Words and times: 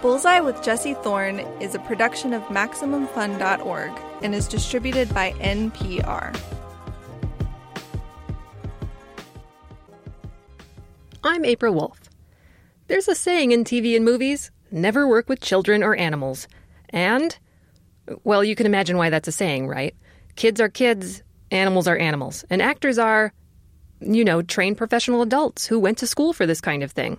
Bullseye 0.00 0.38
with 0.38 0.62
Jesse 0.62 0.94
Thorne 0.94 1.40
is 1.60 1.74
a 1.74 1.80
production 1.80 2.32
of 2.32 2.42
MaximumFun.org 2.44 3.90
and 4.22 4.32
is 4.32 4.46
distributed 4.46 5.12
by 5.12 5.32
NPR. 5.32 6.38
I'm 11.24 11.44
April 11.44 11.74
Wolfe. 11.74 12.00
There's 12.86 13.08
a 13.08 13.14
saying 13.16 13.50
in 13.50 13.64
TV 13.64 13.96
and 13.96 14.04
movies 14.04 14.52
never 14.70 15.08
work 15.08 15.28
with 15.28 15.40
children 15.40 15.82
or 15.82 15.96
animals. 15.96 16.46
And, 16.90 17.36
well, 18.22 18.44
you 18.44 18.54
can 18.54 18.66
imagine 18.66 18.98
why 18.98 19.10
that's 19.10 19.28
a 19.28 19.32
saying, 19.32 19.66
right? 19.66 19.96
Kids 20.36 20.60
are 20.60 20.68
kids, 20.68 21.24
animals 21.50 21.88
are 21.88 21.98
animals, 21.98 22.44
and 22.50 22.62
actors 22.62 22.98
are, 22.98 23.32
you 24.00 24.24
know, 24.24 24.42
trained 24.42 24.78
professional 24.78 25.22
adults 25.22 25.66
who 25.66 25.80
went 25.80 25.98
to 25.98 26.06
school 26.06 26.32
for 26.32 26.46
this 26.46 26.60
kind 26.60 26.84
of 26.84 26.92
thing. 26.92 27.18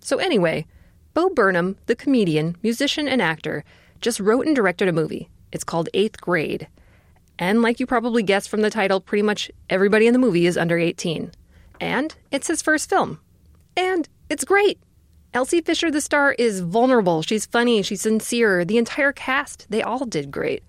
So, 0.00 0.18
anyway, 0.18 0.66
Bo 1.14 1.30
Burnham, 1.30 1.76
the 1.86 1.94
comedian, 1.94 2.56
musician, 2.60 3.06
and 3.06 3.22
actor, 3.22 3.62
just 4.00 4.18
wrote 4.18 4.46
and 4.46 4.56
directed 4.56 4.88
a 4.88 4.92
movie. 4.92 5.28
It's 5.52 5.62
called 5.62 5.88
Eighth 5.94 6.20
Grade. 6.20 6.66
And 7.38 7.62
like 7.62 7.78
you 7.78 7.86
probably 7.86 8.24
guessed 8.24 8.48
from 8.48 8.62
the 8.62 8.70
title, 8.70 9.00
pretty 9.00 9.22
much 9.22 9.50
everybody 9.70 10.08
in 10.08 10.12
the 10.12 10.18
movie 10.18 10.46
is 10.46 10.58
under 10.58 10.76
18. 10.76 11.30
And 11.80 12.14
it's 12.32 12.48
his 12.48 12.62
first 12.62 12.90
film. 12.90 13.20
And 13.76 14.08
it's 14.28 14.44
great. 14.44 14.80
Elsie 15.32 15.60
Fisher, 15.60 15.90
the 15.90 16.00
star, 16.00 16.32
is 16.32 16.60
vulnerable. 16.60 17.22
She's 17.22 17.46
funny. 17.46 17.82
She's 17.82 18.02
sincere. 18.02 18.64
The 18.64 18.78
entire 18.78 19.12
cast, 19.12 19.66
they 19.70 19.82
all 19.82 20.06
did 20.06 20.32
great. 20.32 20.64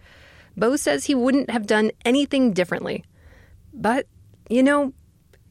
Bo 0.55 0.75
says 0.75 1.05
he 1.05 1.15
wouldn't 1.15 1.49
have 1.49 1.67
done 1.67 1.91
anything 2.03 2.53
differently. 2.53 3.03
But, 3.73 4.07
you 4.49 4.61
know, 4.61 4.93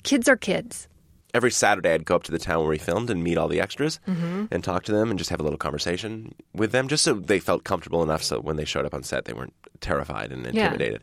kids 0.04 0.28
are 0.28 0.36
kids 0.36 0.88
every 1.34 1.50
Saturday 1.50 1.92
I'd 1.92 2.06
go 2.06 2.14
up 2.14 2.22
to 2.22 2.32
the 2.32 2.38
town 2.38 2.60
where 2.60 2.68
we 2.68 2.78
filmed 2.78 3.10
and 3.10 3.22
meet 3.22 3.36
all 3.36 3.48
the 3.48 3.60
extras 3.60 4.00
mm-hmm. 4.08 4.46
and 4.50 4.64
talk 4.64 4.84
to 4.84 4.92
them 4.92 5.10
and 5.10 5.18
just 5.18 5.30
have 5.30 5.40
a 5.40 5.42
little 5.42 5.58
conversation 5.58 6.34
with 6.54 6.72
them, 6.72 6.88
just 6.88 7.04
so 7.04 7.14
they 7.14 7.40
felt 7.40 7.64
comfortable 7.64 8.02
enough 8.02 8.22
so 8.22 8.40
when 8.40 8.56
they 8.56 8.64
showed 8.64 8.86
up 8.86 8.94
on 8.94 9.02
set 9.02 9.24
they 9.26 9.32
weren't 9.32 9.54
terrified 9.80 10.32
and 10.32 10.46
intimidated. 10.46 11.02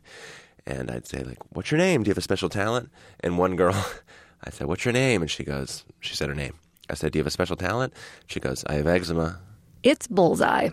Yeah. 0.66 0.74
And 0.74 0.90
I'd 0.90 1.06
say 1.06 1.22
like, 1.22 1.38
"What's 1.50 1.70
your 1.70 1.78
name? 1.78 2.02
Do 2.02 2.08
you 2.08 2.12
have 2.12 2.18
a 2.18 2.22
special 2.22 2.48
talent?" 2.48 2.90
And 3.20 3.36
one 3.36 3.56
girl, 3.56 3.74
I 4.44 4.50
said, 4.50 4.66
"What's 4.66 4.84
your 4.84 4.92
name?" 4.92 5.20
And 5.20 5.30
she 5.30 5.44
goes, 5.44 5.84
she 6.00 6.16
said 6.16 6.28
her 6.28 6.34
name. 6.34 6.54
I 6.88 6.94
said, 6.94 7.12
"Do 7.12 7.18
you 7.18 7.20
have 7.20 7.26
a 7.26 7.30
special 7.30 7.56
talent?" 7.56 7.92
She 8.26 8.40
goes, 8.40 8.64
"I 8.66 8.74
have 8.74 8.86
eczema." 8.86 9.40
It's 9.82 10.06
bullseye. 10.06 10.70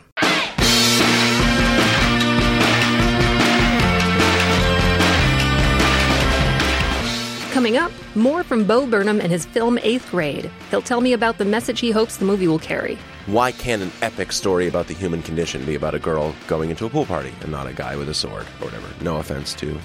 Coming 7.60 7.76
up, 7.76 7.92
more 8.16 8.42
from 8.46 8.64
Bo 8.64 8.88
Burnham 8.88 9.20
and 9.20 9.30
his 9.30 9.46
film 9.46 9.80
Eighth 9.80 10.10
Grade. 10.12 10.50
He'll 10.72 10.82
tell 10.82 11.02
me 11.02 11.12
about 11.12 11.40
the 11.40 11.44
message 11.44 11.82
he 11.82 11.92
hopes 11.92 12.16
the 12.16 12.24
movie 12.24 12.48
will 12.48 12.58
carry. 12.58 12.98
Why 13.26 13.52
can't 13.52 13.82
an 13.82 13.92
epic 14.02 14.32
story 14.32 14.70
about 14.70 14.88
the 14.88 14.94
human 14.94 15.22
condition 15.22 15.66
be 15.66 15.76
about 15.76 15.94
a 15.94 16.00
girl 16.00 16.34
going 16.48 16.70
into 16.70 16.86
a 16.86 16.90
pool 16.90 17.06
party 17.06 17.34
and 17.42 17.52
not 17.52 17.68
a 17.68 17.74
guy 17.74 17.98
with 17.98 18.08
a 18.08 18.14
sword 18.14 18.44
or 18.62 18.68
whatever? 18.68 18.88
No 19.02 19.18
offense 19.18 19.54
to 19.56 19.78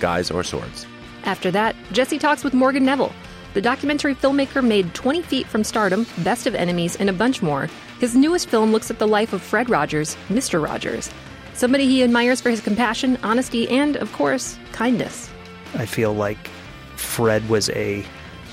guys 0.00 0.30
or 0.30 0.42
swords. 0.42 0.86
After 1.24 1.50
that, 1.50 1.76
Jesse 1.92 2.18
talks 2.18 2.42
with 2.42 2.54
Morgan 2.54 2.86
Neville. 2.86 3.12
The 3.52 3.60
documentary 3.60 4.14
filmmaker 4.14 4.66
made 4.66 4.94
20 4.94 5.20
Feet 5.20 5.46
from 5.46 5.62
Stardom, 5.62 6.06
Best 6.20 6.46
of 6.46 6.54
Enemies, 6.54 6.96
and 6.96 7.10
a 7.10 7.12
bunch 7.12 7.42
more. 7.42 7.68
His 8.00 8.16
newest 8.16 8.48
film 8.48 8.72
looks 8.72 8.90
at 8.90 8.98
the 8.98 9.06
life 9.06 9.34
of 9.34 9.42
Fred 9.42 9.68
Rogers, 9.68 10.16
Mr. 10.30 10.64
Rogers, 10.64 11.10
somebody 11.52 11.84
he 11.84 12.02
admires 12.02 12.40
for 12.40 12.48
his 12.48 12.62
compassion, 12.62 13.18
honesty, 13.22 13.68
and, 13.68 13.96
of 13.96 14.10
course, 14.14 14.58
kindness. 14.72 15.28
I 15.74 15.84
feel 15.84 16.14
like 16.14 16.48
Fred 16.96 17.48
was 17.48 17.70
a 17.70 18.04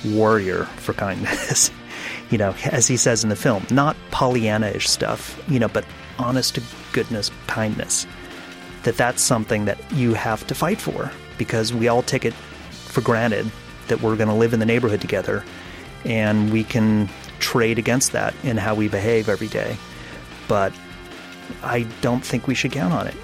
warrior 0.05 0.65
for 0.77 0.93
kindness. 0.93 1.71
you 2.29 2.37
know, 2.37 2.55
as 2.65 2.87
he 2.87 2.97
says 2.97 3.23
in 3.23 3.29
the 3.29 3.35
film, 3.35 3.65
not 3.71 3.95
Pollyanna-ish 4.11 4.89
stuff, 4.89 5.41
you 5.47 5.59
know, 5.59 5.67
but 5.67 5.85
honest 6.17 6.55
to 6.55 6.63
goodness 6.93 7.31
kindness. 7.47 8.07
That 8.83 8.97
that's 8.97 9.21
something 9.21 9.65
that 9.65 9.79
you 9.93 10.13
have 10.13 10.45
to 10.47 10.55
fight 10.55 10.79
for 10.79 11.11
because 11.37 11.73
we 11.73 11.87
all 11.87 12.01
take 12.01 12.25
it 12.25 12.33
for 12.33 13.01
granted 13.01 13.49
that 13.87 14.01
we're 14.01 14.15
going 14.15 14.29
to 14.29 14.35
live 14.35 14.53
in 14.53 14.59
the 14.59 14.65
neighborhood 14.65 15.01
together 15.01 15.43
and 16.05 16.51
we 16.51 16.63
can 16.63 17.09
trade 17.39 17.77
against 17.77 18.11
that 18.13 18.33
in 18.43 18.57
how 18.57 18.73
we 18.73 18.87
behave 18.87 19.29
every 19.29 19.47
day. 19.47 19.77
But 20.47 20.73
I 21.63 21.83
don't 22.01 22.23
think 22.23 22.47
we 22.47 22.55
should 22.55 22.71
count 22.71 22.93
on 22.93 23.07
it. 23.07 23.15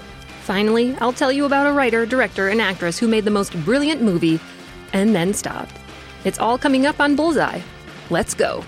Finally, 0.42 0.96
I'll 0.96 1.12
tell 1.12 1.32
you 1.32 1.44
about 1.44 1.66
a 1.66 1.72
writer, 1.72 2.06
director, 2.06 2.48
and 2.48 2.60
actress 2.60 2.98
who 2.98 3.08
made 3.08 3.24
the 3.24 3.30
most 3.30 3.52
brilliant 3.64 4.00
movie 4.00 4.40
and 4.92 5.14
then 5.14 5.34
stopped. 5.34 5.76
It's 6.24 6.38
all 6.38 6.58
coming 6.58 6.86
up 6.86 7.00
on 7.00 7.16
Bullseye. 7.16 7.60
Let's 8.10 8.34
go. 8.34 8.64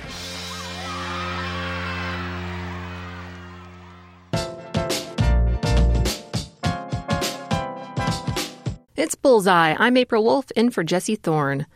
It's 8.97 9.15
Bullseye. 9.15 9.75
I'm 9.79 9.97
April 9.97 10.23
Wolfe, 10.23 10.51
in 10.53 10.71
for 10.71 10.85
Jesse 10.85 11.17
Thorne. 11.17 11.67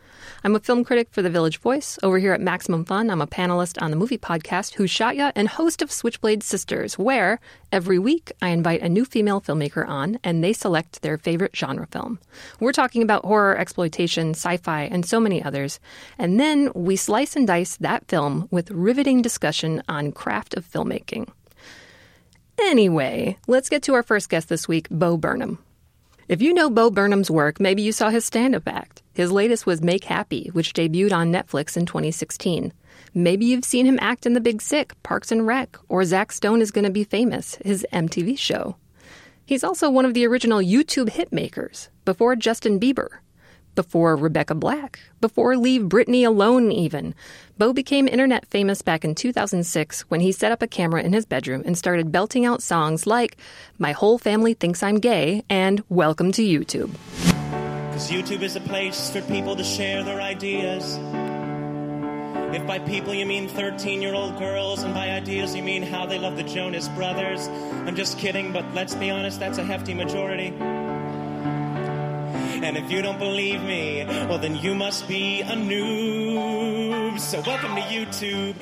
I'm 0.45 0.55
a 0.55 0.59
film 0.59 0.83
critic 0.83 1.07
for 1.09 1.23
The 1.23 1.31
Village 1.31 1.57
Voice. 1.57 1.97
Over 2.03 2.19
here 2.19 2.31
at 2.31 2.39
Maximum 2.39 2.85
Fun, 2.85 3.09
I'm 3.09 3.19
a 3.19 3.25
panelist 3.25 3.81
on 3.81 3.89
the 3.89 3.97
movie 3.97 4.19
podcast 4.19 4.75
Who 4.75 4.85
Shot 4.85 5.15
Ya 5.15 5.31
and 5.35 5.47
host 5.47 5.81
of 5.81 5.91
Switchblade 5.91 6.43
Sisters, 6.43 6.99
where 6.99 7.39
every 7.71 7.97
week 7.97 8.31
I 8.43 8.49
invite 8.49 8.83
a 8.83 8.87
new 8.87 9.05
female 9.05 9.41
filmmaker 9.41 9.87
on 9.87 10.19
and 10.23 10.43
they 10.43 10.53
select 10.53 11.01
their 11.01 11.17
favorite 11.17 11.55
genre 11.55 11.87
film. 11.87 12.19
We're 12.59 12.73
talking 12.73 13.01
about 13.01 13.25
horror, 13.25 13.57
exploitation, 13.57 14.35
sci 14.35 14.57
fi, 14.57 14.83
and 14.83 15.03
so 15.03 15.19
many 15.19 15.43
others. 15.43 15.79
And 16.19 16.39
then 16.39 16.71
we 16.75 16.95
slice 16.95 17.35
and 17.35 17.47
dice 17.47 17.77
that 17.77 18.07
film 18.07 18.47
with 18.51 18.69
riveting 18.69 19.23
discussion 19.23 19.81
on 19.89 20.11
craft 20.11 20.53
of 20.53 20.63
filmmaking. 20.63 21.27
Anyway, 22.59 23.35
let's 23.47 23.69
get 23.69 23.81
to 23.81 23.95
our 23.95 24.03
first 24.03 24.29
guest 24.29 24.49
this 24.49 24.67
week, 24.67 24.89
Bo 24.91 25.17
Burnham. 25.17 25.57
If 26.27 26.43
you 26.43 26.53
know 26.53 26.69
Bo 26.69 26.91
Burnham's 26.91 27.31
work, 27.31 27.59
maybe 27.59 27.81
you 27.81 27.91
saw 27.91 28.09
his 28.11 28.25
stand 28.25 28.53
up 28.53 28.67
act. 28.67 29.01
His 29.15 29.31
latest 29.31 29.65
was 29.65 29.81
Make 29.81 30.03
Happy, 30.03 30.49
which 30.51 30.73
debuted 30.73 31.13
on 31.13 31.31
Netflix 31.31 31.77
in 31.77 31.85
2016. 31.85 32.73
Maybe 33.13 33.45
you've 33.45 33.63
seen 33.63 33.85
him 33.85 33.97
act 34.01 34.25
in 34.25 34.33
The 34.33 34.41
Big 34.41 34.61
Sick, 34.61 34.91
Parks 35.03 35.31
and 35.31 35.47
Rec, 35.47 35.77
or 35.87 36.03
Zach 36.03 36.33
Stone 36.33 36.61
is 36.61 36.69
Gonna 36.69 36.89
Be 36.89 37.05
Famous, 37.05 37.55
his 37.63 37.87
MTV 37.93 38.37
show. 38.37 38.75
He's 39.45 39.63
also 39.63 39.89
one 39.89 40.03
of 40.03 40.13
the 40.13 40.27
original 40.27 40.59
YouTube 40.59 41.11
hitmakers, 41.11 41.87
before 42.03 42.35
Justin 42.35 42.77
Bieber 42.77 43.07
before 43.75 44.15
Rebecca 44.15 44.55
Black, 44.55 44.99
before 45.21 45.57
Leave 45.57 45.83
Britney 45.83 46.25
Alone, 46.25 46.71
even. 46.71 47.13
Bo 47.57 47.73
became 47.73 48.07
internet 48.07 48.47
famous 48.47 48.81
back 48.81 49.03
in 49.03 49.13
2006 49.13 50.01
when 50.03 50.21
he 50.21 50.31
set 50.31 50.51
up 50.51 50.61
a 50.61 50.67
camera 50.67 51.03
in 51.03 51.13
his 51.13 51.25
bedroom 51.25 51.61
and 51.65 51.77
started 51.77 52.11
belting 52.11 52.45
out 52.45 52.63
songs 52.63 53.05
like 53.05 53.37
My 53.77 53.91
Whole 53.91 54.17
Family 54.17 54.53
Thinks 54.53 54.81
I'm 54.81 54.95
Gay 54.95 55.43
and 55.49 55.83
Welcome 55.89 56.31
to 56.33 56.41
YouTube. 56.41 56.89
Because 57.95 58.11
YouTube 58.11 58.41
is 58.41 58.57
a 58.57 58.59
place 58.59 59.09
for 59.09 59.21
people 59.21 59.55
to 59.55 59.63
share 59.63 60.03
their 60.03 60.19
ideas. 60.19 60.99
If 62.53 62.67
by 62.67 62.77
people 62.79 63.13
you 63.13 63.25
mean 63.25 63.47
13 63.47 64.01
year 64.01 64.13
old 64.13 64.37
girls, 64.37 64.83
and 64.83 64.93
by 64.93 65.11
ideas 65.11 65.55
you 65.55 65.63
mean 65.63 65.81
how 65.81 66.05
they 66.05 66.19
love 66.19 66.35
the 66.35 66.43
Jonas 66.43 66.89
Brothers, 66.89 67.47
I'm 67.47 67.95
just 67.95 68.19
kidding, 68.19 68.51
but 68.51 68.65
let's 68.73 68.95
be 68.95 69.09
honest, 69.09 69.39
that's 69.39 69.59
a 69.59 69.63
hefty 69.63 69.93
majority. 69.93 70.47
And 72.65 72.75
if 72.75 72.91
you 72.91 73.01
don't 73.01 73.17
believe 73.17 73.61
me, 73.63 74.03
well, 74.27 74.39
then 74.39 74.57
you 74.57 74.75
must 74.75 75.07
be 75.07 75.39
a 75.43 75.53
noob. 75.53 77.17
So 77.17 77.39
welcome 77.47 77.75
to 77.75 77.81
YouTube. 77.81 78.55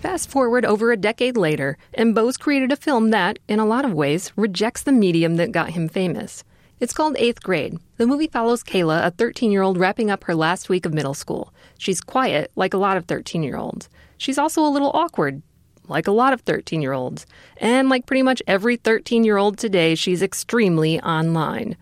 Fast 0.00 0.30
forward 0.30 0.64
over 0.64 0.92
a 0.92 0.96
decade 0.96 1.36
later, 1.36 1.76
and 1.92 2.14
Bo's 2.14 2.36
created 2.36 2.70
a 2.70 2.76
film 2.76 3.10
that, 3.10 3.40
in 3.48 3.58
a 3.58 3.66
lot 3.66 3.84
of 3.84 3.92
ways, 3.92 4.32
rejects 4.36 4.84
the 4.84 4.92
medium 4.92 5.38
that 5.38 5.50
got 5.50 5.70
him 5.70 5.88
famous. 5.88 6.44
It's 6.80 6.92
called 6.92 7.16
Eighth 7.18 7.40
Grade. 7.40 7.78
The 7.98 8.06
movie 8.06 8.26
follows 8.26 8.64
Kayla, 8.64 9.06
a 9.06 9.10
13 9.12 9.52
year 9.52 9.62
old 9.62 9.78
wrapping 9.78 10.10
up 10.10 10.24
her 10.24 10.34
last 10.34 10.68
week 10.68 10.84
of 10.84 10.92
middle 10.92 11.14
school. 11.14 11.52
She's 11.78 12.00
quiet, 12.00 12.50
like 12.56 12.74
a 12.74 12.78
lot 12.78 12.96
of 12.96 13.04
13 13.04 13.44
year 13.44 13.56
olds. 13.56 13.88
She's 14.18 14.38
also 14.38 14.64
a 14.64 14.68
little 14.70 14.90
awkward, 14.92 15.40
like 15.86 16.08
a 16.08 16.12
lot 16.12 16.32
of 16.32 16.40
13 16.40 16.82
year 16.82 16.92
olds. 16.92 17.26
And 17.58 17.88
like 17.88 18.06
pretty 18.06 18.22
much 18.22 18.42
every 18.48 18.76
13 18.76 19.22
year 19.22 19.36
old 19.36 19.56
today, 19.56 19.94
she's 19.94 20.20
extremely 20.20 21.00
online. 21.00 21.76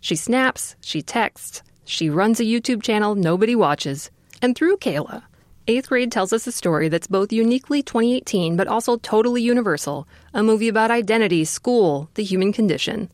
She 0.00 0.14
snaps, 0.14 0.76
she 0.80 1.02
texts, 1.02 1.62
she 1.84 2.08
runs 2.08 2.38
a 2.38 2.44
YouTube 2.44 2.84
channel 2.84 3.16
nobody 3.16 3.56
watches. 3.56 4.12
And 4.40 4.54
through 4.56 4.76
Kayla, 4.76 5.24
Eighth 5.66 5.88
Grade 5.88 6.12
tells 6.12 6.32
us 6.32 6.46
a 6.46 6.52
story 6.52 6.88
that's 6.88 7.08
both 7.08 7.32
uniquely 7.32 7.82
2018 7.82 8.56
but 8.56 8.68
also 8.68 8.96
totally 8.98 9.42
universal 9.42 10.06
a 10.32 10.44
movie 10.44 10.68
about 10.68 10.92
identity, 10.92 11.44
school, 11.44 12.08
the 12.14 12.22
human 12.22 12.52
condition. 12.52 13.10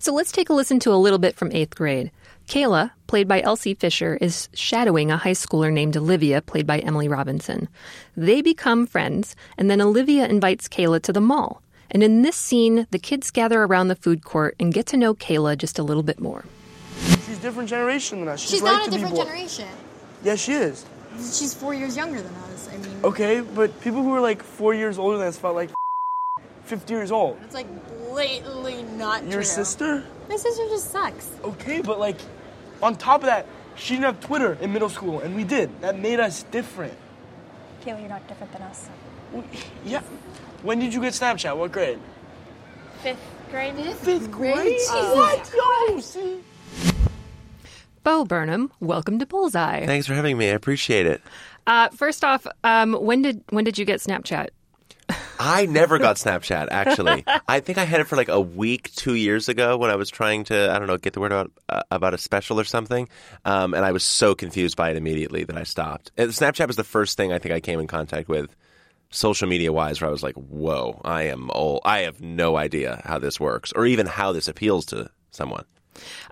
So 0.00 0.14
let's 0.14 0.30
take 0.30 0.48
a 0.48 0.52
listen 0.52 0.78
to 0.80 0.92
a 0.92 0.96
little 0.96 1.18
bit 1.18 1.34
from 1.34 1.50
Eighth 1.52 1.74
Grade. 1.74 2.12
Kayla, 2.46 2.92
played 3.08 3.26
by 3.26 3.42
Elsie 3.42 3.74
Fisher, 3.74 4.16
is 4.20 4.48
shadowing 4.54 5.10
a 5.10 5.16
high 5.16 5.32
schooler 5.32 5.72
named 5.72 5.96
Olivia, 5.96 6.40
played 6.40 6.66
by 6.66 6.78
Emily 6.78 7.08
Robinson. 7.08 7.68
They 8.16 8.40
become 8.40 8.86
friends, 8.86 9.34
and 9.58 9.68
then 9.68 9.80
Olivia 9.80 10.26
invites 10.26 10.68
Kayla 10.68 11.02
to 11.02 11.12
the 11.12 11.20
mall. 11.20 11.62
And 11.90 12.02
in 12.02 12.22
this 12.22 12.36
scene, 12.36 12.86
the 12.92 12.98
kids 12.98 13.32
gather 13.32 13.62
around 13.64 13.88
the 13.88 13.96
food 13.96 14.24
court 14.24 14.54
and 14.60 14.72
get 14.72 14.86
to 14.86 14.96
know 14.96 15.14
Kayla 15.14 15.58
just 15.58 15.78
a 15.78 15.82
little 15.82 16.04
bit 16.04 16.20
more. 16.20 16.44
She's 17.26 17.38
a 17.38 17.42
different 17.42 17.68
generation 17.68 18.20
than 18.20 18.28
us. 18.28 18.40
She's, 18.40 18.50
She's 18.50 18.62
not 18.62 18.86
a 18.86 18.90
different 18.90 19.16
generation. 19.16 19.68
Yes, 20.22 20.40
she 20.40 20.52
is. 20.52 20.86
She's 21.16 21.54
four 21.54 21.74
years 21.74 21.96
younger 21.96 22.22
than 22.22 22.34
us. 22.34 22.68
I 22.72 22.76
mean. 22.76 23.00
Okay, 23.02 23.40
but 23.40 23.80
people 23.80 24.02
who 24.02 24.14
are 24.14 24.20
like 24.20 24.42
four 24.42 24.74
years 24.74 24.98
older 24.98 25.18
than 25.18 25.26
us 25.26 25.36
felt 25.36 25.56
like 25.56 25.70
50 26.68 26.92
years 26.94 27.10
old. 27.10 27.38
It's 27.44 27.54
like 27.54 27.66
blatantly 28.08 28.82
not 28.96 29.22
Your 29.24 29.32
true. 29.34 29.42
sister? 29.44 30.04
My 30.28 30.36
sister 30.36 30.64
just 30.68 30.90
sucks. 30.90 31.28
Okay, 31.42 31.80
but 31.80 31.98
like, 31.98 32.16
on 32.82 32.96
top 32.96 33.20
of 33.20 33.26
that, 33.26 33.46
she 33.76 33.94
didn't 33.94 34.04
have 34.06 34.20
Twitter 34.20 34.58
in 34.60 34.72
middle 34.72 34.88
school, 34.88 35.20
and 35.20 35.34
we 35.34 35.44
did. 35.44 35.80
That 35.80 35.98
made 35.98 36.20
us 36.20 36.42
different. 36.44 36.94
Kayla, 37.84 38.00
you're 38.00 38.08
not 38.08 38.26
different 38.28 38.52
than 38.52 38.62
us. 38.62 38.88
We- 39.32 39.42
Yeah. 39.84 40.02
When 40.62 40.78
did 40.80 40.92
you 40.92 41.00
get 41.00 41.12
Snapchat? 41.14 41.56
What 41.56 41.70
grade? 41.72 41.98
Fifth 43.02 43.18
grade? 43.50 43.76
Fifth 43.96 44.30
grade? 44.30 44.80
what? 44.90 45.52
Yo, 45.88 46.00
see? 46.00 46.42
Bo 48.02 48.24
Burnham, 48.24 48.72
welcome 48.80 49.18
to 49.18 49.26
Bullseye. 49.26 49.86
Thanks 49.86 50.06
for 50.06 50.14
having 50.14 50.36
me. 50.38 50.46
I 50.50 50.54
appreciate 50.54 51.06
it. 51.06 51.20
Uh, 51.66 51.88
first 51.90 52.24
off, 52.24 52.46
um, 52.64 52.94
when 52.94 53.22
did 53.22 53.42
when 53.50 53.64
did 53.64 53.76
you 53.78 53.84
get 53.84 54.00
Snapchat? 54.00 54.48
I 55.40 55.66
never 55.66 55.98
got 55.98 56.16
Snapchat, 56.16 56.68
actually. 56.70 57.24
I 57.48 57.60
think 57.60 57.78
I 57.78 57.84
had 57.84 58.00
it 58.00 58.04
for 58.04 58.16
like 58.16 58.28
a 58.28 58.40
week 58.40 58.92
two 58.94 59.14
years 59.14 59.48
ago 59.48 59.76
when 59.76 59.90
I 59.90 59.96
was 59.96 60.10
trying 60.10 60.44
to, 60.44 60.70
I 60.70 60.78
don't 60.78 60.88
know, 60.88 60.98
get 60.98 61.12
the 61.12 61.20
word 61.20 61.32
out 61.32 61.52
uh, 61.68 61.82
about 61.90 62.14
a 62.14 62.18
special 62.18 62.58
or 62.58 62.64
something. 62.64 63.08
Um, 63.44 63.74
and 63.74 63.84
I 63.84 63.92
was 63.92 64.02
so 64.02 64.34
confused 64.34 64.76
by 64.76 64.90
it 64.90 64.96
immediately 64.96 65.44
that 65.44 65.56
I 65.56 65.62
stopped. 65.62 66.10
And 66.16 66.30
Snapchat 66.30 66.66
was 66.66 66.76
the 66.76 66.84
first 66.84 67.16
thing 67.16 67.32
I 67.32 67.38
think 67.38 67.54
I 67.54 67.60
came 67.60 67.80
in 67.80 67.86
contact 67.86 68.28
with 68.28 68.54
social 69.10 69.48
media 69.48 69.72
wise 69.72 70.00
where 70.00 70.08
I 70.08 70.12
was 70.12 70.22
like, 70.22 70.34
whoa, 70.34 71.00
I 71.04 71.24
am 71.24 71.50
old. 71.50 71.82
I 71.84 72.00
have 72.00 72.20
no 72.20 72.56
idea 72.56 73.00
how 73.04 73.18
this 73.18 73.40
works 73.40 73.72
or 73.72 73.86
even 73.86 74.06
how 74.06 74.32
this 74.32 74.48
appeals 74.48 74.86
to 74.86 75.10
someone. 75.30 75.64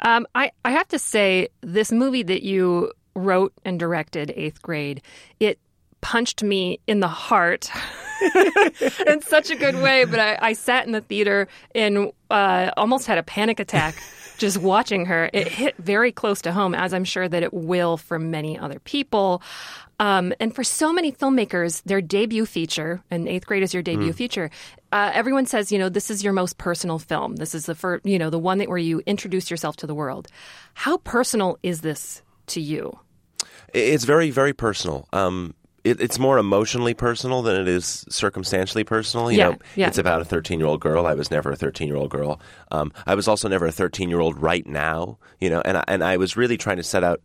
Um, 0.02 0.26
I 0.34 0.52
I 0.64 0.70
have 0.72 0.88
to 0.88 0.98
say, 0.98 1.48
this 1.60 1.90
movie 1.90 2.22
that 2.22 2.42
you 2.42 2.92
wrote 3.14 3.52
and 3.64 3.80
directed, 3.80 4.32
Eighth 4.36 4.62
Grade, 4.62 5.02
it 5.40 5.58
punched 6.00 6.42
me 6.42 6.80
in 6.86 7.00
the 7.00 7.08
heart 7.08 7.70
in 9.06 9.20
such 9.22 9.50
a 9.50 9.56
good 9.56 9.76
way. 9.76 10.04
But 10.04 10.20
I, 10.20 10.38
I 10.40 10.52
sat 10.52 10.86
in 10.86 10.92
the 10.92 11.00
theater 11.00 11.48
and 11.74 12.12
uh, 12.30 12.70
almost 12.76 13.06
had 13.06 13.18
a 13.18 13.22
panic 13.22 13.60
attack 13.60 13.96
just 14.38 14.58
watching 14.58 15.06
her. 15.06 15.30
It 15.32 15.48
hit 15.48 15.76
very 15.78 16.12
close 16.12 16.42
to 16.42 16.52
home, 16.52 16.74
as 16.74 16.92
I'm 16.92 17.04
sure 17.04 17.28
that 17.28 17.42
it 17.42 17.52
will 17.52 17.96
for 17.96 18.18
many 18.18 18.58
other 18.58 18.78
people. 18.80 19.42
Um, 19.98 20.34
and 20.40 20.54
for 20.54 20.62
so 20.62 20.92
many 20.92 21.10
filmmakers, 21.10 21.82
their 21.84 22.02
debut 22.02 22.44
feature, 22.44 23.02
and 23.10 23.26
eighth 23.28 23.46
grade 23.46 23.62
is 23.62 23.72
your 23.72 23.82
debut 23.82 24.12
feature. 24.12 24.50
Uh, 24.92 25.10
everyone 25.14 25.46
says, 25.46 25.72
you 25.72 25.78
know, 25.78 25.88
this 25.88 26.10
is 26.10 26.22
your 26.22 26.34
most 26.34 26.58
personal 26.58 26.98
film. 26.98 27.36
This 27.36 27.54
is 27.54 27.66
the 27.66 27.74
first, 27.74 28.04
you 28.04 28.18
know, 28.18 28.28
the 28.28 28.38
one 28.38 28.58
that 28.58 28.68
where 28.68 28.78
you 28.78 29.02
introduce 29.06 29.50
yourself 29.50 29.76
to 29.76 29.86
the 29.86 29.94
world. 29.94 30.28
How 30.74 30.98
personal 30.98 31.58
is 31.62 31.80
this 31.80 32.22
to 32.48 32.60
you? 32.60 32.98
It's 33.72 34.04
very, 34.04 34.30
very 34.30 34.52
personal. 34.52 35.08
Um, 35.12 35.54
it, 35.86 36.00
it's 36.00 36.18
more 36.18 36.38
emotionally 36.38 36.94
personal 36.94 37.42
than 37.42 37.56
it 37.56 37.68
is 37.68 38.04
circumstantially 38.08 38.84
personal. 38.84 39.30
You 39.30 39.38
Yeah, 39.38 39.48
know, 39.50 39.58
yeah. 39.76 39.86
it's 39.88 39.98
about 39.98 40.20
a 40.20 40.24
13 40.24 40.58
year 40.58 40.68
old 40.68 40.80
girl. 40.80 41.06
I 41.06 41.14
was 41.14 41.30
never 41.30 41.50
a 41.52 41.56
13 41.56 41.86
year 41.88 41.96
old 41.96 42.10
girl. 42.10 42.40
Um, 42.70 42.92
I 43.06 43.14
was 43.14 43.28
also 43.28 43.48
never 43.48 43.66
a 43.66 43.72
13 43.72 44.08
year 44.08 44.20
old 44.20 44.40
right 44.40 44.66
now. 44.66 45.18
You 45.40 45.50
know, 45.50 45.62
and 45.64 45.78
I, 45.78 45.84
and 45.88 46.02
I 46.02 46.16
was 46.16 46.36
really 46.36 46.56
trying 46.56 46.78
to 46.78 46.82
set 46.82 47.04
out 47.04 47.20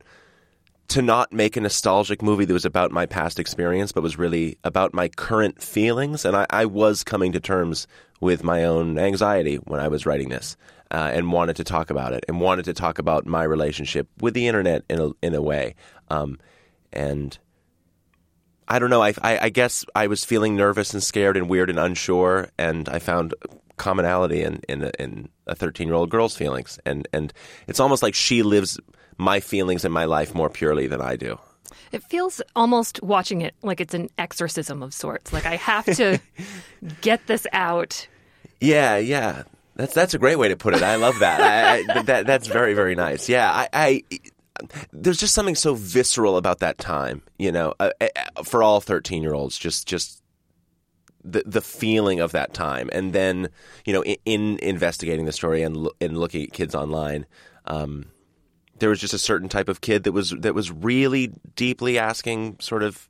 to 0.90 1.02
not 1.02 1.32
make 1.32 1.56
a 1.56 1.62
nostalgic 1.62 2.22
movie 2.22 2.46
that 2.46 2.54
was 2.54 2.66
about 2.66 2.92
my 2.92 3.06
past 3.06 3.40
experience, 3.40 3.92
but 3.94 4.04
was 4.04 4.18
really 4.18 4.58
about 4.64 4.94
my 4.94 5.08
current 5.08 5.62
feelings. 5.64 6.26
And 6.26 6.36
I, 6.36 6.46
I 6.50 6.66
was 6.66 7.04
coming 7.04 7.32
to 7.32 7.40
terms 7.40 7.88
with 8.20 8.44
my 8.44 8.66
own 8.66 9.00
anxiety 9.00 9.56
when 9.56 9.80
I 9.80 9.88
was 9.88 10.06
writing 10.06 10.30
this, 10.30 10.58
uh, 10.92 11.10
and 11.14 11.32
wanted 11.32 11.56
to 11.56 11.64
talk 11.64 11.90
about 11.90 12.14
it, 12.14 12.26
and 12.28 12.42
wanted 12.42 12.66
to 12.66 12.74
talk 12.74 13.00
about 13.00 13.26
my 13.26 13.44
relationship 13.44 14.08
with 14.20 14.34
the 14.34 14.48
internet 14.48 14.84
in 14.90 15.00
a 15.00 15.12
in 15.22 15.34
a 15.34 15.42
way. 15.42 15.76
Um, 16.10 16.38
and 16.94 17.38
I 18.72 18.80
don't 18.80 18.90
know. 18.90 19.04
I, 19.04 19.14
I, 19.22 19.40
I 19.46 19.50
guess 19.50 19.84
I 19.96 20.08
was 20.08 20.24
feeling 20.24 20.56
nervous 20.56 20.94
and 20.94 21.04
scared 21.04 21.36
and 21.38 21.50
weird 21.50 21.70
and 21.70 21.78
unsure, 21.80 22.50
and 22.58 22.88
I 22.90 23.00
found 23.00 23.34
commonality 23.78 24.44
in 24.44 24.62
in, 24.70 24.84
a- 24.84 24.92
in 25.00 25.30
a 25.48 25.56
thirteen 25.56 25.88
year 25.88 25.96
old 25.96 26.10
girl's 26.10 26.36
feelings, 26.38 26.80
and 26.86 27.08
and 27.14 27.34
it's 27.68 27.80
almost 27.80 28.02
like 28.04 28.16
she 28.16 28.44
lives 28.44 28.80
my 29.18 29.40
feelings 29.40 29.84
in 29.86 29.92
my 29.92 30.06
life 30.06 30.34
more 30.34 30.50
purely 30.50 30.88
than 30.88 31.02
I 31.02 31.16
do. 31.16 31.38
It 31.92 32.04
feels 32.04 32.42
almost 32.56 33.04
watching 33.04 33.42
it 33.42 33.54
like 33.62 33.82
it's 33.82 33.94
an 33.94 34.10
exorcism 34.18 34.82
of 34.82 34.94
sorts. 34.94 35.34
Like 35.34 35.46
I 35.46 35.58
have 35.58 35.86
to 35.98 36.20
get 37.02 37.28
this 37.28 37.46
out. 37.52 38.08
Yeah, 38.62 38.98
yeah. 38.98 39.44
That's 39.76 39.94
that's 39.94 40.14
a 40.14 40.20
great 40.20 40.38
way 40.38 40.50
to 40.50 40.56
put 40.58 40.76
it. 40.76 40.84
I 40.84 40.96
love 40.96 41.20
that. 41.20 41.42
I, 41.42 42.00
I, 42.00 42.02
that 42.04 42.26
that's 42.28 42.48
very 42.48 42.74
very 42.74 42.96
nice. 42.96 43.28
Yeah, 43.30 43.50
I, 43.52 43.68
I 43.74 44.04
there's 44.92 45.18
just 45.18 45.34
something 45.34 45.56
so 45.56 45.74
visceral 45.76 46.38
about 46.38 46.60
that 46.60 46.78
time. 46.78 47.22
You 47.38 47.52
know, 47.52 47.74
uh, 47.80 47.92
uh, 48.00 48.44
for 48.44 48.64
all 48.64 48.82
thirteen 48.82 49.24
year 49.24 49.34
olds, 49.34 49.58
just 49.58 49.88
just 49.88 50.22
the 51.24 51.44
the 51.46 51.62
feeling 51.62 52.20
of 52.20 52.32
that 52.34 52.54
time, 52.54 52.90
and 52.94 53.14
then 53.14 53.50
you 53.86 53.94
know, 53.94 54.04
in, 54.04 54.18
in 54.26 54.60
investigating 54.60 55.26
the 55.26 55.32
story 55.32 55.64
and 55.64 55.88
and 56.00 56.18
looking 56.18 56.44
at 56.44 56.54
kids 56.54 56.76
online. 56.76 57.26
Um, 57.66 58.08
there 58.80 58.90
was 58.90 59.00
just 59.00 59.14
a 59.14 59.20
certain 59.20 59.48
type 59.48 59.70
of 59.70 59.82
kid 59.82 60.04
that 60.06 60.12
was 60.12 60.32
that 60.32 60.56
was 60.56 60.72
really 60.72 61.32
deeply 61.56 62.00
asking 62.00 62.58
sort 62.60 62.82
of 62.82 63.08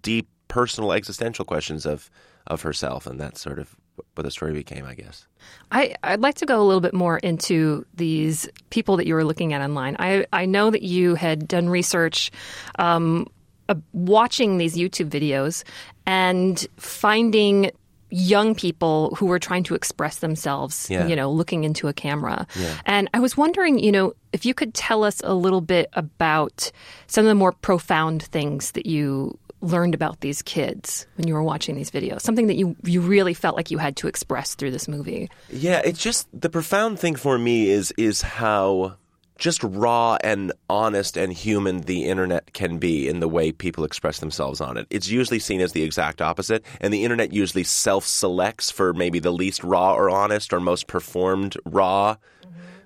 deep 0.00 0.28
personal 0.46 0.92
existential 0.92 1.44
questions 1.44 1.84
of 1.84 2.08
of 2.46 2.62
herself, 2.62 3.06
and 3.06 3.20
that 3.20 3.36
sort 3.36 3.58
of 3.58 3.74
what 4.14 4.22
the 4.24 4.30
story 4.30 4.52
became, 4.52 4.84
I 4.84 4.94
guess. 4.94 5.26
I, 5.70 5.94
I'd 6.02 6.20
like 6.20 6.36
to 6.36 6.46
go 6.46 6.60
a 6.60 6.64
little 6.64 6.80
bit 6.80 6.94
more 6.94 7.18
into 7.18 7.84
these 7.94 8.48
people 8.70 8.96
that 8.96 9.06
you 9.06 9.14
were 9.14 9.24
looking 9.24 9.52
at 9.52 9.60
online. 9.62 9.96
I, 9.98 10.26
I 10.32 10.46
know 10.46 10.70
that 10.70 10.82
you 10.82 11.14
had 11.14 11.46
done 11.48 11.68
research 11.68 12.30
um, 12.78 13.26
uh, 13.68 13.74
watching 13.92 14.58
these 14.58 14.76
YouTube 14.76 15.10
videos 15.10 15.64
and 16.06 16.66
finding 16.76 17.70
young 18.10 18.54
people 18.54 19.14
who 19.16 19.26
were 19.26 19.38
trying 19.38 19.62
to 19.64 19.74
express 19.74 20.18
themselves, 20.20 20.88
Yeah. 20.88 21.06
you 21.06 21.14
know, 21.14 21.30
looking 21.30 21.64
into 21.64 21.88
a 21.88 21.92
camera. 21.92 22.46
Yeah. 22.58 22.74
And 22.86 23.10
I 23.12 23.20
was 23.20 23.36
wondering, 23.36 23.78
you 23.78 23.92
know, 23.92 24.14
if 24.32 24.46
you 24.46 24.54
could 24.54 24.72
tell 24.72 25.04
us 25.04 25.20
a 25.24 25.34
little 25.34 25.60
bit 25.60 25.90
about 25.92 26.72
some 27.06 27.26
of 27.26 27.28
the 27.28 27.34
more 27.34 27.52
profound 27.52 28.22
things 28.22 28.70
that 28.72 28.86
you 28.86 29.38
learned 29.60 29.94
about 29.94 30.20
these 30.20 30.42
kids 30.42 31.06
when 31.16 31.26
you 31.26 31.34
were 31.34 31.42
watching 31.42 31.74
these 31.74 31.90
videos, 31.90 32.20
something 32.20 32.46
that 32.46 32.56
you, 32.56 32.76
you 32.84 33.00
really 33.00 33.34
felt 33.34 33.56
like 33.56 33.70
you 33.70 33.78
had 33.78 33.96
to 33.96 34.06
express 34.06 34.54
through 34.54 34.70
this 34.70 34.88
movie. 34.88 35.28
Yeah, 35.50 35.80
it's 35.84 36.00
just 36.00 36.28
the 36.38 36.50
profound 36.50 36.98
thing 36.98 37.16
for 37.16 37.38
me 37.38 37.68
is 37.68 37.92
is 37.96 38.22
how 38.22 38.96
just 39.38 39.62
raw 39.62 40.16
and 40.22 40.52
honest 40.68 41.16
and 41.16 41.32
human 41.32 41.82
the 41.82 42.06
internet 42.06 42.52
can 42.52 42.78
be 42.78 43.08
in 43.08 43.20
the 43.20 43.28
way 43.28 43.52
people 43.52 43.84
express 43.84 44.18
themselves 44.18 44.60
on 44.60 44.76
it. 44.76 44.86
It's 44.90 45.08
usually 45.08 45.38
seen 45.38 45.60
as 45.60 45.72
the 45.72 45.82
exact 45.82 46.20
opposite, 46.20 46.64
and 46.80 46.92
the 46.92 47.04
internet 47.04 47.32
usually 47.32 47.64
self-selects 47.64 48.70
for 48.70 48.92
maybe 48.92 49.20
the 49.20 49.30
least 49.30 49.62
raw 49.62 49.94
or 49.94 50.10
honest 50.10 50.52
or 50.52 50.60
most 50.60 50.88
performed 50.88 51.56
raw, 51.64 52.16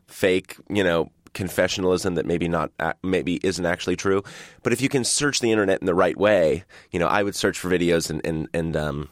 fake, 0.06 0.56
you 0.68 0.84
know, 0.84 1.10
confessionalism 1.34 2.14
that 2.16 2.26
maybe 2.26 2.48
not 2.48 2.70
maybe 3.02 3.40
isn't 3.42 3.66
actually 3.66 3.96
true. 3.96 4.22
But 4.62 4.72
if 4.72 4.80
you 4.80 4.88
can 4.88 5.04
search 5.04 5.40
the 5.40 5.50
internet 5.50 5.80
in 5.80 5.86
the 5.86 5.94
right 5.94 6.16
way, 6.16 6.64
you 6.90 6.98
know, 6.98 7.08
I 7.08 7.22
would 7.22 7.34
search 7.34 7.58
for 7.58 7.70
videos 7.70 8.10
and 8.10 8.24
and 8.24 8.48
and 8.52 8.76
um, 8.76 9.08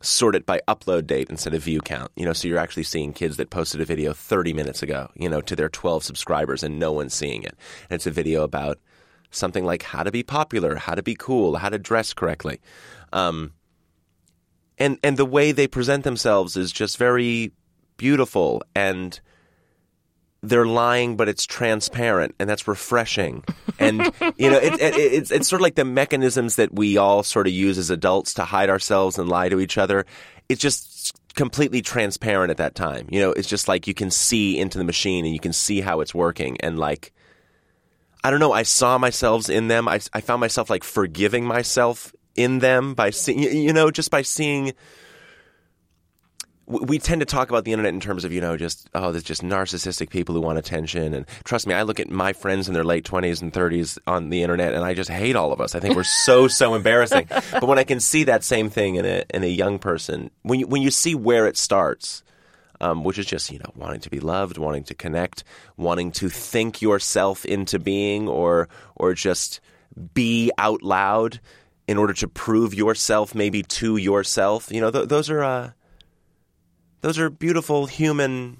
sort 0.00 0.34
it 0.34 0.44
by 0.44 0.60
upload 0.68 1.06
date 1.06 1.30
instead 1.30 1.54
of 1.54 1.62
view 1.62 1.80
count. 1.80 2.10
You 2.16 2.24
know, 2.24 2.32
so 2.32 2.48
you're 2.48 2.58
actually 2.58 2.82
seeing 2.82 3.12
kids 3.12 3.36
that 3.36 3.50
posted 3.50 3.80
a 3.80 3.84
video 3.84 4.12
30 4.12 4.52
minutes 4.52 4.82
ago, 4.82 5.10
you 5.14 5.28
know, 5.28 5.40
to 5.40 5.56
their 5.56 5.68
12 5.68 6.04
subscribers 6.04 6.62
and 6.62 6.78
no 6.78 6.92
one's 6.92 7.14
seeing 7.14 7.42
it. 7.42 7.56
And 7.88 7.96
it's 7.96 8.06
a 8.06 8.10
video 8.10 8.42
about 8.42 8.78
something 9.30 9.64
like 9.64 9.82
how 9.82 10.02
to 10.02 10.10
be 10.10 10.22
popular, 10.22 10.76
how 10.76 10.94
to 10.94 11.02
be 11.02 11.14
cool, 11.14 11.56
how 11.56 11.68
to 11.68 11.78
dress 11.78 12.12
correctly. 12.12 12.60
Um, 13.12 13.52
and 14.78 14.98
and 15.02 15.16
the 15.16 15.26
way 15.26 15.52
they 15.52 15.66
present 15.66 16.04
themselves 16.04 16.56
is 16.56 16.72
just 16.72 16.98
very 16.98 17.52
beautiful 17.96 18.62
and 18.74 19.20
they're 20.42 20.66
lying, 20.66 21.16
but 21.16 21.28
it's 21.28 21.46
transparent, 21.46 22.34
and 22.38 22.50
that's 22.50 22.66
refreshing. 22.66 23.44
And 23.78 24.00
you 24.36 24.50
know, 24.50 24.58
it, 24.58 24.74
it, 24.80 24.96
it's 24.96 25.30
it's 25.30 25.48
sort 25.48 25.60
of 25.60 25.62
like 25.62 25.76
the 25.76 25.84
mechanisms 25.84 26.56
that 26.56 26.74
we 26.74 26.96
all 26.96 27.22
sort 27.22 27.46
of 27.46 27.52
use 27.52 27.78
as 27.78 27.90
adults 27.90 28.34
to 28.34 28.44
hide 28.44 28.68
ourselves 28.68 29.18
and 29.18 29.28
lie 29.28 29.48
to 29.48 29.60
each 29.60 29.78
other. 29.78 30.04
It's 30.48 30.60
just 30.60 31.12
completely 31.34 31.80
transparent 31.80 32.50
at 32.50 32.56
that 32.56 32.74
time. 32.74 33.06
You 33.10 33.20
know, 33.20 33.32
it's 33.32 33.48
just 33.48 33.68
like 33.68 33.86
you 33.86 33.94
can 33.94 34.10
see 34.10 34.58
into 34.58 34.78
the 34.78 34.84
machine 34.84 35.24
and 35.24 35.32
you 35.32 35.40
can 35.40 35.52
see 35.52 35.80
how 35.80 36.00
it's 36.00 36.14
working, 36.14 36.56
and 36.60 36.78
like. 36.78 37.12
I 38.24 38.30
don't 38.30 38.38
know. 38.38 38.52
I 38.52 38.62
saw 38.62 38.98
myself 38.98 39.50
in 39.50 39.66
them. 39.66 39.88
I, 39.88 39.98
I 40.12 40.20
found 40.20 40.38
myself 40.38 40.70
like 40.70 40.84
forgiving 40.84 41.44
myself 41.44 42.14
in 42.36 42.60
them 42.60 42.94
by 42.94 43.10
seeing, 43.10 43.40
you 43.40 43.72
know, 43.72 43.90
just 43.90 44.12
by 44.12 44.22
seeing 44.22 44.74
we 46.66 46.80
we 46.80 46.98
tend 46.98 47.20
to 47.20 47.26
talk 47.26 47.48
about 47.48 47.64
the 47.64 47.72
internet 47.72 47.92
in 47.92 48.00
terms 48.00 48.24
of 48.24 48.32
you 48.32 48.40
know 48.40 48.56
just 48.56 48.88
oh 48.94 49.12
there's 49.12 49.24
just 49.24 49.42
narcissistic 49.42 50.10
people 50.10 50.34
who 50.34 50.40
want 50.40 50.58
attention. 50.58 51.14
And 51.14 51.26
trust 51.44 51.66
me 51.66 51.74
I 51.74 51.82
look 51.82 52.00
at 52.00 52.10
my 52.10 52.32
friends 52.32 52.68
in 52.68 52.74
their 52.74 52.84
late 52.84 53.04
20s 53.04 53.42
and 53.42 53.52
30s 53.52 53.98
on 54.06 54.30
the 54.30 54.42
internet 54.42 54.74
and 54.74 54.84
I 54.84 54.94
just 54.94 55.10
hate 55.10 55.36
all 55.36 55.52
of 55.52 55.60
us. 55.60 55.74
I 55.74 55.80
think 55.80 55.96
we're 55.96 56.04
so 56.04 56.48
so 56.62 56.74
embarrassing. 56.74 57.28
But 57.28 57.66
when 57.66 57.78
I 57.78 57.84
can 57.84 58.00
see 58.00 58.24
that 58.24 58.44
same 58.44 58.70
thing 58.70 58.96
in 58.96 59.04
a 59.04 59.24
in 59.32 59.44
a 59.44 59.48
young 59.48 59.78
person 59.78 60.30
when 60.42 60.60
you, 60.60 60.66
when 60.66 60.82
you 60.82 60.90
see 60.90 61.14
where 61.14 61.46
it 61.46 61.56
starts 61.56 62.22
um, 62.82 63.04
which 63.04 63.18
is 63.18 63.26
just 63.26 63.50
you 63.50 63.58
know 63.58 63.72
wanting 63.76 64.00
to 64.00 64.10
be 64.10 64.20
loved 64.20 64.58
wanting 64.58 64.84
to 64.84 64.94
connect 64.94 65.44
wanting 65.76 66.10
to 66.12 66.28
think 66.28 66.82
yourself 66.82 67.44
into 67.46 67.78
being 67.78 68.28
or 68.28 68.68
or 68.96 69.14
just 69.14 69.60
be 70.12 70.50
out 70.58 70.82
loud 70.82 71.40
in 71.86 71.96
order 71.96 72.12
to 72.12 72.28
prove 72.28 72.74
yourself 72.74 73.34
maybe 73.34 73.62
to 73.62 73.96
yourself 73.96 74.70
you 74.70 74.80
know 74.80 74.90
th- 74.90 75.08
those 75.08 75.30
are 75.30 75.42
uh, 75.42 75.70
those 77.02 77.18
are 77.18 77.28
beautiful 77.30 77.86
human 77.86 78.56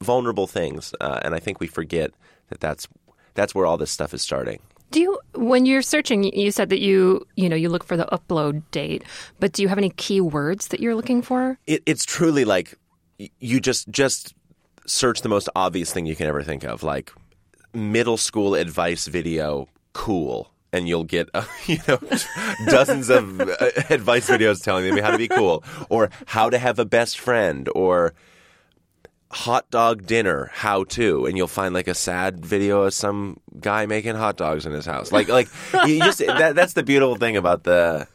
vulnerable 0.00 0.46
things 0.46 0.94
uh, 1.00 1.20
and 1.22 1.34
i 1.34 1.38
think 1.38 1.60
we 1.60 1.66
forget 1.66 2.10
that 2.48 2.60
that's 2.60 2.88
that's 3.34 3.54
where 3.54 3.66
all 3.66 3.76
this 3.76 3.90
stuff 3.90 4.14
is 4.14 4.22
starting 4.22 4.60
Do 4.90 5.00
you, 5.00 5.18
when 5.34 5.66
you're 5.66 5.82
searching, 5.82 6.24
you 6.24 6.50
said 6.50 6.70
that 6.70 6.80
you, 6.80 7.26
you 7.34 7.48
know, 7.50 7.56
you 7.56 7.68
look 7.68 7.84
for 7.84 7.96
the 7.98 8.06
upload 8.06 8.62
date, 8.70 9.02
but 9.40 9.52
do 9.52 9.60
you 9.62 9.68
have 9.68 9.78
any 9.78 9.90
key 9.90 10.20
words 10.22 10.68
that 10.68 10.78
you're 10.80 10.94
looking 10.94 11.22
for? 11.22 11.58
it, 11.66 11.82
it's 11.84 12.06
truly 12.06 12.44
like 12.46 12.78
you 13.18 13.60
just 13.60 13.90
just 13.90 14.34
search 14.86 15.20
the 15.22 15.28
most 15.28 15.48
obvious 15.56 15.92
thing 15.92 16.06
you 16.06 16.14
can 16.14 16.26
ever 16.28 16.42
think 16.42 16.64
of 16.64 16.82
like 16.82 17.12
middle 17.74 18.16
school 18.16 18.54
advice 18.54 19.06
video 19.08 19.66
cool 19.92 20.52
and 20.72 20.88
you'll 20.88 21.04
get 21.04 21.28
uh, 21.34 21.44
you 21.66 21.78
know 21.88 21.98
dozens 22.66 23.08
of 23.10 23.40
uh, 23.40 23.46
advice 23.90 24.28
videos 24.28 24.62
telling 24.62 24.88
them 24.88 25.02
how 25.02 25.10
to 25.10 25.18
be 25.18 25.28
cool 25.28 25.64
or 25.88 26.10
how 26.26 26.50
to 26.50 26.58
have 26.58 26.78
a 26.78 26.84
best 26.84 27.18
friend 27.18 27.68
or 27.74 28.14
hot 29.30 29.68
dog 29.70 30.06
dinner 30.06 30.50
how 30.52 30.84
to 30.84 31.26
and 31.26 31.36
you'll 31.36 31.48
find 31.48 31.74
like 31.74 31.88
a 31.88 31.94
sad 31.94 32.44
video 32.44 32.82
of 32.82 32.94
some 32.94 33.38
guy 33.60 33.84
making 33.84 34.14
hot 34.14 34.36
dogs 34.36 34.66
in 34.66 34.72
his 34.72 34.86
house. 34.86 35.10
Like 35.12 35.28
like 35.28 35.48
you 35.86 35.98
just 35.98 36.18
that, 36.18 36.54
that's 36.54 36.74
the 36.74 36.82
beautiful 36.82 37.16
thing 37.16 37.36
about 37.36 37.64
the 37.64 38.06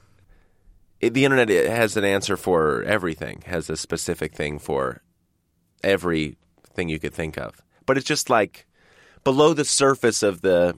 it, 0.99 1.13
the 1.13 1.25
internet 1.25 1.49
It 1.49 1.69
has 1.69 1.97
an 1.97 2.05
answer 2.05 2.37
for 2.37 2.83
everything 2.83 3.43
has 3.45 3.69
a 3.69 3.75
specific 3.75 4.33
thing 4.33 4.59
for 4.59 5.01
everything 5.83 6.89
you 6.89 6.99
could 6.99 7.13
think 7.13 7.37
of. 7.37 7.61
But 7.85 7.97
it's 7.97 8.07
just 8.07 8.29
like 8.29 8.67
below 9.23 9.53
the 9.53 9.65
surface 9.65 10.23
of 10.23 10.41
the 10.41 10.75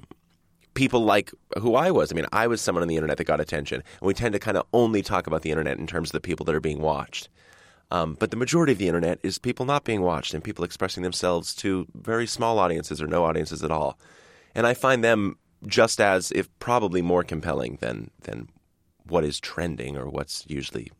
people 0.74 1.03
like 1.03 1.32
who 1.60 1.75
I 1.75 1.92
was. 1.92 2.12
I 2.12 2.15
mean, 2.15 2.25
I 2.32 2.48
was 2.48 2.62
someone 2.62 2.82
on 2.82 2.88
the 2.88 2.96
internet 2.96 3.18
that 3.18 3.25
got 3.25 3.39
attention, 3.39 3.77
and 4.00 4.08
we 4.08 4.13
tend 4.13 4.34
to 4.34 4.39
kind 4.39 4.58
of 4.58 4.65
only 4.74 5.01
talk 5.01 5.27
about 5.27 5.42
the 5.42 5.51
internet 5.51 5.77
in 5.77 5.88
terms 5.88 6.10
of 6.10 6.13
the 6.13 6.22
people 6.22 6.46
that 6.46 6.56
are 6.56 6.60
being 6.60 6.82
watched. 6.82 7.30
Um, 7.92 8.15
but 8.20 8.32
the 8.32 8.38
majority 8.38 8.72
of 8.72 8.80
the 8.80 8.88
internet 8.88 9.20
is 9.22 9.38
people 9.38 9.65
not 9.65 9.84
being 9.84 10.01
watched 10.01 10.34
and 10.34 10.44
people 10.44 10.63
expressing 10.65 11.03
themselves 11.03 11.53
to 11.58 11.86
very 11.94 12.25
small 12.25 12.58
audiences 12.58 13.01
or 13.01 13.08
no 13.08 13.24
audiences 13.24 13.63
at 13.63 13.70
all. 13.70 14.00
And 14.56 14.65
I 14.65 14.74
find 14.74 15.03
them 15.03 15.38
just 15.68 16.01
as, 16.01 16.32
if 16.32 16.50
probably 16.60 17.01
more 17.01 17.24
compelling 17.24 17.77
than 17.82 18.10
than 18.24 18.50
what 19.08 19.24
is 19.24 19.39
trending 19.39 19.96
or 19.98 20.10
what's 20.10 20.44
usually 20.48 20.92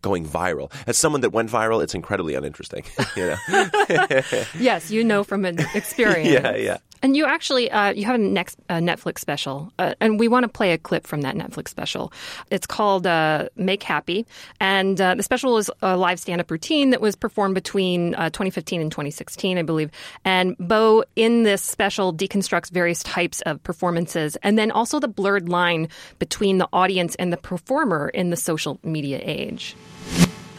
going 0.00 0.26
viral. 0.26 0.70
As 0.86 0.96
someone 0.98 1.22
that 1.22 1.30
went 1.30 1.50
viral, 1.50 1.82
it's 1.82 1.94
incredibly 1.94 2.34
uninteresting. 2.34 2.84
you 3.16 3.26
know? 3.26 3.36
Yes, 4.58 4.90
you 4.90 5.02
know 5.02 5.24
from 5.24 5.44
an 5.44 5.58
experience. 5.74 6.28
yeah, 6.28 6.56
yeah. 6.56 6.78
And 7.02 7.16
you 7.16 7.26
actually 7.26 7.70
uh, 7.70 7.92
you 7.92 8.04
have 8.04 8.14
a 8.14 8.18
next 8.18 8.58
uh, 8.68 8.74
Netflix 8.74 9.18
special, 9.18 9.72
uh, 9.78 9.94
and 10.00 10.20
we 10.20 10.28
want 10.28 10.44
to 10.44 10.48
play 10.48 10.72
a 10.72 10.78
clip 10.78 11.04
from 11.04 11.22
that 11.22 11.34
Netflix 11.34 11.68
special. 11.68 12.12
It's 12.50 12.66
called 12.66 13.06
uh, 13.06 13.48
"Make 13.56 13.82
Happy," 13.82 14.24
and 14.60 15.00
uh, 15.00 15.16
the 15.16 15.22
special 15.24 15.58
is 15.58 15.68
a 15.82 15.96
live 15.96 16.20
stand-up 16.20 16.48
routine 16.48 16.90
that 16.90 17.00
was 17.00 17.16
performed 17.16 17.56
between 17.56 18.14
uh, 18.14 18.30
2015 18.30 18.80
and 18.80 18.90
2016, 18.90 19.58
I 19.58 19.62
believe. 19.62 19.90
And 20.24 20.56
Bo 20.58 21.02
in 21.16 21.42
this 21.42 21.60
special 21.62 22.14
deconstructs 22.14 22.70
various 22.70 23.02
types 23.02 23.40
of 23.42 23.60
performances, 23.64 24.36
and 24.44 24.56
then 24.56 24.70
also 24.70 25.00
the 25.00 25.08
blurred 25.08 25.48
line 25.48 25.88
between 26.20 26.58
the 26.58 26.68
audience 26.72 27.16
and 27.16 27.32
the 27.32 27.36
performer 27.36 28.10
in 28.10 28.30
the 28.30 28.36
social 28.36 28.78
media 28.84 29.20
age. 29.22 29.74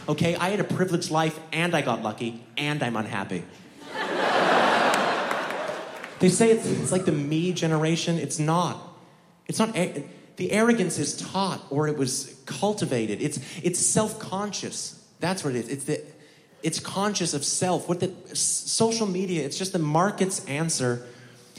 Okay, 0.06 0.36
I 0.36 0.50
had 0.50 0.60
a 0.60 0.64
privileged 0.64 1.10
life 1.10 1.40
and 1.52 1.74
I 1.74 1.80
got 1.80 2.02
lucky 2.02 2.44
and 2.58 2.82
I'm 2.82 2.96
unhappy. 2.96 3.44
They 6.24 6.30
say 6.30 6.50
it's, 6.52 6.64
it's 6.66 6.90
like 6.90 7.04
the 7.04 7.12
me 7.12 7.52
generation. 7.52 8.16
It's 8.16 8.38
not. 8.38 8.80
It's 9.46 9.58
not. 9.58 9.74
The 9.74 10.50
arrogance 10.50 10.98
is 10.98 11.14
taught 11.18 11.60
or 11.68 11.86
it 11.86 11.98
was 11.98 12.34
cultivated. 12.46 13.20
It's, 13.20 13.38
it's 13.62 13.78
self 13.78 14.18
conscious. 14.18 15.06
That's 15.20 15.44
what 15.44 15.54
it 15.54 15.66
is. 15.66 15.68
It's, 15.68 15.84
the, 15.84 16.02
it's 16.62 16.80
conscious 16.80 17.34
of 17.34 17.44
self. 17.44 17.90
What 17.90 18.00
the 18.00 18.10
social 18.34 19.06
media, 19.06 19.44
it's 19.44 19.58
just 19.58 19.74
the 19.74 19.78
market's 19.78 20.42
answer 20.46 21.06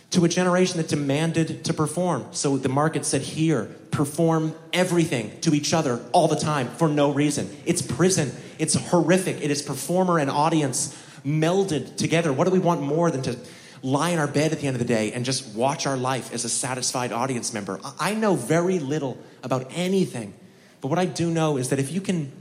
to 0.10 0.26
a 0.26 0.30
generation 0.30 0.78
that 0.78 0.88
demanded 0.88 1.64
to 1.66 1.74
perform. 1.74 2.26
So 2.32 2.58
the 2.58 2.70
market 2.70 3.06
said, 3.06 3.22
here, 3.22 3.66
perform 3.92 4.56
everything 4.74 5.40
to 5.42 5.54
each 5.54 5.76
other 5.76 6.04
all 6.12 6.28
the 6.28 6.38
time 6.38 6.70
for 6.70 6.88
no 6.88 7.12
reason. 7.12 7.56
It's 7.68 7.84
prison. 7.84 8.32
It's 8.58 8.74
horrific. 8.74 9.44
It 9.44 9.52
is 9.52 9.62
performer 9.62 10.18
and 10.18 10.32
audience 10.32 11.00
melded 11.24 11.98
together. 11.98 12.34
What 12.34 12.46
do 12.46 12.52
we 12.52 12.60
want 12.60 12.82
more 12.82 13.12
than 13.12 13.22
to 13.24 13.38
lie 13.86 14.10
in 14.10 14.20
our 14.20 14.28
bed 14.28 14.52
at 14.52 14.60
the 14.60 14.68
end 14.68 14.76
of 14.76 14.80
the 14.80 14.94
day 14.94 15.12
and 15.12 15.24
just 15.24 15.56
watch 15.56 15.86
our 15.86 15.96
life 15.96 16.34
as 16.34 16.44
a 16.44 16.50
satisfied 16.50 17.12
audience 17.12 17.54
member? 17.54 17.80
I 18.00 18.16
know 18.16 18.36
very 18.36 18.80
little 18.80 19.18
about 19.44 19.72
anything, 19.76 20.34
but 20.82 20.88
what 20.88 20.98
I 20.98 21.06
do 21.06 21.30
know 21.30 21.58
is 21.58 21.70
that 21.70 21.78
if 21.78 21.92
you 21.92 22.02
can 22.02 22.32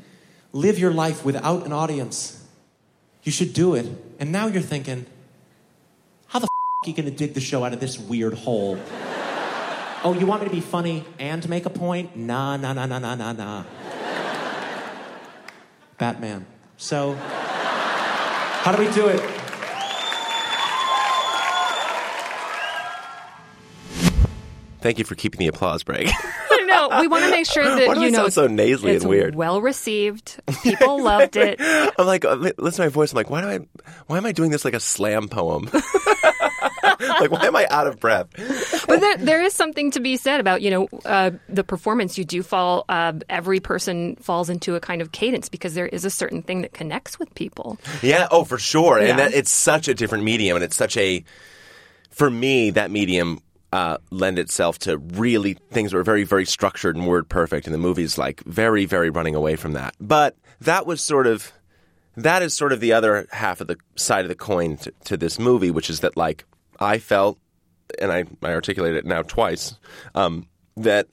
live 0.52 0.78
your 0.78 0.92
life 0.92 1.24
without 1.24 1.66
an 1.66 1.72
audience, 1.72 2.42
you 3.22 3.30
should 3.30 3.52
do 3.52 3.74
it. 3.74 3.86
And 4.18 4.32
now 4.32 4.46
you're 4.46 4.62
thinking, 4.62 5.04
how 6.28 6.38
the 6.38 6.44
f- 6.44 6.48
are 6.84 6.88
you 6.88 6.94
going 6.94 7.10
to 7.10 7.16
dig 7.16 7.34
the 7.34 7.40
show 7.40 7.62
out 7.62 7.74
of 7.74 7.80
this 7.80 7.98
weird 7.98 8.34
hole? 8.34 8.78
oh, 10.04 10.16
you 10.18 10.26
want 10.26 10.42
me 10.42 10.48
to 10.48 10.54
be 10.54 10.62
funny 10.62 11.04
and 11.18 11.46
make 11.48 11.66
a 11.66 11.70
point? 11.70 12.16
Nah, 12.16 12.56
nah, 12.56 12.72
nah, 12.72 12.86
nah, 12.86 12.98
nah, 12.98 13.14
nah, 13.14 13.32
nah. 13.32 13.64
Batman. 15.98 16.46
So, 16.76 17.14
how 17.14 18.72
do 18.74 18.82
we 18.82 18.90
do 18.92 19.08
it? 19.08 19.33
Thank 24.84 24.98
you 24.98 25.06
for 25.06 25.14
keeping 25.14 25.38
the 25.38 25.46
applause 25.46 25.82
break. 25.82 26.10
no, 26.66 27.00
we 27.00 27.08
want 27.08 27.24
to 27.24 27.30
make 27.30 27.46
sure 27.46 27.64
that 27.64 27.96
you 28.02 28.10
know 28.10 28.28
so 28.28 28.46
nasally 28.46 28.92
it's 28.92 29.02
and 29.02 29.08
weird? 29.08 29.34
well 29.34 29.62
received. 29.62 30.38
People 30.62 31.02
loved 31.02 31.36
it. 31.36 31.56
I'm 31.98 32.06
like, 32.06 32.22
listen 32.22 32.72
to 32.72 32.80
my 32.82 32.88
voice. 32.88 33.10
I'm 33.10 33.16
like, 33.16 33.30
why 33.30 33.40
do 33.40 33.46
I, 33.46 33.60
why 34.08 34.18
am 34.18 34.26
I 34.26 34.32
doing 34.32 34.50
this 34.50 34.62
like 34.62 34.74
a 34.74 34.80
slam 34.80 35.30
poem? 35.30 35.70
like, 35.72 37.30
why 37.30 37.46
am 37.46 37.56
I 37.56 37.66
out 37.70 37.86
of 37.86 37.98
breath? 37.98 38.28
But 38.86 39.00
there, 39.00 39.16
there 39.16 39.42
is 39.42 39.54
something 39.54 39.90
to 39.92 40.00
be 40.00 40.18
said 40.18 40.38
about 40.38 40.60
you 40.60 40.70
know 40.70 40.88
uh, 41.06 41.30
the 41.48 41.64
performance. 41.64 42.18
You 42.18 42.26
do 42.26 42.42
fall. 42.42 42.84
Uh, 42.86 43.14
every 43.30 43.60
person 43.60 44.16
falls 44.16 44.50
into 44.50 44.74
a 44.74 44.80
kind 44.80 45.00
of 45.00 45.12
cadence 45.12 45.48
because 45.48 45.72
there 45.72 45.86
is 45.86 46.04
a 46.04 46.10
certain 46.10 46.42
thing 46.42 46.60
that 46.60 46.74
connects 46.74 47.18
with 47.18 47.34
people. 47.34 47.78
Yeah, 48.02 48.28
oh, 48.30 48.44
for 48.44 48.58
sure. 48.58 49.00
Yeah. 49.00 49.06
And 49.06 49.18
that, 49.18 49.32
it's 49.32 49.50
such 49.50 49.88
a 49.88 49.94
different 49.94 50.24
medium, 50.24 50.58
and 50.58 50.62
it's 50.62 50.76
such 50.76 50.98
a, 50.98 51.24
for 52.10 52.28
me, 52.28 52.68
that 52.72 52.90
medium 52.90 53.40
uh, 53.74 53.98
lend 54.12 54.38
itself 54.38 54.78
to 54.78 54.98
really 54.98 55.54
things 55.72 55.90
that 55.90 55.96
were 55.96 56.04
very, 56.04 56.22
very 56.22 56.44
structured 56.44 56.94
and 56.94 57.08
word 57.08 57.28
perfect, 57.28 57.66
and 57.66 57.74
the 57.74 57.78
movie's 57.78 58.16
like 58.16 58.40
very, 58.44 58.84
very 58.84 59.10
running 59.10 59.34
away 59.34 59.56
from 59.56 59.72
that. 59.72 59.96
But 59.98 60.36
that 60.60 60.86
was 60.86 61.02
sort 61.02 61.26
of, 61.26 61.52
that 62.16 62.40
is 62.40 62.56
sort 62.56 62.70
of 62.72 62.78
the 62.78 62.92
other 62.92 63.26
half 63.32 63.60
of 63.60 63.66
the 63.66 63.76
side 63.96 64.24
of 64.24 64.28
the 64.28 64.36
coin 64.36 64.76
to, 64.76 64.92
to 65.06 65.16
this 65.16 65.40
movie, 65.40 65.72
which 65.72 65.90
is 65.90 66.00
that 66.00 66.16
like 66.16 66.44
I 66.78 66.98
felt, 66.98 67.36
and 68.00 68.12
I, 68.12 68.26
I 68.44 68.52
articulated 68.52 68.98
it 68.98 69.06
now 69.06 69.22
twice, 69.22 69.74
um, 70.14 70.46
that 70.76 71.08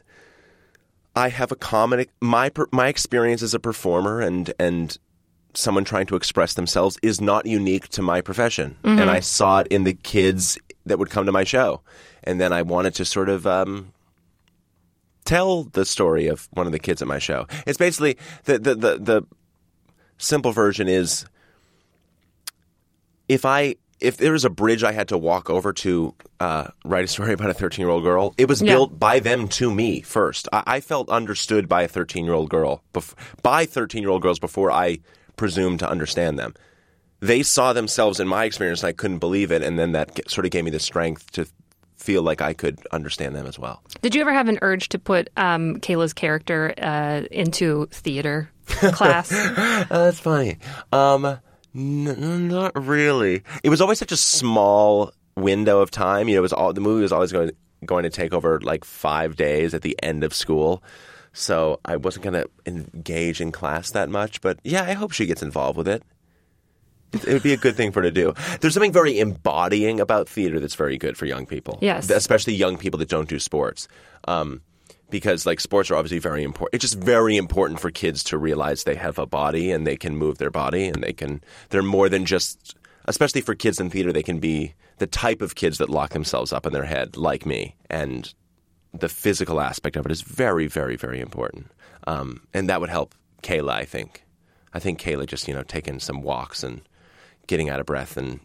I 1.15 1.29
have 1.29 1.51
a 1.51 1.55
common 1.55 2.05
my 2.21 2.51
my 2.71 2.89
experience 2.89 3.41
as 3.41 3.55
a 3.55 3.59
performer 3.59 4.21
and 4.21 4.53
and 4.59 4.95
someone 5.55 5.83
trying 5.83 6.05
to 6.05 6.15
express 6.15 6.53
themselves 6.53 6.99
is 7.01 7.19
not 7.19 7.47
unique 7.47 7.87
to 7.89 8.03
my 8.03 8.21
profession, 8.21 8.77
and 8.83 9.09
I 9.09 9.19
saw 9.19 9.61
it 9.61 9.67
in 9.69 9.83
the 9.83 9.95
kids 9.95 10.59
that 10.85 10.99
would 10.99 11.09
come 11.09 11.25
to 11.25 11.31
my 11.31 11.43
show, 11.43 11.81
and 12.23 12.39
then 12.39 12.53
I 12.53 12.61
wanted 12.61 12.93
to 12.95 13.05
sort 13.05 13.29
of. 13.29 13.45
Um, 13.47 13.93
Tell 15.23 15.65
the 15.65 15.85
story 15.85 16.27
of 16.27 16.49
one 16.51 16.65
of 16.65 16.71
the 16.73 16.79
kids 16.79 17.01
at 17.01 17.07
my 17.07 17.19
show. 17.19 17.45
It's 17.67 17.77
basically 17.77 18.17
the 18.45 18.57
the, 18.57 18.75
the, 18.75 18.97
the 18.97 19.23
simple 20.17 20.51
version 20.51 20.87
is 20.89 21.25
if 23.29 23.45
I 23.45 23.75
if 23.99 24.17
there 24.17 24.31
was 24.31 24.45
a 24.45 24.49
bridge 24.49 24.83
I 24.83 24.91
had 24.93 25.07
to 25.09 25.17
walk 25.17 25.49
over 25.49 25.71
to 25.73 26.15
uh, 26.39 26.67
write 26.83 27.03
a 27.05 27.07
story 27.07 27.33
about 27.33 27.51
a 27.51 27.53
13 27.53 27.83
year 27.83 27.91
old 27.91 28.03
girl, 28.03 28.33
it 28.37 28.47
was 28.49 28.61
Yeah. 28.63 28.73
built 28.73 28.99
by 28.99 29.19
them 29.19 29.47
to 29.49 29.71
me 29.71 30.01
first. 30.01 30.49
I, 30.51 30.63
I 30.65 30.79
felt 30.81 31.07
understood 31.09 31.69
by 31.69 31.83
a 31.83 31.87
13 31.87 32.25
year 32.25 32.33
old 32.33 32.49
girl, 32.49 32.83
bef- 32.93 33.13
by 33.43 33.65
13 33.65 34.01
year 34.01 34.09
old 34.11 34.23
girls 34.23 34.39
before 34.39 34.71
I 34.71 34.99
presumed 35.37 35.79
to 35.79 35.89
understand 35.89 36.39
them. 36.39 36.55
They 37.19 37.43
saw 37.43 37.73
themselves 37.73 38.19
in 38.19 38.27
my 38.27 38.45
experience, 38.45 38.81
and 38.81 38.89
I 38.89 38.93
couldn't 38.93 39.19
believe 39.19 39.51
it, 39.51 39.61
and 39.61 39.77
then 39.77 39.91
that 39.91 40.15
g- 40.15 40.23
sort 40.27 40.45
of 40.45 40.51
gave 40.51 40.63
me 40.63 40.71
the 40.71 40.79
strength 40.79 41.31
to 41.33 41.45
feel 42.01 42.23
like 42.23 42.41
I 42.41 42.53
could 42.53 42.79
understand 42.91 43.35
them 43.35 43.45
as 43.45 43.59
well. 43.59 43.83
Did 44.01 44.15
you 44.15 44.21
ever 44.21 44.33
have 44.33 44.47
an 44.47 44.57
urge 44.61 44.89
to 44.89 44.99
put 44.99 45.29
um, 45.37 45.77
Kayla's 45.77 46.13
character 46.13 46.73
uh, 46.81 47.21
into 47.31 47.85
theater 47.91 48.49
class? 48.65 49.31
Oh, 49.31 49.85
that's 49.89 50.19
funny. 50.19 50.57
Um, 50.91 51.25
n- 51.75 52.07
n- 52.07 52.47
not 52.47 52.71
really. 52.75 53.43
It 53.63 53.69
was 53.69 53.81
always 53.81 53.99
such 53.99 54.11
a 54.11 54.17
small 54.17 55.11
window 55.35 55.79
of 55.79 55.91
time. 55.91 56.27
You 56.27 56.35
know, 56.35 56.39
it 56.39 56.41
was 56.41 56.53
all 56.53 56.73
the 56.73 56.81
movie 56.81 57.03
was 57.03 57.11
always 57.11 57.31
going 57.31 57.51
going 57.85 58.03
to 58.03 58.09
take 58.09 58.33
over 58.33 58.59
like 58.61 58.83
five 58.83 59.35
days 59.35 59.73
at 59.73 59.81
the 59.81 59.97
end 60.03 60.23
of 60.23 60.33
school. 60.33 60.83
So 61.33 61.79
I 61.85 61.95
wasn't 61.95 62.23
going 62.25 62.33
to 62.43 62.49
engage 62.65 63.39
in 63.41 63.51
class 63.51 63.91
that 63.91 64.09
much. 64.09 64.41
But 64.41 64.59
yeah, 64.63 64.83
I 64.83 64.93
hope 64.93 65.11
she 65.13 65.25
gets 65.25 65.41
involved 65.41 65.77
with 65.77 65.87
it. 65.87 66.03
It 67.13 67.27
would 67.27 67.43
be 67.43 67.53
a 67.53 67.57
good 67.57 67.75
thing 67.75 67.91
for 67.91 68.01
her 68.01 68.09
to 68.09 68.11
do. 68.11 68.33
There's 68.61 68.73
something 68.73 68.93
very 68.93 69.19
embodying 69.19 69.99
about 69.99 70.29
theater 70.29 70.59
that's 70.59 70.75
very 70.75 70.97
good 70.97 71.17
for 71.17 71.25
young 71.25 71.45
people. 71.45 71.77
Yes. 71.81 72.09
especially 72.09 72.53
young 72.53 72.77
people 72.77 72.97
that 72.99 73.09
don't 73.09 73.27
do 73.27 73.39
sports. 73.39 73.87
Um, 74.27 74.61
because 75.09 75.45
like 75.45 75.59
sports 75.59 75.91
are 75.91 75.95
obviously 75.95 76.19
very 76.19 76.41
important. 76.43 76.75
It's 76.75 76.89
just 76.89 77.03
very 77.03 77.35
important 77.35 77.79
for 77.79 77.91
kids 77.91 78.23
to 78.25 78.37
realize 78.37 78.83
they 78.85 78.95
have 78.95 79.19
a 79.19 79.25
body 79.25 79.71
and 79.71 79.85
they 79.85 79.97
can 79.97 80.15
move 80.15 80.37
their 80.37 80.49
body 80.49 80.85
and 80.85 81.03
they 81.03 81.13
can. 81.13 81.41
They're 81.69 81.83
more 81.83 82.09
than 82.09 82.25
just. 82.25 82.75
Especially 83.05 83.41
for 83.41 83.55
kids 83.55 83.79
in 83.79 83.89
theater, 83.89 84.13
they 84.13 84.21
can 84.21 84.37
be 84.37 84.75
the 84.99 85.07
type 85.07 85.41
of 85.41 85.55
kids 85.55 85.79
that 85.79 85.89
lock 85.89 86.11
themselves 86.11 86.53
up 86.53 86.67
in 86.67 86.71
their 86.71 86.85
head, 86.85 87.17
like 87.17 87.47
me, 87.47 87.75
and 87.89 88.31
the 88.93 89.09
physical 89.09 89.59
aspect 89.59 89.95
of 89.95 90.05
it 90.05 90.11
is 90.11 90.21
very, 90.21 90.67
very, 90.67 90.95
very 90.95 91.19
important. 91.19 91.71
Um, 92.05 92.41
and 92.53 92.69
that 92.69 92.79
would 92.79 92.91
help 92.91 93.15
Kayla, 93.41 93.71
I 93.71 93.85
think. 93.85 94.23
I 94.73 94.79
think 94.79 95.01
Kayla 95.01 95.25
just 95.25 95.47
you 95.47 95.53
know 95.53 95.63
taking 95.63 95.99
some 95.99 96.21
walks 96.21 96.63
and 96.63 96.81
getting 97.51 97.69
out 97.69 97.81
of 97.81 97.85
breath 97.85 98.15
and 98.15 98.39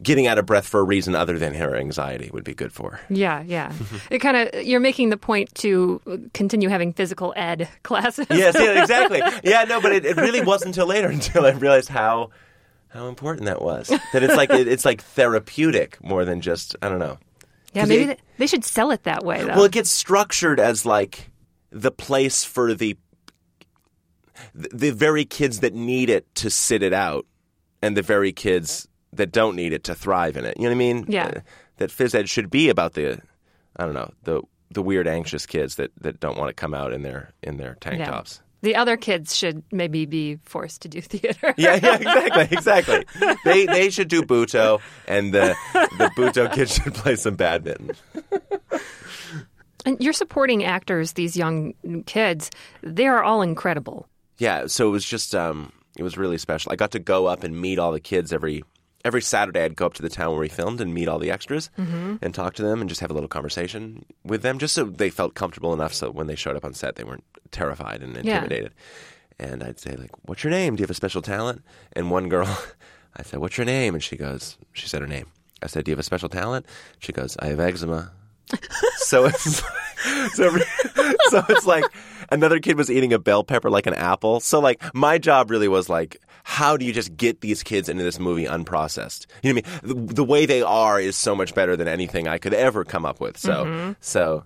getting 0.00 0.28
out 0.28 0.38
of 0.38 0.46
breath 0.46 0.66
for 0.66 0.78
a 0.78 0.84
reason 0.84 1.16
other 1.16 1.36
than 1.36 1.52
her 1.52 1.74
anxiety 1.74 2.30
would 2.32 2.44
be 2.44 2.54
good 2.54 2.72
for 2.72 2.92
her. 2.92 3.00
Yeah, 3.10 3.42
yeah. 3.42 3.72
it 4.10 4.20
kind 4.20 4.36
of 4.36 4.64
you're 4.64 4.78
making 4.78 5.10
the 5.10 5.16
point 5.16 5.52
to 5.56 6.30
continue 6.32 6.68
having 6.68 6.92
physical 6.92 7.34
ed 7.34 7.68
classes. 7.82 8.28
yes, 8.30 8.54
yeah, 8.56 8.80
exactly. 8.80 9.20
Yeah, 9.42 9.64
no, 9.64 9.80
but 9.80 9.92
it, 9.92 10.04
it 10.04 10.16
really 10.16 10.40
wasn't 10.40 10.68
until 10.68 10.86
later 10.86 11.08
until 11.08 11.44
I 11.44 11.50
realized 11.50 11.88
how 11.88 12.30
how 12.86 13.08
important 13.08 13.46
that 13.46 13.60
was. 13.60 13.88
That 14.12 14.22
it's 14.22 14.36
like 14.36 14.50
it, 14.50 14.68
it's 14.68 14.84
like 14.84 15.02
therapeutic 15.02 16.02
more 16.04 16.24
than 16.24 16.40
just 16.40 16.76
I 16.80 16.88
don't 16.88 17.00
know. 17.00 17.18
Yeah, 17.74 17.84
maybe 17.84 18.12
it, 18.12 18.20
they 18.38 18.46
should 18.46 18.64
sell 18.64 18.92
it 18.92 19.02
that 19.04 19.24
way. 19.24 19.42
Though. 19.42 19.48
Well, 19.48 19.64
it 19.64 19.72
gets 19.72 19.90
structured 19.90 20.60
as 20.60 20.86
like 20.86 21.30
the 21.70 21.90
place 21.90 22.44
for 22.44 22.74
the 22.74 22.96
the 24.54 24.90
very 24.90 25.24
kids 25.24 25.60
that 25.60 25.74
need 25.74 26.10
it 26.10 26.32
to 26.36 26.48
sit 26.48 26.82
it 26.84 26.92
out, 26.92 27.26
and 27.82 27.96
the 27.96 28.02
very 28.02 28.32
kids 28.32 28.88
that 29.12 29.32
don't 29.32 29.56
need 29.56 29.72
it 29.72 29.84
to 29.84 29.94
thrive 29.94 30.36
in 30.36 30.44
it. 30.44 30.56
You 30.56 30.64
know 30.64 30.70
what 30.70 30.74
I 30.74 30.78
mean? 30.78 31.04
Yeah. 31.08 31.26
Uh, 31.36 31.40
that 31.78 31.90
phys 31.90 32.14
ed 32.14 32.28
should 32.28 32.50
be 32.50 32.68
about 32.68 32.94
the, 32.94 33.20
I 33.76 33.84
don't 33.84 33.94
know, 33.94 34.12
the 34.24 34.42
the 34.70 34.82
weird 34.82 35.08
anxious 35.08 35.46
kids 35.46 35.76
that, 35.76 35.90
that 36.02 36.20
don't 36.20 36.36
want 36.36 36.48
to 36.50 36.54
come 36.54 36.74
out 36.74 36.92
in 36.92 37.02
their 37.02 37.32
in 37.42 37.56
their 37.56 37.76
tank 37.80 38.00
Yeah. 38.00 38.10
tops. 38.10 38.42
the 38.60 38.74
other 38.76 38.96
kids 38.96 39.34
should 39.36 39.62
maybe 39.72 40.04
be 40.04 40.36
forced 40.42 40.82
to 40.82 40.88
do 40.88 41.00
theater. 41.00 41.54
Yeah, 41.56 41.78
yeah, 41.82 41.94
exactly, 42.00 42.48
exactly. 42.58 43.04
They 43.44 43.64
they 43.66 43.88
should 43.90 44.08
do 44.08 44.22
Butoh, 44.22 44.80
and 45.06 45.32
the 45.32 45.54
the 45.72 46.10
Butoh 46.16 46.52
kids 46.52 46.74
should 46.74 46.92
play 46.94 47.14
some 47.16 47.36
badminton. 47.36 47.92
And 49.86 49.96
you're 50.02 50.12
supporting 50.12 50.64
actors, 50.64 51.12
these 51.12 51.36
young 51.36 51.72
kids. 52.06 52.50
They 52.82 53.06
are 53.06 53.22
all 53.22 53.42
incredible. 53.42 54.06
Yeah, 54.38 54.66
so 54.66 54.88
it 54.88 54.90
was 54.90 55.04
just 55.04 55.34
um, 55.34 55.72
it 55.98 56.02
was 56.02 56.16
really 56.16 56.38
special. 56.38 56.72
I 56.72 56.76
got 56.76 56.92
to 56.92 56.98
go 56.98 57.26
up 57.26 57.42
and 57.44 57.60
meet 57.60 57.78
all 57.78 57.92
the 57.92 58.00
kids 58.00 58.32
every 58.32 58.64
every 59.04 59.22
Saturday. 59.22 59.64
I'd 59.64 59.76
go 59.76 59.86
up 59.86 59.94
to 59.94 60.02
the 60.02 60.08
town 60.08 60.30
where 60.32 60.40
we 60.40 60.48
filmed 60.48 60.80
and 60.80 60.92
meet 60.92 61.08
all 61.08 61.18
the 61.18 61.30
extras 61.30 61.70
mm-hmm. 61.78 62.16
and 62.20 62.34
talk 62.34 62.54
to 62.54 62.62
them 62.62 62.80
and 62.80 62.88
just 62.88 63.00
have 63.00 63.10
a 63.10 63.14
little 63.14 63.28
conversation 63.28 64.04
with 64.24 64.42
them, 64.42 64.58
just 64.58 64.74
so 64.74 64.84
they 64.84 65.10
felt 65.10 65.34
comfortable 65.34 65.72
enough. 65.72 65.94
So 65.94 66.10
when 66.10 66.26
they 66.26 66.34
showed 66.36 66.56
up 66.56 66.64
on 66.64 66.74
set, 66.74 66.96
they 66.96 67.04
weren't 67.04 67.24
terrified 67.50 68.02
and 68.02 68.14
Yeah. 68.16 68.38
intimidated. 68.38 68.72
And 69.38 69.62
I'd 69.62 69.78
say 69.78 69.94
like, 69.96 70.10
"What's 70.22 70.42
your 70.42 70.50
name? 70.50 70.76
Do 70.76 70.80
you 70.80 70.84
have 70.84 70.90
a 70.90 70.94
special 70.94 71.22
talent?" 71.22 71.62
And 71.92 72.10
one 72.10 72.28
girl, 72.28 72.48
I 73.16 73.22
said, 73.22 73.40
"What's 73.40 73.56
your 73.56 73.66
name?" 73.66 73.94
And 73.94 74.02
she 74.02 74.16
goes, 74.16 74.56
she 74.72 74.88
said 74.88 75.00
her 75.00 75.06
name. 75.06 75.26
I 75.62 75.66
said, 75.68 75.84
"Do 75.84 75.90
you 75.90 75.94
have 75.94 76.00
a 76.00 76.04
special 76.04 76.28
talent?" 76.28 76.66
She 76.98 77.12
goes, 77.12 77.36
"I 77.38 77.46
have 77.46 77.60
eczema." 77.60 78.10
so 78.96 79.26
it's 79.26 79.62
so, 80.34 80.58
so 81.30 81.44
it's 81.48 81.66
like 81.66 81.84
another 82.30 82.58
kid 82.60 82.76
was 82.76 82.90
eating 82.90 83.12
a 83.12 83.18
bell 83.18 83.44
pepper 83.44 83.70
like 83.70 83.86
an 83.86 83.94
apple. 83.94 84.40
So 84.40 84.60
like 84.60 84.82
my 84.94 85.18
job 85.18 85.50
really 85.50 85.68
was 85.68 85.88
like, 85.88 86.20
how 86.44 86.76
do 86.76 86.84
you 86.84 86.92
just 86.92 87.16
get 87.16 87.40
these 87.40 87.62
kids 87.62 87.88
into 87.88 88.02
this 88.02 88.18
movie 88.18 88.44
unprocessed? 88.46 89.26
You 89.42 89.52
know 89.52 89.60
what 89.60 89.84
I 89.84 89.86
mean? 89.94 90.06
The, 90.06 90.14
the 90.14 90.24
way 90.24 90.46
they 90.46 90.62
are 90.62 91.00
is 91.00 91.16
so 91.16 91.34
much 91.34 91.54
better 91.54 91.76
than 91.76 91.88
anything 91.88 92.26
I 92.28 92.38
could 92.38 92.54
ever 92.54 92.84
come 92.84 93.04
up 93.04 93.20
with. 93.20 93.36
So 93.38 93.94
so 94.00 94.44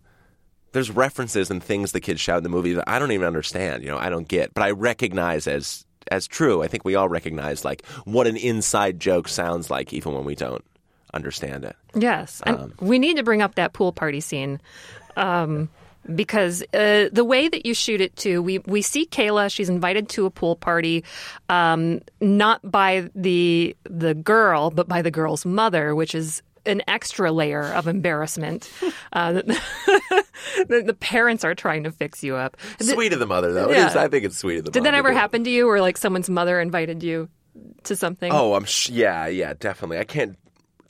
there's 0.73 0.91
references 0.91 1.51
and 1.51 1.63
things 1.63 1.93
the 1.93 2.01
kids 2.01 2.21
shout 2.21 2.39
in 2.39 2.43
the 2.43 2.49
movie 2.49 2.73
that 2.73 2.89
I 2.89 2.99
don't 2.99 3.13
even 3.13 3.27
understand. 3.27 3.83
You 3.83 3.91
know, 3.91 3.99
I 3.99 4.09
don't 4.09 4.27
get, 4.27 4.55
but 4.55 4.63
I 4.63 4.71
recognize 4.71 5.47
as 5.47 5.85
as 6.11 6.27
true. 6.27 6.63
I 6.63 6.67
think 6.67 6.85
we 6.85 6.95
all 6.95 7.09
recognize 7.09 7.65
like 7.65 7.87
what 8.05 8.27
an 8.27 8.37
inside 8.37 8.99
joke 8.99 9.29
sounds 9.29 9.71
like, 9.71 9.93
even 9.93 10.15
when 10.15 10.25
we 10.25 10.35
don't 10.35 10.65
understand 11.15 11.65
it. 11.65 11.77
Yes, 11.95 12.43
and 12.47 12.59
Um, 12.59 12.75
we 12.81 12.99
need 12.99 13.17
to 13.19 13.23
bring 13.23 13.43
up 13.43 13.55
that 13.57 13.75
pool 13.75 13.93
party 13.93 14.21
scene. 14.21 14.61
Um, 15.17 15.69
because 16.15 16.63
uh, 16.75 17.09
the 17.13 17.25
way 17.25 17.49
that 17.49 17.67
you 17.67 17.75
shoot 17.75 18.01
it 18.01 18.17
too, 18.17 18.43
we 18.43 18.59
we 18.61 18.83
see 18.83 19.07
Kayla. 19.07 19.53
She's 19.53 19.69
invited 19.69 20.09
to 20.11 20.27
a 20.27 20.31
pool 20.31 20.57
party, 20.57 21.05
um, 21.49 22.01
not 22.21 22.61
by 22.69 23.09
the 23.15 23.77
the 23.85 24.15
girl, 24.15 24.71
but 24.71 24.89
by 24.89 25.03
the 25.03 25.11
girl's 25.11 25.45
mother, 25.45 25.95
which 25.95 26.15
is 26.15 26.43
an 26.65 26.81
extra 26.87 27.33
layer 27.33 27.65
of 27.73 27.89
embarrassment. 27.89 28.71
Uh, 29.15 29.33
the, 29.33 29.61
the 30.87 30.97
parents 30.99 31.45
are 31.45 31.55
trying 31.55 31.85
to 31.85 31.91
fix 31.91 32.25
you 32.25 32.35
up. 32.35 32.57
Sweet 32.81 33.13
of 33.13 33.19
the 33.19 33.27
mother, 33.27 33.53
though. 33.53 33.71
Yeah. 33.71 33.89
is, 33.89 33.95
I 33.95 34.09
think 34.09 34.25
it's 34.25 34.39
sweet 34.39 34.61
of 34.61 34.65
the 34.65 34.71
did 34.71 34.81
mom 34.81 34.85
that 34.85 34.95
ever 34.95 35.13
happen 35.13 35.45
to 35.45 35.51
you, 35.51 35.69
or 35.69 35.83
like 35.83 35.99
someone's 35.99 36.31
mother 36.31 36.59
invited 36.59 37.03
you 37.03 37.29
to 37.85 37.95
something? 37.95 38.33
Oh, 38.33 38.55
I'm 38.55 38.65
sh- 38.65 38.89
yeah, 38.89 39.27
yeah, 39.27 39.53
definitely. 39.53 39.99
I 39.99 40.05
can't 40.05 40.39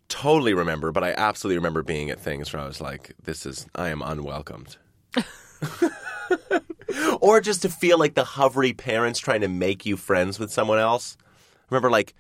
totally 0.09 0.55
remember, 0.55 0.93
but 0.93 1.03
I 1.03 1.15
absolutely 1.17 1.57
remember 1.57 1.83
being 1.83 2.11
at 2.11 2.21
things 2.21 2.53
where 2.53 2.63
I 2.63 2.67
was 2.67 2.81
like, 2.81 3.13
"This 3.25 3.45
is 3.45 3.67
I 3.75 3.89
am 3.89 4.03
unwelcomed." 4.03 4.77
or 7.21 7.41
just 7.41 7.63
to 7.63 7.69
feel 7.69 7.99
like 7.99 8.15
the 8.15 8.25
hovery 8.25 8.77
parents 8.77 9.19
trying 9.19 9.43
to 9.43 9.49
make 9.49 9.87
you 9.87 9.97
friends 9.97 10.39
with 10.39 10.51
someone 10.51 10.79
else. 10.79 11.17
Remember, 11.71 11.91
like 11.91 12.15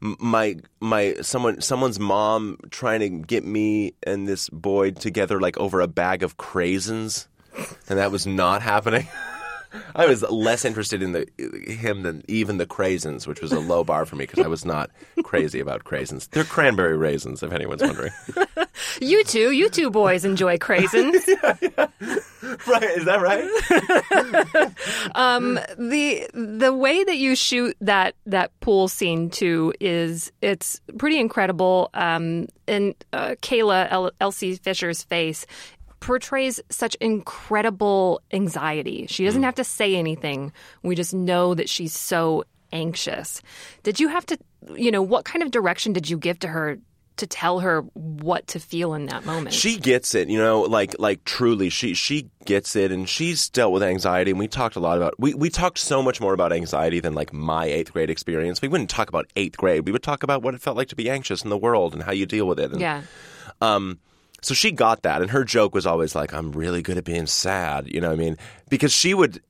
my 0.00 0.56
my 0.80 1.14
someone 1.22 1.60
someone's 1.60 1.98
mom 1.98 2.58
trying 2.70 3.00
to 3.00 3.08
get 3.08 3.44
me 3.44 3.94
and 4.02 4.28
this 4.28 4.48
boy 4.50 4.90
together 4.90 5.40
like 5.40 5.58
over 5.58 5.80
a 5.80 5.88
bag 5.88 6.22
of 6.22 6.36
craisins, 6.36 7.28
and 7.88 7.98
that 7.98 8.10
was 8.10 8.26
not 8.26 8.62
happening. 8.62 9.06
I 9.94 10.06
was 10.06 10.22
less 10.22 10.64
interested 10.64 11.02
in 11.02 11.12
the 11.12 11.26
him 11.68 12.02
than 12.02 12.22
even 12.28 12.58
the 12.58 12.66
craisins, 12.66 13.26
which 13.26 13.40
was 13.40 13.52
a 13.52 13.60
low 13.60 13.84
bar 13.84 14.06
for 14.06 14.16
me 14.16 14.26
because 14.26 14.44
I 14.44 14.48
was 14.48 14.64
not 14.64 14.90
crazy 15.22 15.60
about 15.60 15.84
craisins. 15.84 16.28
They're 16.30 16.44
cranberry 16.44 16.96
raisins, 16.96 17.42
if 17.42 17.52
anyone's 17.52 17.82
wondering. 17.82 18.12
You 19.00 19.24
two, 19.24 19.52
you 19.52 19.68
two 19.68 19.90
boys 19.90 20.24
enjoy 20.24 20.58
craisins. 20.58 21.26
right? 22.66 22.82
Is 22.82 23.04
that 23.04 23.20
right? 23.20 23.44
the 25.78 26.28
the 26.34 26.74
way 26.74 27.04
that 27.04 27.16
you 27.16 27.36
shoot 27.36 27.76
that 27.80 28.14
that 28.26 28.58
pool 28.60 28.88
scene 28.88 29.30
too 29.30 29.72
is 29.80 30.32
it's 30.42 30.80
pretty 30.98 31.18
incredible. 31.18 31.90
Um, 31.94 32.48
and 32.68 32.94
uh, 33.12 33.36
Kayla 33.42 33.90
El- 33.90 34.12
Elsie 34.20 34.56
Fisher's 34.56 35.04
face 35.04 35.46
portrays 36.06 36.60
such 36.70 36.94
incredible 37.00 38.20
anxiety. 38.32 39.06
She 39.08 39.24
doesn't 39.24 39.42
have 39.42 39.56
to 39.56 39.64
say 39.64 39.96
anything. 39.96 40.52
We 40.82 40.94
just 40.94 41.12
know 41.12 41.54
that 41.54 41.68
she's 41.68 41.92
so 41.92 42.44
anxious. 42.72 43.42
Did 43.82 43.98
you 43.98 44.08
have 44.08 44.24
to, 44.26 44.38
you 44.74 44.90
know, 44.90 45.02
what 45.02 45.24
kind 45.24 45.42
of 45.42 45.50
direction 45.50 45.92
did 45.92 46.08
you 46.08 46.16
give 46.16 46.38
to 46.40 46.48
her? 46.48 46.78
To 47.20 47.26
tell 47.26 47.60
her 47.60 47.80
what 47.94 48.46
to 48.48 48.60
feel 48.60 48.92
in 48.92 49.06
that 49.06 49.24
moment. 49.24 49.54
She 49.54 49.78
gets 49.78 50.14
it, 50.14 50.28
you 50.28 50.36
know, 50.36 50.60
like 50.60 50.94
like 50.98 51.24
truly, 51.24 51.70
she 51.70 51.94
she 51.94 52.28
gets 52.44 52.76
it, 52.76 52.92
and 52.92 53.08
she's 53.08 53.48
dealt 53.48 53.72
with 53.72 53.82
anxiety. 53.82 54.32
And 54.32 54.38
we 54.38 54.48
talked 54.48 54.76
a 54.76 54.80
lot 54.80 54.98
about 54.98 55.14
we 55.18 55.32
we 55.32 55.48
talked 55.48 55.78
so 55.78 56.02
much 56.02 56.20
more 56.20 56.34
about 56.34 56.52
anxiety 56.52 57.00
than 57.00 57.14
like 57.14 57.32
my 57.32 57.64
eighth 57.64 57.94
grade 57.94 58.10
experience. 58.10 58.60
We 58.60 58.68
wouldn't 58.68 58.90
talk 58.90 59.08
about 59.08 59.30
eighth 59.34 59.56
grade. 59.56 59.86
We 59.86 59.92
would 59.92 60.02
talk 60.02 60.24
about 60.24 60.42
what 60.42 60.52
it 60.52 60.60
felt 60.60 60.76
like 60.76 60.88
to 60.88 60.94
be 60.94 61.08
anxious 61.08 61.42
in 61.42 61.48
the 61.48 61.56
world 61.56 61.94
and 61.94 62.02
how 62.02 62.12
you 62.12 62.26
deal 62.26 62.46
with 62.46 62.60
it. 62.60 62.72
And, 62.72 62.82
yeah. 62.82 63.00
Um, 63.62 63.98
so 64.42 64.54
she 64.54 64.70
got 64.72 65.02
that, 65.02 65.22
and 65.22 65.30
her 65.30 65.44
joke 65.44 65.74
was 65.74 65.86
always 65.86 66.14
like, 66.14 66.32
"I'm 66.32 66.52
really 66.52 66.82
good 66.82 66.98
at 66.98 67.04
being 67.04 67.26
sad." 67.26 67.88
You 67.88 68.00
know 68.00 68.08
what 68.08 68.14
I 68.14 68.22
mean? 68.22 68.36
Because 68.68 68.92
she 68.92 69.14
would, 69.14 69.42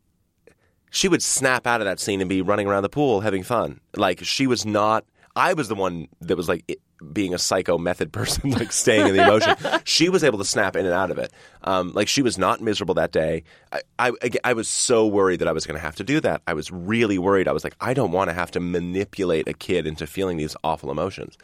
she 0.91 1.09
would 1.09 1.23
snap 1.23 1.67
out 1.67 1.81
of 1.81 1.85
that 1.87 2.01
scene 2.01 2.21
and 2.21 2.29
be 2.29 2.43
running 2.43 2.67
around 2.67 2.83
the 2.83 2.89
pool 2.89 3.21
having 3.21 3.43
fun. 3.43 3.81
Like 3.97 4.25
she 4.25 4.47
was 4.47 4.65
not. 4.65 5.05
I 5.35 5.53
was 5.53 5.69
the 5.69 5.75
one 5.75 6.09
that 6.23 6.37
was 6.37 6.49
like 6.49 6.65
it- 6.69 6.81
being 7.13 7.35
a 7.35 7.39
psycho 7.39 7.77
method 7.77 8.11
person, 8.13 8.51
like 8.53 8.73
staying 8.73 9.07
in 9.07 9.15
the 9.15 9.23
emotion. 9.23 9.55
she 9.85 10.09
was 10.09 10.25
able 10.25 10.39
to 10.39 10.47
snap 10.47 10.77
in 10.77 10.87
and 10.87 10.95
out 10.95 11.11
of 11.11 11.19
it. 11.19 11.31
Um, 11.63 11.93
like 11.93 12.09
she 12.09 12.23
was 12.23 12.39
not 12.39 12.63
miserable 12.63 12.95
that 12.95 13.13
day. 13.13 13.45
I, 13.71 13.81
I, 13.99 14.13
I 14.45 14.53
was 14.55 14.67
so 14.67 15.07
worried 15.07 15.41
that 15.41 15.49
I 15.49 15.53
was 15.53 15.67
going 15.67 15.75
to 15.79 15.83
have 15.83 15.97
to 15.97 16.05
do 16.05 16.21
that. 16.21 16.41
I 16.47 16.55
was 16.55 16.71
really 16.73 17.19
worried. 17.19 17.49
I 17.49 17.53
was 17.53 17.65
like, 17.65 17.77
I 17.83 17.93
don't 17.93 18.13
want 18.13 18.31
to 18.31 18.35
have 18.35 18.51
to 18.53 18.61
manipulate 18.61 19.47
a 19.47 19.53
kid 19.53 19.87
into 19.87 20.07
feeling 20.07 20.39
these 20.39 20.57
awful 20.65 20.91
emotions. 20.91 21.37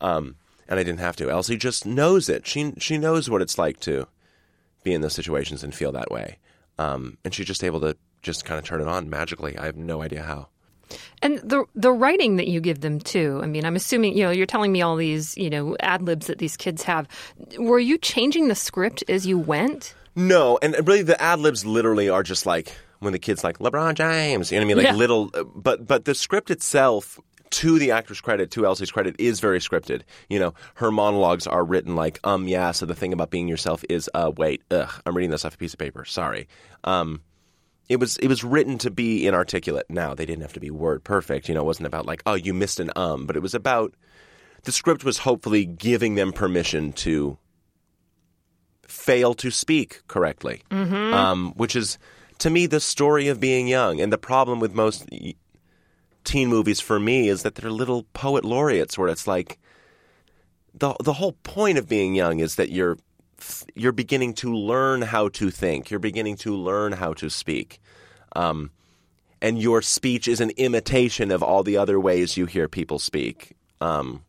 Um, 0.00 0.34
and 0.68 0.78
I 0.80 0.82
didn't 0.82 1.00
have 1.00 1.16
to. 1.16 1.30
Elsie 1.30 1.56
just 1.56 1.86
knows 1.86 2.28
it. 2.28 2.46
She 2.46 2.72
she 2.78 2.98
knows 2.98 3.28
what 3.30 3.42
it's 3.42 3.58
like 3.58 3.80
to 3.80 4.06
be 4.84 4.94
in 4.94 5.00
those 5.00 5.14
situations 5.14 5.62
and 5.64 5.74
feel 5.74 5.92
that 5.92 6.10
way. 6.10 6.38
Um, 6.78 7.18
and 7.24 7.32
she's 7.34 7.46
just 7.46 7.64
able 7.64 7.80
to 7.80 7.96
just 8.22 8.44
kind 8.44 8.58
of 8.58 8.64
turn 8.64 8.80
it 8.80 8.88
on 8.88 9.08
magically. 9.08 9.56
I 9.56 9.66
have 9.66 9.76
no 9.76 10.02
idea 10.02 10.22
how. 10.22 10.48
And 11.22 11.38
the 11.38 11.64
the 11.74 11.90
writing 11.90 12.36
that 12.36 12.46
you 12.46 12.60
give 12.60 12.80
them 12.80 13.00
too. 13.00 13.40
I 13.42 13.46
mean, 13.46 13.64
I'm 13.64 13.74
assuming 13.76 14.16
you 14.16 14.24
know 14.24 14.30
you're 14.30 14.46
telling 14.46 14.70
me 14.72 14.82
all 14.82 14.96
these 14.96 15.36
you 15.36 15.50
know 15.50 15.76
ad 15.80 16.02
libs 16.02 16.26
that 16.28 16.38
these 16.38 16.56
kids 16.56 16.82
have. 16.84 17.08
Were 17.58 17.80
you 17.80 17.98
changing 17.98 18.48
the 18.48 18.54
script 18.54 19.02
as 19.08 19.26
you 19.26 19.38
went? 19.38 19.94
No, 20.14 20.58
and 20.62 20.74
really 20.86 21.02
the 21.02 21.20
ad 21.20 21.40
libs 21.40 21.66
literally 21.66 22.08
are 22.08 22.22
just 22.22 22.46
like 22.46 22.74
when 23.00 23.12
the 23.12 23.18
kids 23.18 23.44
like 23.44 23.58
LeBron 23.58 23.94
James, 23.94 24.50
you 24.50 24.58
know 24.58 24.64
what 24.64 24.72
I 24.72 24.74
mean? 24.74 24.84
Like 24.84 24.92
Yeah. 24.92 24.98
little, 24.98 25.30
uh, 25.34 25.42
but 25.42 25.86
but 25.86 26.04
the 26.04 26.14
script 26.14 26.50
itself 26.50 27.18
to 27.50 27.78
the 27.78 27.90
actor's 27.90 28.20
credit, 28.20 28.50
to 28.52 28.66
Elsie's 28.66 28.90
credit, 28.90 29.16
is 29.18 29.40
very 29.40 29.58
scripted. 29.58 30.02
You 30.28 30.38
know, 30.38 30.54
her 30.74 30.90
monologues 30.90 31.46
are 31.46 31.64
written 31.64 31.96
like, 31.96 32.18
um, 32.24 32.48
yeah, 32.48 32.72
so 32.72 32.86
the 32.86 32.94
thing 32.94 33.12
about 33.12 33.30
being 33.30 33.48
yourself 33.48 33.84
is, 33.88 34.10
uh, 34.14 34.32
wait, 34.36 34.62
ugh, 34.70 34.90
I'm 35.06 35.16
reading 35.16 35.30
this 35.30 35.44
off 35.44 35.54
a 35.54 35.58
piece 35.58 35.72
of 35.72 35.78
paper. 35.78 36.04
Sorry. 36.04 36.48
Um, 36.84 37.22
it 37.88 38.00
was 38.00 38.16
it 38.16 38.26
was 38.26 38.42
written 38.42 38.78
to 38.78 38.90
be 38.90 39.26
inarticulate. 39.26 39.86
Now 39.88 40.12
they 40.12 40.26
didn't 40.26 40.42
have 40.42 40.52
to 40.54 40.60
be 40.60 40.70
word 40.70 41.04
perfect. 41.04 41.48
You 41.48 41.54
know, 41.54 41.60
it 41.60 41.66
wasn't 41.66 41.86
about 41.86 42.04
like, 42.04 42.22
oh, 42.26 42.34
you 42.34 42.52
missed 42.52 42.80
an 42.80 42.90
um, 42.96 43.26
but 43.26 43.36
it 43.36 43.42
was 43.42 43.54
about 43.54 43.94
the 44.64 44.72
script 44.72 45.04
was 45.04 45.18
hopefully 45.18 45.64
giving 45.64 46.16
them 46.16 46.32
permission 46.32 46.92
to 46.94 47.38
fail 48.88 49.34
to 49.34 49.50
speak 49.50 50.02
correctly, 50.08 50.62
Mm-hmm. 50.70 51.14
um, 51.14 51.52
which 51.56 51.76
is 51.76 51.98
to 52.38 52.50
me 52.50 52.66
the 52.66 52.80
story 52.80 53.28
of 53.28 53.38
being 53.40 53.68
young. 53.68 54.00
And 54.00 54.12
the 54.12 54.18
problem 54.18 54.58
with 54.58 54.74
most 54.74 55.06
teen 56.26 56.48
movies 56.48 56.80
for 56.80 57.00
me 57.00 57.28
is 57.28 57.42
that 57.42 57.54
they're 57.54 57.70
little 57.70 58.02
poet 58.12 58.44
laureates, 58.44 58.98
where 58.98 59.08
it's 59.08 59.26
like 59.26 59.58
the 60.74 60.94
the 61.02 61.14
whole 61.14 61.32
point 61.42 61.78
of 61.78 61.88
being 61.88 62.14
young 62.14 62.40
is 62.40 62.56
that 62.56 62.70
you're 62.70 62.98
you're 63.74 63.92
beginning 63.92 64.34
to 64.34 64.54
learn 64.54 65.02
how 65.02 65.28
to 65.28 65.50
think. 65.50 65.90
You're 65.90 66.00
beginning 66.00 66.36
to 66.38 66.54
learn 66.54 66.92
how 66.92 67.14
to 67.14 67.30
speak. 67.30 67.80
Um, 68.34 68.70
and 69.40 69.60
your 69.60 69.82
speech 69.82 70.28
is 70.28 70.40
an 70.40 70.50
imitation 70.56 71.30
of 71.30 71.42
all 71.42 71.62
the 71.62 71.76
other 71.76 72.00
ways 72.00 72.36
you 72.36 72.46
hear 72.46 72.68
people 72.68 72.98
speak. 72.98 73.52
Um, 73.80 74.24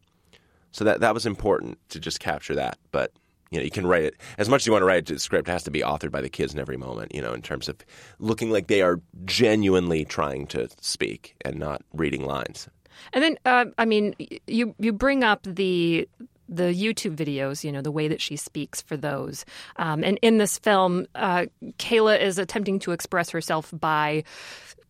so 0.71 0.83
that 0.83 0.99
that 0.99 1.13
was 1.13 1.25
important 1.25 1.79
to 1.89 1.99
just 1.99 2.19
capture 2.19 2.55
that. 2.55 2.77
But 2.91 3.11
you 3.51 3.59
know, 3.59 3.63
you 3.63 3.71
can 3.71 3.87
write 3.87 4.03
it 4.03 4.15
as 4.37 4.49
much 4.49 4.63
as 4.63 4.67
you 4.67 4.71
want 4.71 4.81
to 4.81 4.87
write 4.87 5.09
a 5.09 5.19
script. 5.19 5.47
It 5.47 5.51
has 5.51 5.63
to 5.63 5.71
be 5.71 5.81
authored 5.81 6.11
by 6.11 6.21
the 6.21 6.29
kids 6.29 6.53
in 6.53 6.59
every 6.59 6.77
moment. 6.77 7.13
You 7.13 7.21
know, 7.21 7.33
in 7.33 7.41
terms 7.41 7.69
of 7.69 7.77
looking 8.19 8.51
like 8.51 8.67
they 8.67 8.81
are 8.81 9.01
genuinely 9.25 10.05
trying 10.05 10.47
to 10.47 10.69
speak 10.81 11.35
and 11.43 11.57
not 11.57 11.81
reading 11.93 12.25
lines. 12.25 12.67
And 13.13 13.23
then, 13.23 13.37
uh, 13.45 13.65
I 13.77 13.85
mean, 13.85 14.15
you 14.47 14.75
you 14.79 14.93
bring 14.93 15.23
up 15.23 15.43
the 15.43 16.07
the 16.49 16.73
YouTube 16.73 17.15
videos, 17.15 17.63
you 17.63 17.71
know, 17.71 17.81
the 17.81 17.91
way 17.91 18.07
that 18.07 18.21
she 18.21 18.35
speaks 18.35 18.81
for 18.81 18.95
those. 18.95 19.45
Um, 19.75 20.03
and 20.03 20.17
in 20.21 20.37
this 20.37 20.57
film, 20.57 21.05
uh, 21.15 21.47
Kayla 21.77 22.21
is 22.21 22.39
attempting 22.39 22.79
to 22.79 22.91
express 22.91 23.29
herself 23.29 23.73
by 23.77 24.23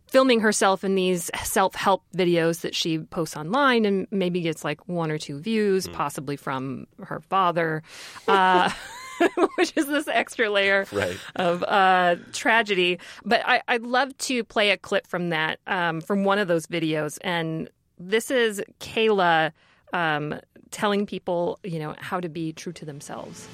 filming 0.10 0.39
herself 0.39 0.84
in 0.84 0.96
these 0.96 1.30
self 1.43 1.76
help 1.76 2.04
videos 2.15 2.62
that 2.62 2.74
she 2.76 3.00
posts 3.00 3.36
online 3.36 3.86
and 3.86 4.08
maybe 4.12 4.41
gets 4.41 4.63
like 4.63 4.88
one 4.88 5.12
or 5.12 5.17
two 5.17 5.39
views, 5.39 5.88
possibly 5.89 6.36
from 6.36 6.88
her 7.04 7.20
father. 7.22 7.84
Uh, 8.28 8.70
which 9.56 9.74
is 9.76 9.88
this 9.88 10.08
extra 10.08 10.48
layer 10.50 10.86
Right. 10.91 11.17
of 11.36 11.63
uh, 11.63 12.17
tragedy. 12.34 13.00
But 13.26 13.41
I, 13.46 13.62
I'd 13.67 13.82
love 13.82 14.15
to 14.20 14.43
play 14.43 14.70
a 14.70 14.78
clip 14.78 15.08
from 15.08 15.30
that, 15.30 15.60
um, 15.65 16.02
from 16.02 16.24
one 16.24 16.38
of 16.38 16.48
those 16.48 16.67
videos. 16.67 17.17
And 17.22 17.67
this 17.98 18.30
is 18.30 18.62
Kayla 18.80 19.54
um, 19.91 20.39
telling 20.70 21.08
people, 21.08 21.58
you 21.63 21.80
know, 21.80 21.96
how 21.98 22.20
to 22.20 22.30
be 22.30 22.54
true 22.54 22.74
to 22.74 22.86
themselves. 22.86 23.48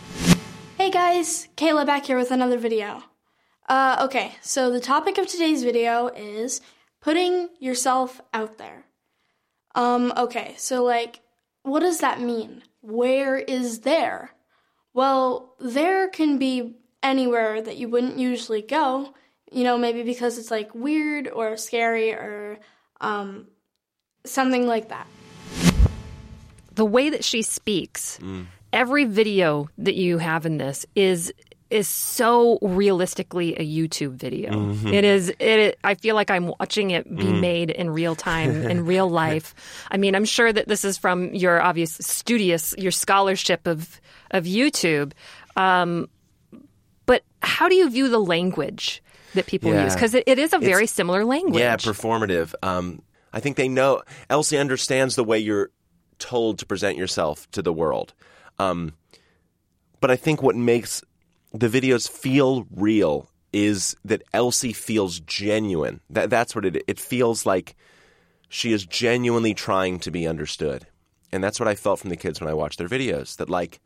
Hey 0.77 0.91
guys, 0.91 1.47
Kayla 1.55 1.85
back 1.85 2.05
here 2.07 2.17
with 2.17 2.31
another 2.31 2.57
video. 2.57 3.01
Uh, 3.67 4.01
okay, 4.05 4.35
so 4.41 4.69
the 4.69 4.79
topic 4.79 5.17
of 5.17 5.27
today's 5.27 5.63
video 5.63 6.07
is 6.07 6.61
putting 7.01 7.49
yourself 7.59 8.21
out 8.33 8.57
there. 8.57 8.85
Um, 9.75 10.13
okay, 10.17 10.55
so 10.57 10.83
like, 10.83 11.21
what 11.63 11.79
does 11.79 11.99
that 11.99 12.19
mean? 12.19 12.63
Where 12.81 13.37
is 13.37 13.79
there? 13.79 14.31
Well, 14.93 15.55
there 15.59 16.09
can 16.09 16.37
be 16.37 16.75
anywhere 17.01 17.61
that 17.61 17.77
you 17.77 17.89
wouldn't 17.89 18.19
usually 18.19 18.61
go, 18.61 19.13
you 19.51 19.63
know, 19.63 19.77
maybe 19.77 20.03
because 20.03 20.37
it's 20.37 20.51
like 20.51 20.75
weird 20.75 21.27
or 21.27 21.57
scary 21.57 22.11
or 22.11 22.59
um, 23.01 23.47
something 24.25 24.67
like 24.67 24.89
that. 24.89 25.07
The 26.75 26.85
way 26.85 27.09
that 27.09 27.23
she 27.23 27.41
speaks, 27.41 28.19
every 28.71 29.05
video 29.05 29.69
that 29.77 29.95
you 29.95 30.17
have 30.17 30.45
in 30.45 30.57
this 30.57 30.85
is 30.95 31.33
is 31.69 31.87
so 31.87 32.59
realistically 32.61 33.55
a 33.55 33.65
YouTube 33.65 34.13
video. 34.13 34.71
It 34.85 35.03
is 35.03 35.33
it 35.39 35.79
I 35.83 35.95
feel 35.95 36.15
like 36.15 36.29
I'm 36.29 36.47
watching 36.59 36.91
it 36.91 37.03
be 37.15 37.31
made 37.33 37.69
in 37.71 37.89
real 37.89 38.15
time 38.15 38.51
in 38.69 38.85
real 38.93 39.09
life. 39.09 39.55
I 39.89 39.97
mean, 39.97 40.15
I'm 40.15 40.25
sure 40.25 40.53
that 40.53 40.67
this 40.67 40.85
is 40.85 40.97
from 40.97 41.33
your 41.33 41.61
obvious 41.61 41.93
studious 42.01 42.75
your 42.77 42.91
scholarship 42.91 43.65
of 43.67 43.99
of 44.31 44.43
YouTube. 44.45 45.13
Um, 45.55 46.09
but 47.05 47.23
how 47.41 47.69
do 47.69 47.75
you 47.75 47.89
view 47.89 48.07
the 48.09 48.19
language 48.19 49.01
that 49.33 49.45
people 49.47 49.71
Yeah. 49.73 49.85
use? 49.85 49.93
Because 49.95 50.13
it, 50.13 50.23
it 50.27 50.39
is 50.39 50.53
a 50.53 50.59
very 50.59 50.83
It's- 50.83 50.91
similar 50.91 51.25
language. 51.25 51.59
Yeah, 51.59 51.75
performative. 51.77 52.53
Um, 52.61 53.01
I 53.33 53.39
think 53.39 53.57
they 53.57 53.67
know. 53.67 54.03
Elsie 54.29 54.57
understands 54.57 55.15
the 55.15 55.23
way 55.23 55.39
you're 55.39 55.71
told 56.19 56.59
to 56.59 56.65
present 56.65 56.97
yourself 56.97 57.49
to 57.51 57.61
the 57.61 57.73
world. 57.73 58.13
Um, 58.59 58.93
but 59.99 60.11
I 60.11 60.15
think 60.15 60.41
what 60.43 60.55
makes 60.55 61.03
the 61.53 61.69
videos 61.69 62.09
feel 62.09 62.65
real 62.71 63.29
is 63.53 63.95
that 64.03 64.23
Elsie 64.33 64.73
feels 64.73 65.19
genuine. 65.19 66.01
That 66.09 66.29
that's 66.29 66.55
what 66.55 66.65
it. 66.65 66.83
It 66.87 66.99
feels 66.99 67.45
like 67.45 67.75
she 68.49 68.73
is 68.73 68.85
genuinely 68.85 69.53
trying 69.53 69.99
to 69.99 70.11
be 70.11 70.27
understood, 70.27 70.87
and 71.31 71.43
that's 71.43 71.59
what 71.59 71.69
I 71.69 71.75
felt 71.75 71.99
from 71.99 72.09
the 72.09 72.17
kids 72.17 72.41
when 72.41 72.49
I 72.49 72.53
watched 72.53 72.79
their 72.79 72.89
videos. 72.89 73.37
That 73.37 73.49
like 73.49 73.79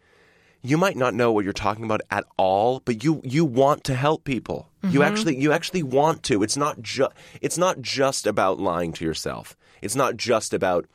you 0.61 0.77
might 0.77 0.95
not 0.95 1.13
know 1.13 1.31
what 1.31 1.43
you're 1.43 1.53
talking 1.53 1.83
about 1.83 2.01
at 2.09 2.23
all, 2.37 2.81
but 2.85 3.03
you 3.03 3.21
you 3.23 3.43
want 3.43 3.83
to 3.85 3.95
help 3.95 4.23
people. 4.23 4.69
You 4.83 4.89
mm-hmm. 4.89 5.01
actually 5.01 5.37
you 5.37 5.51
actually 5.51 5.83
want 5.83 6.23
to. 6.23 6.43
It's 6.43 6.57
not 6.57 6.81
just 6.81 7.11
it's 7.41 7.57
not 7.57 7.81
just 7.81 8.25
about 8.25 8.59
lying 8.59 8.93
to 8.93 9.05
yourself. 9.05 9.57
It's 9.81 9.95
not 9.95 10.15
just 10.15 10.53
about 10.53 10.87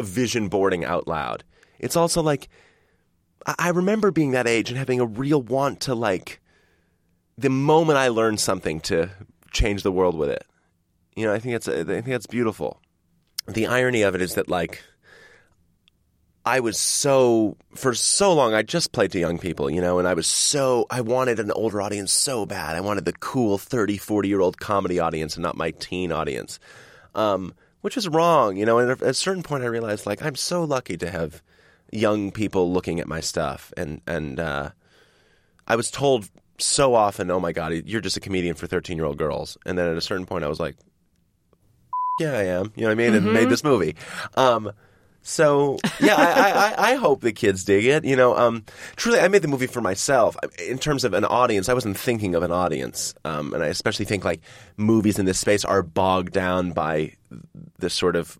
vision 0.00 0.48
boarding 0.48 0.84
out 0.84 1.06
loud. 1.06 1.44
It's 1.78 1.96
also 1.96 2.22
like 2.22 2.48
I 3.46 3.70
remember 3.70 4.10
being 4.10 4.32
that 4.32 4.46
age 4.46 4.70
and 4.70 4.78
having 4.78 5.00
a 5.00 5.06
real 5.06 5.42
want 5.42 5.80
to 5.82 5.94
like 5.94 6.40
the 7.38 7.50
moment 7.50 7.98
I 7.98 8.08
learned 8.08 8.40
something 8.40 8.80
to 8.80 9.10
change 9.50 9.82
the 9.82 9.92
world 9.92 10.16
with 10.16 10.30
it. 10.30 10.44
You 11.16 11.26
know, 11.26 11.32
I 11.32 11.38
think 11.38 11.54
it's 11.54 11.68
I 11.68 11.84
think 11.84 12.06
that's 12.06 12.26
beautiful. 12.26 12.80
The 13.46 13.66
irony 13.66 14.02
of 14.02 14.14
it 14.14 14.22
is 14.22 14.34
that 14.34 14.48
like 14.48 14.82
I 16.44 16.60
was 16.60 16.78
so 16.78 17.56
for 17.74 17.94
so 17.94 18.32
long 18.32 18.54
I 18.54 18.62
just 18.62 18.92
played 18.92 19.12
to 19.12 19.18
young 19.18 19.38
people, 19.38 19.70
you 19.70 19.80
know, 19.80 19.98
and 19.98 20.08
I 20.08 20.14
was 20.14 20.26
so 20.26 20.86
I 20.90 21.00
wanted 21.00 21.38
an 21.38 21.50
older 21.52 21.80
audience 21.80 22.12
so 22.12 22.46
bad. 22.46 22.76
I 22.76 22.80
wanted 22.80 23.04
the 23.04 23.12
cool 23.12 23.58
30, 23.58 23.98
40 23.98 24.28
year 24.28 24.40
old 24.40 24.58
comedy 24.58 24.98
audience 24.98 25.36
and 25.36 25.42
not 25.42 25.56
my 25.56 25.70
teen 25.72 26.12
audience. 26.12 26.58
Um, 27.14 27.54
which 27.82 27.96
is 27.96 28.08
wrong, 28.08 28.56
you 28.56 28.64
know, 28.64 28.78
and 28.78 28.90
at 28.90 29.02
a 29.02 29.12
certain 29.12 29.42
point 29.42 29.64
I 29.64 29.66
realized 29.66 30.06
like 30.06 30.22
I'm 30.22 30.36
so 30.36 30.64
lucky 30.64 30.96
to 30.96 31.10
have 31.10 31.42
young 31.92 32.30
people 32.32 32.72
looking 32.72 32.98
at 33.00 33.06
my 33.06 33.20
stuff 33.20 33.72
and 33.76 34.00
and 34.06 34.40
uh, 34.40 34.70
I 35.68 35.76
was 35.76 35.90
told 35.90 36.28
so 36.58 36.94
often, 36.94 37.30
"Oh 37.30 37.38
my 37.40 37.52
god, 37.52 37.72
you're 37.86 38.00
just 38.00 38.16
a 38.16 38.20
comedian 38.20 38.54
for 38.56 38.66
13-year-old 38.66 39.18
girls." 39.18 39.56
And 39.66 39.76
then 39.78 39.88
at 39.90 39.96
a 39.96 40.00
certain 40.00 40.26
point 40.26 40.44
I 40.44 40.48
was 40.48 40.58
like, 40.60 40.76
"Yeah, 42.20 42.32
I 42.32 42.44
am." 42.44 42.72
You 42.76 42.82
know 42.82 42.88
what 42.88 42.92
I 42.92 42.94
mean? 42.94 43.14
And 43.14 43.32
made 43.32 43.48
this 43.48 43.64
movie. 43.64 43.96
Um, 44.36 44.72
so 45.22 45.78
yeah, 46.00 46.16
I, 46.16 46.24
I, 46.32 46.50
I- 46.50 46.90
I 46.92 46.94
hope 46.96 47.20
the 47.20 47.32
kids 47.32 47.64
dig 47.64 47.84
it. 47.86 48.04
You 48.04 48.16
know, 48.16 48.36
um, 48.36 48.64
truly, 48.96 49.20
I 49.20 49.28
made 49.28 49.42
the 49.42 49.48
movie 49.48 49.66
for 49.68 49.80
myself. 49.80 50.36
In 50.66 50.78
terms 50.78 51.04
of 51.04 51.14
an 51.14 51.24
audience, 51.24 51.68
I 51.68 51.74
wasn't 51.74 51.96
thinking 51.96 52.34
of 52.34 52.42
an 52.42 52.50
audience, 52.50 53.14
um, 53.24 53.54
and 53.54 53.62
I 53.62 53.68
especially 53.68 54.04
think 54.04 54.24
like 54.24 54.40
movies 54.76 55.18
in 55.18 55.24
this 55.26 55.38
space 55.38 55.64
are 55.64 55.82
bogged 55.82 56.32
down 56.32 56.72
by 56.72 57.12
this 57.78 57.94
sort 57.94 58.16
of 58.16 58.38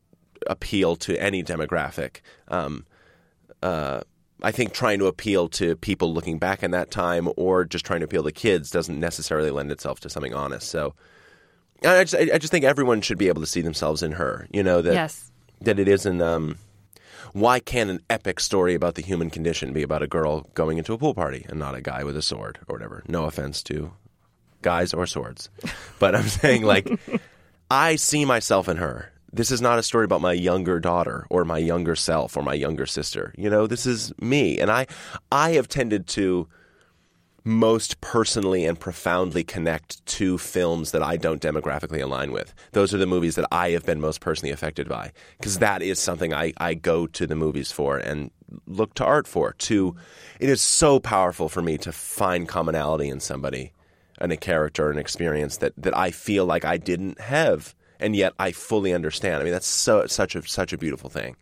appeal 0.49 0.97
to 0.97 1.17
any 1.23 1.43
demographic. 1.45 2.17
Um, 2.49 2.85
uh, 3.63 4.01
I 4.43 4.51
think 4.51 4.73
trying 4.73 4.99
to 4.99 5.07
appeal 5.07 5.49
to 5.51 5.77
people 5.77 6.13
looking 6.13 6.39
back 6.39 6.63
in 6.63 6.73
that 6.73 6.91
time, 6.91 7.29
or 7.37 7.65
just 7.65 7.85
trying 7.85 8.01
to 8.01 8.05
appeal 8.05 8.25
to 8.25 8.33
kids, 8.33 8.71
doesn't 8.71 8.99
necessarily 8.99 9.51
lend 9.51 9.71
itself 9.71 10.01
to 10.01 10.11
something 10.11 10.35
honest. 10.35 10.69
So, 10.69 10.95
I 11.85 12.05
just, 12.05 12.15
I 12.15 12.39
just 12.39 12.51
think 12.51 12.65
everyone 12.65 13.01
should 13.01 13.19
be 13.19 13.29
able 13.29 13.41
to 13.43 13.47
see 13.47 13.61
themselves 13.61 14.03
in 14.03 14.13
her. 14.13 14.47
You 14.53 14.63
know 14.63 14.83
that 14.83 14.95
Yes. 14.95 15.31
that 15.63 15.79
it 15.79 15.89
isn't. 15.89 16.21
Um, 16.21 16.57
why 17.33 17.61
can't 17.61 17.89
an 17.89 18.01
epic 18.11 18.41
story 18.41 18.75
about 18.75 18.95
the 18.97 19.03
human 19.03 19.31
condition 19.31 19.73
be 19.73 19.83
about 19.83 20.03
a 20.03 20.07
girl 20.07 20.43
going 20.55 20.77
into 20.79 20.93
a 20.93 20.99
pool 20.99 21.15
party 21.15 21.47
and 21.49 21.59
not 21.59 21.75
a 21.75 21.81
guy 21.81 22.05
with 22.05 22.17
a 22.17 22.23
sword 22.23 22.59
or 22.69 22.75
whatever? 22.75 23.03
No 23.09 23.25
offense 23.25 23.63
to 23.65 23.93
guys 24.61 24.93
or 24.93 25.07
swords, 25.07 25.49
but 25.99 26.15
I'm 26.15 26.29
saying 26.29 26.63
like 26.65 26.89
I 27.71 27.97
see 27.97 28.25
myself 28.25 28.69
in 28.69 28.77
her. 28.77 29.12
This 29.33 29.51
is 29.51 29.63
not 29.63 29.79
a 29.79 29.83
story 29.83 30.05
about 30.05 30.21
my 30.21 30.35
younger 30.35 30.79
daughter 30.79 31.27
or 31.31 31.45
my 31.45 31.59
younger 31.59 31.97
self 31.97 32.37
or 32.37 32.43
my 32.43 32.55
younger 32.55 32.85
sister. 32.85 33.35
You 33.39 33.49
know, 33.49 33.67
this 33.67 33.87
is 33.87 34.13
me, 34.21 34.59
and 34.61 34.71
I 34.71 34.87
I 35.31 35.53
have 35.53 35.69
tended 35.69 36.07
to 36.09 36.49
most 37.45 38.01
personally 38.01 38.65
and 38.65 38.79
profoundly 38.79 39.43
connect 39.43 40.05
to 40.07 40.39
films 40.39 40.93
that 40.93 41.03
I 41.03 41.17
don't 41.17 41.43
demographically 41.43 42.01
align 42.01 42.31
with. 42.31 42.55
Those 42.73 42.95
are 42.95 42.99
the 42.99 43.07
movies 43.07 43.35
that 43.35 43.49
I 43.51 43.71
have 43.71 43.85
been 43.85 44.01
most 44.01 44.21
personally 44.21 44.53
affected 44.53 44.89
by 44.89 45.13
because 45.39 45.59
that 45.59 45.83
is 45.83 45.99
something 45.99 46.33
I, 46.33 46.53
I 46.59 46.75
go 46.75 47.07
to 47.09 47.27
the 47.27 47.35
movies 47.35 47.73
for 47.73 47.99
and 47.99 48.31
look 48.67 48.95
to 48.95 49.05
art 49.05 49.27
for. 49.27 49.55
To 49.55 49.97
it 50.39 50.49
is 50.49 50.63
so 50.63 51.01
powerful 51.01 51.49
for 51.49 51.63
me 51.63 51.79
to 51.79 51.91
find 51.91 52.47
commonality 52.47 53.09
in 53.09 53.19
somebody 53.19 53.73
and 54.19 54.31
a 54.31 54.37
character, 54.37 54.91
an 54.91 54.99
experience 54.99 55.57
that, 55.57 55.73
that 55.77 55.97
I 55.97 56.11
feel 56.11 56.47
like 56.47 56.65
I 56.65 56.77
didn't 56.77 57.21
have 57.21 57.75
and 58.03 58.17
yet 58.17 58.35
I 58.39 58.53
fully 58.53 58.93
understand. 58.93 59.41
I 59.41 59.45
mean, 59.45 59.53
that's 59.53 59.67
so 59.67 60.07
such 60.07 60.35
a 60.35 60.43
such 60.43 60.73
a 60.73 60.79
beautiful 60.79 61.09
thing, 61.09 61.37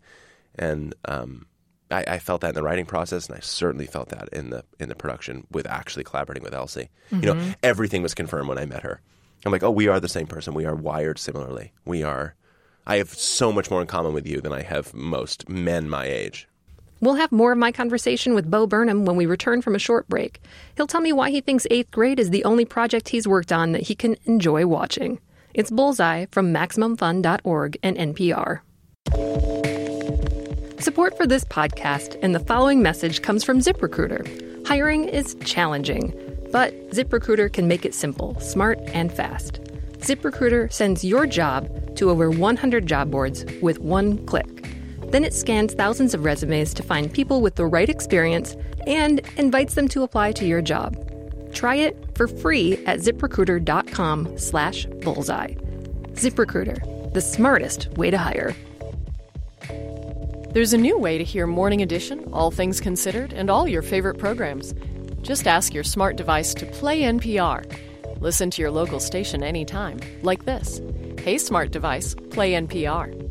and 0.56 0.94
um, 1.06 1.46
I, 1.90 2.04
I, 2.06 2.18
felt 2.18 2.42
that 2.42 2.50
in 2.50 2.54
the 2.54 2.62
writing 2.62 2.86
process, 2.86 3.28
and 3.28 3.36
I 3.36 3.40
certainly 3.40 3.86
felt 3.86 4.10
that 4.10 4.28
in 4.32 4.50
the 4.50 4.64
in 4.78 4.88
the 4.88 4.94
production 4.94 5.46
with 5.50 5.66
actually 5.66 6.04
collaborating 6.04 6.44
with 6.44 6.54
Elsie. 6.54 6.90
Mm-hmm. 7.10 7.20
You 7.20 7.26
know, 7.26 7.34
mm-hmm. 7.34 7.52
everything 7.62 8.02
was 8.02 8.14
confirmed 8.14 8.48
when 8.48 8.58
I 8.58 8.66
met 8.66 8.82
her. 8.82 9.00
I'm 9.44 9.52
like, 9.52 9.62
oh, 9.62 9.70
we 9.70 9.88
are 9.88 10.00
the 10.00 10.08
same 10.08 10.26
person. 10.26 10.54
We 10.54 10.66
are 10.66 10.74
wired 10.74 11.18
similarly. 11.18 11.72
We 11.84 12.02
are. 12.02 12.34
I 12.86 12.96
have 12.96 13.10
so 13.10 13.52
much 13.52 13.70
more 13.70 13.80
in 13.80 13.86
common 13.86 14.12
with 14.12 14.26
you 14.26 14.40
than 14.40 14.52
I 14.52 14.62
have 14.62 14.92
most 14.94 15.48
men 15.48 15.88
my 15.88 16.06
age. 16.06 16.46
We'll 17.00 17.14
have 17.14 17.32
more 17.32 17.52
of 17.52 17.58
my 17.58 17.72
conversation 17.72 18.34
with 18.34 18.50
Bo 18.50 18.66
Burnham 18.66 19.06
when 19.06 19.16
we 19.16 19.24
return 19.24 19.62
from 19.62 19.74
a 19.74 19.78
short 19.78 20.06
break. 20.08 20.42
He'll 20.76 20.86
tell 20.86 21.00
me 21.00 21.12
why 21.12 21.30
he 21.30 21.40
thinks 21.40 21.66
eighth 21.70 21.90
grade 21.90 22.20
is 22.20 22.28
the 22.28 22.44
only 22.44 22.66
project 22.66 23.08
he's 23.08 23.26
worked 23.26 23.52
on 23.52 23.72
that 23.72 23.82
he 23.82 23.94
can 23.94 24.16
enjoy 24.24 24.66
watching. 24.66 25.18
It's 25.52 25.70
Bullseye 25.70 26.26
from 26.30 26.54
MaximumFun.org 26.54 27.76
and 27.82 27.96
NPR. 27.96 28.60
Support 30.80 31.16
for 31.16 31.26
this 31.26 31.44
podcast 31.44 32.16
and 32.22 32.32
the 32.32 32.38
following 32.38 32.82
message 32.82 33.20
comes 33.20 33.42
from 33.42 33.58
ZipRecruiter. 33.58 34.64
Hiring 34.68 35.08
is 35.08 35.34
challenging, 35.44 36.14
but 36.52 36.72
ZipRecruiter 36.90 37.52
can 37.52 37.66
make 37.66 37.84
it 37.84 37.96
simple, 37.96 38.38
smart, 38.38 38.78
and 38.92 39.12
fast. 39.12 39.60
ZipRecruiter 39.98 40.72
sends 40.72 41.04
your 41.04 41.26
job 41.26 41.96
to 41.96 42.10
over 42.10 42.30
100 42.30 42.86
job 42.86 43.10
boards 43.10 43.44
with 43.60 43.80
one 43.80 44.24
click. 44.26 44.68
Then 45.06 45.24
it 45.24 45.34
scans 45.34 45.74
thousands 45.74 46.14
of 46.14 46.24
resumes 46.24 46.72
to 46.74 46.84
find 46.84 47.12
people 47.12 47.40
with 47.40 47.56
the 47.56 47.66
right 47.66 47.88
experience 47.88 48.54
and 48.86 49.20
invites 49.36 49.74
them 49.74 49.88
to 49.88 50.04
apply 50.04 50.30
to 50.32 50.46
your 50.46 50.62
job. 50.62 50.96
Try 51.52 51.76
it 51.76 51.96
for 52.16 52.26
free 52.26 52.84
at 52.86 53.00
ziprecruiter.com 53.00 54.38
slash 54.38 54.86
bullseye. 55.02 55.54
ZipRecruiter, 56.12 57.12
the 57.12 57.20
smartest 57.20 57.88
way 57.96 58.10
to 58.10 58.18
hire. 58.18 58.54
There's 60.52 60.72
a 60.72 60.78
new 60.78 60.98
way 60.98 61.16
to 61.16 61.22
hear 61.22 61.46
Morning 61.46 61.80
Edition, 61.80 62.28
All 62.32 62.50
Things 62.50 62.80
Considered, 62.80 63.32
and 63.32 63.48
all 63.48 63.68
your 63.68 63.82
favorite 63.82 64.18
programs. 64.18 64.74
Just 65.22 65.46
ask 65.46 65.72
your 65.72 65.84
smart 65.84 66.16
device 66.16 66.54
to 66.54 66.66
play 66.66 67.02
NPR. 67.02 67.64
Listen 68.20 68.50
to 68.50 68.60
your 68.60 68.72
local 68.72 68.98
station 68.98 69.44
anytime, 69.44 70.00
like 70.22 70.46
this. 70.46 70.80
Hey, 71.18 71.38
smart 71.38 71.70
device, 71.70 72.16
play 72.30 72.52
NPR. 72.52 73.29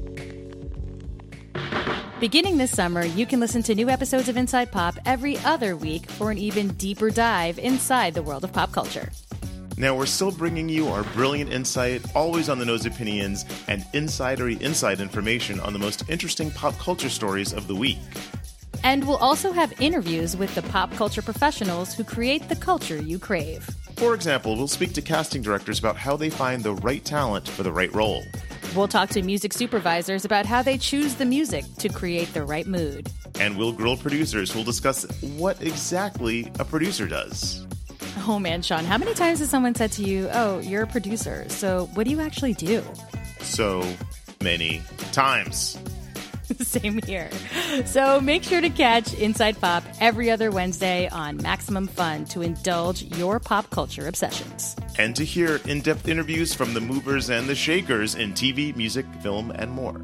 Beginning 2.19 2.57
this 2.57 2.71
summer, 2.71 3.05
you 3.05 3.25
can 3.25 3.39
listen 3.39 3.63
to 3.63 3.73
new 3.73 3.87
episodes 3.89 4.27
of 4.27 4.35
Inside 4.35 4.73
Pop 4.73 4.95
every 5.05 5.37
other 5.37 5.77
week 5.77 6.11
for 6.11 6.31
an 6.31 6.37
even 6.37 6.67
deeper 6.73 7.09
dive 7.09 7.57
inside 7.57 8.13
the 8.13 8.21
world 8.21 8.43
of 8.43 8.51
pop 8.51 8.73
culture. 8.73 9.09
Now, 9.77 9.95
we're 9.95 10.05
still 10.05 10.31
bringing 10.31 10.67
you 10.67 10.89
our 10.89 11.03
brilliant 11.13 11.49
insight, 11.53 12.03
always 12.13 12.49
on 12.49 12.59
the 12.59 12.65
nose 12.65 12.85
opinions, 12.85 13.45
and 13.69 13.83
insidery 13.93 14.61
inside 14.61 14.99
information 14.99 15.61
on 15.61 15.71
the 15.71 15.79
most 15.79 16.09
interesting 16.09 16.51
pop 16.51 16.77
culture 16.77 17.07
stories 17.07 17.53
of 17.53 17.67
the 17.67 17.75
week. 17.75 17.99
And 18.83 19.07
we'll 19.07 19.15
also 19.15 19.53
have 19.53 19.71
interviews 19.79 20.35
with 20.35 20.53
the 20.55 20.61
pop 20.63 20.91
culture 20.95 21.21
professionals 21.21 21.93
who 21.93 22.03
create 22.03 22.49
the 22.49 22.57
culture 22.57 23.01
you 23.01 23.17
crave. 23.17 23.65
For 23.99 24.15
example, 24.15 24.55
we'll 24.55 24.69
speak 24.69 24.93
to 24.93 25.01
casting 25.01 25.41
directors 25.41 25.77
about 25.77 25.97
how 25.97 26.15
they 26.15 26.29
find 26.29 26.63
the 26.63 26.73
right 26.75 27.03
talent 27.03 27.45
for 27.49 27.63
the 27.63 27.71
right 27.73 27.93
role. 27.93 28.23
We'll 28.73 28.87
talk 28.87 29.09
to 29.09 29.21
music 29.21 29.51
supervisors 29.51 30.23
about 30.23 30.45
how 30.45 30.61
they 30.61 30.77
choose 30.77 31.15
the 31.15 31.25
music 31.25 31.65
to 31.79 31.89
create 31.89 32.33
the 32.33 32.45
right 32.45 32.65
mood. 32.65 33.09
And 33.41 33.57
we'll 33.57 33.73
grill 33.73 33.97
producers 33.97 34.53
who'll 34.53 34.63
discuss 34.63 35.03
what 35.21 35.61
exactly 35.61 36.49
a 36.59 36.63
producer 36.63 37.07
does. 37.07 37.67
Oh 38.25 38.39
man, 38.39 38.61
Sean, 38.61 38.85
how 38.85 38.97
many 38.97 39.13
times 39.13 39.39
has 39.39 39.49
someone 39.49 39.75
said 39.75 39.91
to 39.93 40.03
you, 40.03 40.29
Oh, 40.31 40.59
you're 40.59 40.83
a 40.83 40.87
producer, 40.87 41.43
so 41.49 41.89
what 41.93 42.05
do 42.05 42.11
you 42.11 42.21
actually 42.21 42.53
do? 42.53 42.81
So 43.41 43.83
many 44.41 44.81
times. 45.11 45.77
Same 46.59 46.99
here. 47.03 47.29
So 47.85 48.19
make 48.19 48.43
sure 48.43 48.61
to 48.61 48.69
catch 48.69 49.13
Inside 49.13 49.59
Pop 49.59 49.83
every 49.99 50.31
other 50.31 50.49
Wednesday 50.51 51.07
on 51.09 51.37
Maximum 51.37 51.87
Fun 51.87 52.25
to 52.25 52.41
indulge 52.41 53.03
your 53.03 53.39
pop 53.39 53.69
culture 53.69 54.07
obsessions. 54.07 54.75
And 54.97 55.15
to 55.15 55.23
hear 55.23 55.61
in 55.65 55.81
depth 55.81 56.07
interviews 56.07 56.53
from 56.53 56.73
the 56.73 56.81
movers 56.81 57.29
and 57.29 57.47
the 57.47 57.55
shakers 57.55 58.15
in 58.15 58.33
TV, 58.33 58.75
music, 58.75 59.05
film, 59.21 59.51
and 59.51 59.71
more. 59.71 60.01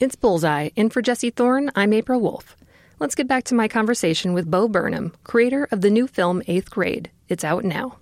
It's 0.00 0.16
Bullseye. 0.16 0.70
In 0.74 0.90
for 0.90 1.00
Jesse 1.02 1.30
Thorne, 1.30 1.70
I'm 1.76 1.92
April 1.92 2.20
Wolfe. 2.20 2.56
Let's 2.98 3.14
get 3.14 3.28
back 3.28 3.44
to 3.44 3.54
my 3.54 3.68
conversation 3.68 4.32
with 4.32 4.50
Bo 4.50 4.66
Burnham, 4.66 5.14
creator 5.22 5.68
of 5.70 5.80
the 5.80 5.90
new 5.90 6.08
film 6.08 6.42
Eighth 6.48 6.70
Grade. 6.70 7.10
It's 7.28 7.44
out 7.44 7.64
now 7.64 7.98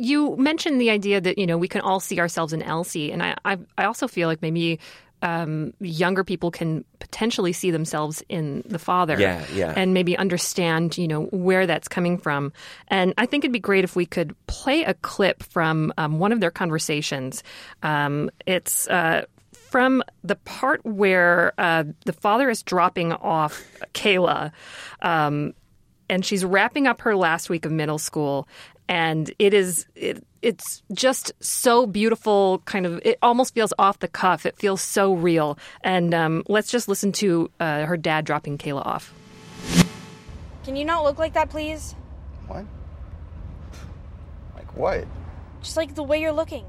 you 0.00 0.34
mentioned 0.38 0.80
the 0.80 0.88
idea 0.88 1.20
that 1.20 1.36
you 1.36 1.46
know 1.46 1.58
we 1.58 1.68
can 1.68 1.82
all 1.82 2.00
see 2.00 2.18
ourselves 2.18 2.54
in 2.54 2.62
Elsie, 2.62 3.12
and 3.12 3.22
I 3.22 3.36
I, 3.44 3.58
I 3.76 3.84
also 3.84 4.08
feel 4.08 4.28
like 4.28 4.40
maybe 4.40 4.80
um, 5.22 5.72
younger 5.80 6.24
people 6.24 6.50
can 6.50 6.84
potentially 6.98 7.52
see 7.52 7.70
themselves 7.70 8.22
in 8.28 8.62
the 8.66 8.78
father 8.78 9.18
yeah, 9.18 9.44
yeah. 9.52 9.74
and 9.76 9.94
maybe 9.94 10.16
understand, 10.16 10.96
you 10.96 11.08
know, 11.08 11.24
where 11.24 11.66
that's 11.66 11.88
coming 11.88 12.18
from. 12.18 12.52
And 12.88 13.14
I 13.18 13.26
think 13.26 13.44
it'd 13.44 13.52
be 13.52 13.58
great 13.58 13.84
if 13.84 13.96
we 13.96 14.06
could 14.06 14.34
play 14.46 14.84
a 14.84 14.94
clip 14.94 15.42
from 15.42 15.92
um, 15.98 16.18
one 16.18 16.32
of 16.32 16.40
their 16.40 16.50
conversations. 16.50 17.42
Um, 17.82 18.30
it's 18.46 18.88
uh, 18.88 19.26
from 19.52 20.02
the 20.24 20.36
part 20.36 20.84
where 20.84 21.52
uh, 21.58 21.84
the 22.06 22.12
father 22.12 22.50
is 22.50 22.62
dropping 22.62 23.12
off 23.12 23.62
Kayla. 23.94 24.52
Um, 25.02 25.54
and 26.08 26.24
she's 26.26 26.44
wrapping 26.44 26.86
up 26.86 27.02
her 27.02 27.14
last 27.14 27.48
week 27.48 27.64
of 27.64 27.72
middle 27.72 27.98
school 27.98 28.48
and 28.90 29.32
it 29.38 29.54
is 29.54 29.86
it, 29.94 30.26
it's 30.42 30.82
just 30.92 31.32
so 31.38 31.86
beautiful 31.86 32.60
kind 32.64 32.84
of 32.84 33.00
it 33.04 33.18
almost 33.22 33.54
feels 33.54 33.72
off 33.78 34.00
the 34.00 34.08
cuff. 34.08 34.44
It 34.44 34.58
feels 34.58 34.82
so 34.82 35.14
real. 35.14 35.56
And 35.82 36.12
um, 36.12 36.42
let's 36.48 36.70
just 36.70 36.88
listen 36.88 37.12
to 37.12 37.50
uh, 37.60 37.86
her 37.86 37.96
dad 37.96 38.24
dropping 38.24 38.58
kayla 38.58 38.84
off. 38.84 39.14
Can 40.64 40.74
you 40.74 40.84
not 40.84 41.04
look 41.04 41.18
like 41.18 41.34
that 41.34 41.50
please? 41.50 41.94
What? 42.48 42.64
Like 44.56 44.76
what? 44.76 45.06
Just 45.62 45.76
like 45.76 45.94
the 45.94 46.02
way 46.02 46.20
you're 46.20 46.32
looking. 46.32 46.66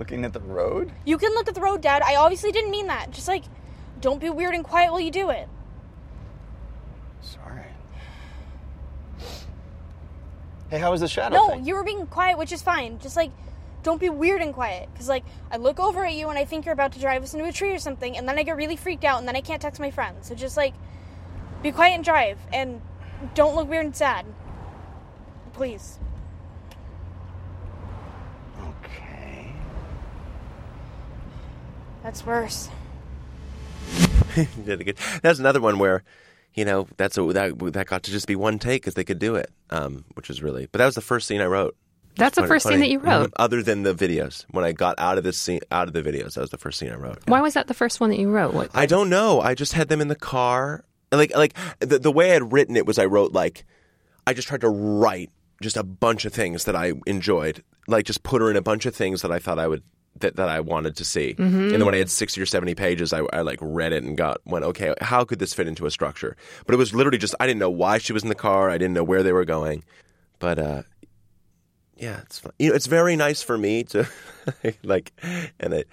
Looking 0.00 0.24
at 0.24 0.32
the 0.32 0.40
road? 0.40 0.90
You 1.04 1.18
can 1.18 1.32
look 1.34 1.46
at 1.46 1.54
the 1.54 1.60
road 1.60 1.82
dad. 1.82 2.02
I 2.02 2.16
obviously 2.16 2.50
didn't 2.50 2.72
mean 2.72 2.88
that. 2.88 3.12
Just 3.12 3.28
like 3.28 3.44
don't 4.00 4.20
be 4.20 4.28
weird 4.28 4.54
and 4.54 4.64
quiet 4.64 4.90
while 4.90 5.00
you 5.00 5.12
do 5.12 5.30
it 5.30 5.48
Hey, 10.70 10.78
how 10.78 10.92
was 10.92 11.00
the 11.00 11.08
shadow? 11.08 11.34
No, 11.34 11.48
thing? 11.48 11.64
you 11.64 11.74
were 11.74 11.82
being 11.82 12.06
quiet, 12.06 12.38
which 12.38 12.52
is 12.52 12.62
fine. 12.62 13.00
Just 13.00 13.16
like, 13.16 13.32
don't 13.82 14.00
be 14.00 14.08
weird 14.08 14.40
and 14.40 14.54
quiet. 14.54 14.88
Because, 14.92 15.08
like, 15.08 15.24
I 15.50 15.56
look 15.56 15.80
over 15.80 16.04
at 16.04 16.14
you 16.14 16.28
and 16.28 16.38
I 16.38 16.44
think 16.44 16.64
you're 16.64 16.72
about 16.72 16.92
to 16.92 17.00
drive 17.00 17.24
us 17.24 17.34
into 17.34 17.46
a 17.46 17.52
tree 17.52 17.72
or 17.72 17.78
something, 17.78 18.16
and 18.16 18.28
then 18.28 18.38
I 18.38 18.44
get 18.44 18.56
really 18.56 18.76
freaked 18.76 19.04
out, 19.04 19.18
and 19.18 19.26
then 19.26 19.34
I 19.34 19.40
can't 19.40 19.60
text 19.60 19.80
my 19.80 19.90
friends. 19.90 20.28
So 20.28 20.34
just, 20.36 20.56
like, 20.56 20.74
be 21.62 21.72
quiet 21.72 21.94
and 21.94 22.04
drive, 22.04 22.38
and 22.52 22.80
don't 23.34 23.56
look 23.56 23.68
weird 23.68 23.86
and 23.86 23.96
sad. 23.96 24.26
Please. 25.52 25.98
Okay. 28.60 29.52
That's 32.04 32.24
worse. 32.24 32.70
Did 34.64 34.80
a 34.80 34.84
good 34.84 34.96
that's 35.22 35.40
another 35.40 35.60
one 35.60 35.78
where 35.78 36.04
you 36.54 36.64
know, 36.64 36.86
that's 36.96 37.16
a, 37.16 37.22
that 37.32 37.58
that 37.72 37.86
got 37.86 38.02
to 38.04 38.10
just 38.10 38.26
be 38.26 38.36
one 38.36 38.58
take 38.58 38.82
because 38.82 38.94
they 38.94 39.04
could 39.04 39.18
do 39.18 39.36
it, 39.36 39.50
um, 39.70 40.04
which 40.14 40.28
was 40.28 40.42
really. 40.42 40.68
But 40.70 40.78
that 40.78 40.86
was 40.86 40.94
the 40.94 41.00
first 41.00 41.26
scene 41.26 41.40
I 41.40 41.46
wrote. 41.46 41.76
That's 42.16 42.34
the 42.36 42.46
first 42.46 42.64
funny. 42.64 42.74
scene 42.74 42.80
that 42.80 42.90
you 42.90 42.98
wrote, 42.98 43.32
other 43.36 43.62
than 43.62 43.82
the 43.82 43.94
videos. 43.94 44.44
When 44.50 44.64
I 44.64 44.72
got 44.72 44.98
out 44.98 45.16
of 45.16 45.24
this 45.24 45.38
scene, 45.38 45.60
out 45.70 45.88
of 45.88 45.94
the 45.94 46.02
videos, 46.02 46.34
that 46.34 46.40
was 46.40 46.50
the 46.50 46.58
first 46.58 46.78
scene 46.78 46.90
I 46.90 46.96
wrote. 46.96 47.18
Why 47.26 47.40
was 47.40 47.54
that 47.54 47.66
the 47.66 47.74
first 47.74 48.00
one 48.00 48.10
that 48.10 48.18
you 48.18 48.30
wrote? 48.30 48.52
What? 48.52 48.70
I 48.74 48.86
don't 48.86 49.08
know. 49.08 49.40
I 49.40 49.54
just 49.54 49.72
had 49.72 49.88
them 49.88 50.00
in 50.00 50.08
the 50.08 50.16
car. 50.16 50.84
Like 51.12 51.34
like 51.36 51.54
the 51.78 51.98
the 51.98 52.12
way 52.12 52.30
I 52.30 52.34
had 52.34 52.52
written 52.52 52.76
it 52.76 52.86
was 52.86 52.98
I 52.98 53.06
wrote 53.06 53.32
like 53.32 53.64
I 54.26 54.32
just 54.32 54.48
tried 54.48 54.60
to 54.60 54.68
write 54.68 55.30
just 55.62 55.76
a 55.76 55.82
bunch 55.82 56.24
of 56.24 56.32
things 56.32 56.64
that 56.64 56.76
I 56.76 56.94
enjoyed, 57.06 57.62
like 57.86 58.06
just 58.06 58.22
put 58.22 58.40
her 58.42 58.50
in 58.50 58.56
a 58.56 58.62
bunch 58.62 58.86
of 58.86 58.94
things 58.94 59.22
that 59.22 59.32
I 59.32 59.38
thought 59.38 59.58
I 59.58 59.68
would 59.68 59.82
that, 60.18 60.36
that 60.36 60.48
I 60.48 60.60
wanted 60.60 60.96
to 60.96 61.04
see. 61.04 61.34
Mm-hmm. 61.34 61.60
And 61.60 61.70
then 61.72 61.84
when 61.84 61.94
I 61.94 61.98
had 61.98 62.10
60 62.10 62.40
or 62.40 62.46
70 62.46 62.74
pages, 62.74 63.12
I, 63.12 63.20
I 63.32 63.40
like 63.40 63.58
read 63.60 63.92
it 63.92 64.02
and 64.02 64.16
got, 64.16 64.40
went, 64.44 64.64
okay, 64.64 64.94
how 65.00 65.24
could 65.24 65.38
this 65.38 65.54
fit 65.54 65.66
into 65.66 65.86
a 65.86 65.90
structure? 65.90 66.36
But 66.66 66.74
it 66.74 66.78
was 66.78 66.94
literally 66.94 67.18
just, 67.18 67.34
I 67.40 67.46
didn't 67.46 67.60
know 67.60 67.70
why 67.70 67.98
she 67.98 68.12
was 68.12 68.22
in 68.22 68.28
the 68.28 68.34
car. 68.34 68.70
I 68.70 68.78
didn't 68.78 68.94
know 68.94 69.04
where 69.04 69.22
they 69.22 69.32
were 69.32 69.44
going. 69.44 69.84
But, 70.38 70.58
uh, 70.58 70.82
yeah, 71.96 72.20
it's 72.22 72.38
fun. 72.38 72.52
You 72.58 72.70
know, 72.70 72.74
it's 72.74 72.86
very 72.86 73.16
nice 73.16 73.42
for 73.42 73.56
me 73.56 73.84
to 73.84 74.08
like, 74.82 75.12
and 75.58 75.74
it, 75.74 75.88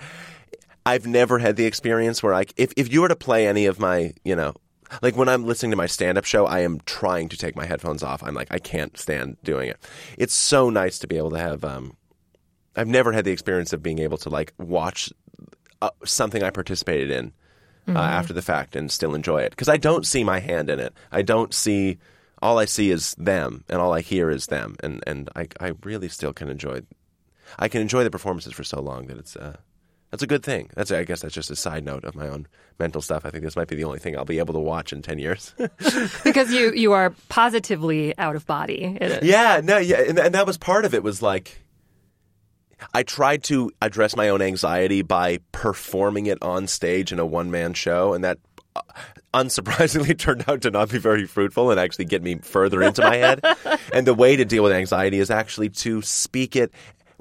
I've 0.85 1.05
never 1.05 1.37
had 1.37 1.55
the 1.57 1.65
experience 1.65 2.23
where 2.23 2.33
I, 2.33 2.45
if, 2.55 2.73
if 2.77 2.91
you 2.91 3.01
were 3.01 3.09
to 3.09 3.15
play 3.15 3.47
any 3.47 3.65
of 3.65 3.79
my, 3.79 4.13
you 4.23 4.35
know, 4.35 4.53
like 5.01 5.17
when 5.17 5.27
I'm 5.27 5.45
listening 5.45 5.71
to 5.71 5.77
my 5.77 5.85
stand 5.85 6.17
up 6.17 6.23
show, 6.23 6.45
I 6.45 6.61
am 6.61 6.79
trying 6.85 7.27
to 7.29 7.37
take 7.37 7.55
my 7.55 7.65
headphones 7.65 8.03
off. 8.03 8.23
I'm 8.23 8.33
like, 8.33 8.47
I 8.51 8.59
can't 8.59 8.97
stand 8.97 9.37
doing 9.43 9.69
it. 9.69 9.77
It's 10.17 10.33
so 10.33 10.69
nice 10.69 10.97
to 10.99 11.07
be 11.07 11.17
able 11.17 11.31
to 11.31 11.39
have, 11.39 11.65
um, 11.65 11.97
I've 12.77 12.87
never 12.87 13.11
had 13.11 13.25
the 13.25 13.31
experience 13.31 13.73
of 13.73 13.81
being 13.81 13.99
able 13.99 14.17
to 14.19 14.29
like 14.29 14.53
watch 14.57 15.11
uh, 15.81 15.89
something 16.05 16.43
I 16.43 16.51
participated 16.51 17.11
in 17.11 17.33
uh, 17.87 17.91
mm-hmm. 17.91 17.97
after 17.97 18.33
the 18.33 18.41
fact 18.41 18.75
and 18.75 18.91
still 18.91 19.15
enjoy 19.15 19.41
it 19.41 19.51
because 19.51 19.69
I 19.69 19.77
don't 19.77 20.05
see 20.05 20.23
my 20.23 20.39
hand 20.39 20.69
in 20.69 20.79
it. 20.79 20.93
I 21.11 21.21
don't 21.21 21.53
see. 21.53 21.97
All 22.39 22.59
I 22.59 22.65
see 22.65 22.91
is 22.91 23.15
them, 23.15 23.63
and 23.67 23.81
all 23.81 23.93
I 23.93 24.01
hear 24.01 24.29
is 24.29 24.45
them, 24.45 24.75
and 24.83 25.03
and 25.07 25.29
I 25.35 25.47
I 25.59 25.73
really 25.83 26.07
still 26.07 26.33
can 26.33 26.49
enjoy. 26.49 26.81
I 27.57 27.67
can 27.67 27.81
enjoy 27.81 28.03
the 28.03 28.11
performances 28.11 28.53
for 28.53 28.63
so 28.63 28.79
long 28.79 29.07
that 29.07 29.17
it's 29.17 29.35
uh, 29.35 29.57
that's 30.11 30.21
a 30.21 30.27
good 30.27 30.43
thing. 30.43 30.69
That's 30.75 30.91
I 30.91 31.03
guess 31.03 31.21
that's 31.21 31.33
just 31.33 31.49
a 31.49 31.55
side 31.55 31.83
note 31.83 32.03
of 32.03 32.15
my 32.15 32.27
own 32.27 32.47
mental 32.79 33.01
stuff. 33.01 33.25
I 33.25 33.31
think 33.31 33.43
this 33.43 33.55
might 33.55 33.67
be 33.67 33.75
the 33.75 33.85
only 33.85 33.99
thing 33.99 34.15
I'll 34.15 34.25
be 34.25 34.37
able 34.37 34.53
to 34.53 34.59
watch 34.59 34.93
in 34.93 35.01
ten 35.01 35.17
years. 35.17 35.53
because 36.23 36.51
you 36.51 36.73
you 36.73 36.93
are 36.93 37.15
positively 37.29 38.15
out 38.19 38.35
of 38.35 38.45
body. 38.45 38.97
yeah, 39.23 39.61
no, 39.63 39.77
yeah, 39.77 40.01
and, 40.01 40.19
and 40.19 40.35
that 40.35 40.45
was 40.45 40.57
part 40.57 40.85
of 40.85 40.93
it. 40.93 41.01
Was 41.01 41.23
like 41.23 41.59
I 42.93 43.03
tried 43.03 43.43
to 43.45 43.71
address 43.81 44.15
my 44.15 44.29
own 44.29 44.41
anxiety 44.41 45.01
by 45.01 45.39
performing 45.51 46.25
it 46.27 46.41
on 46.41 46.67
stage 46.67 47.11
in 47.11 47.19
a 47.19 47.25
one 47.25 47.51
man 47.51 47.73
show, 47.73 48.13
and 48.13 48.23
that 48.23 48.39
uh, 48.75 48.81
unsurprisingly 49.33 50.17
turned 50.17 50.45
out 50.47 50.61
to 50.61 50.71
not 50.71 50.89
be 50.89 50.97
very 50.97 51.25
fruitful 51.25 51.71
and 51.71 51.79
actually 51.79 52.05
get 52.05 52.21
me 52.23 52.35
further 52.35 52.81
into 52.81 53.01
my 53.01 53.15
head. 53.15 53.41
and 53.93 54.05
the 54.05 54.13
way 54.13 54.35
to 54.35 54.45
deal 54.45 54.63
with 54.63 54.71
anxiety 54.71 55.19
is 55.19 55.29
actually 55.31 55.69
to 55.69 56.01
speak 56.01 56.55
it 56.55 56.71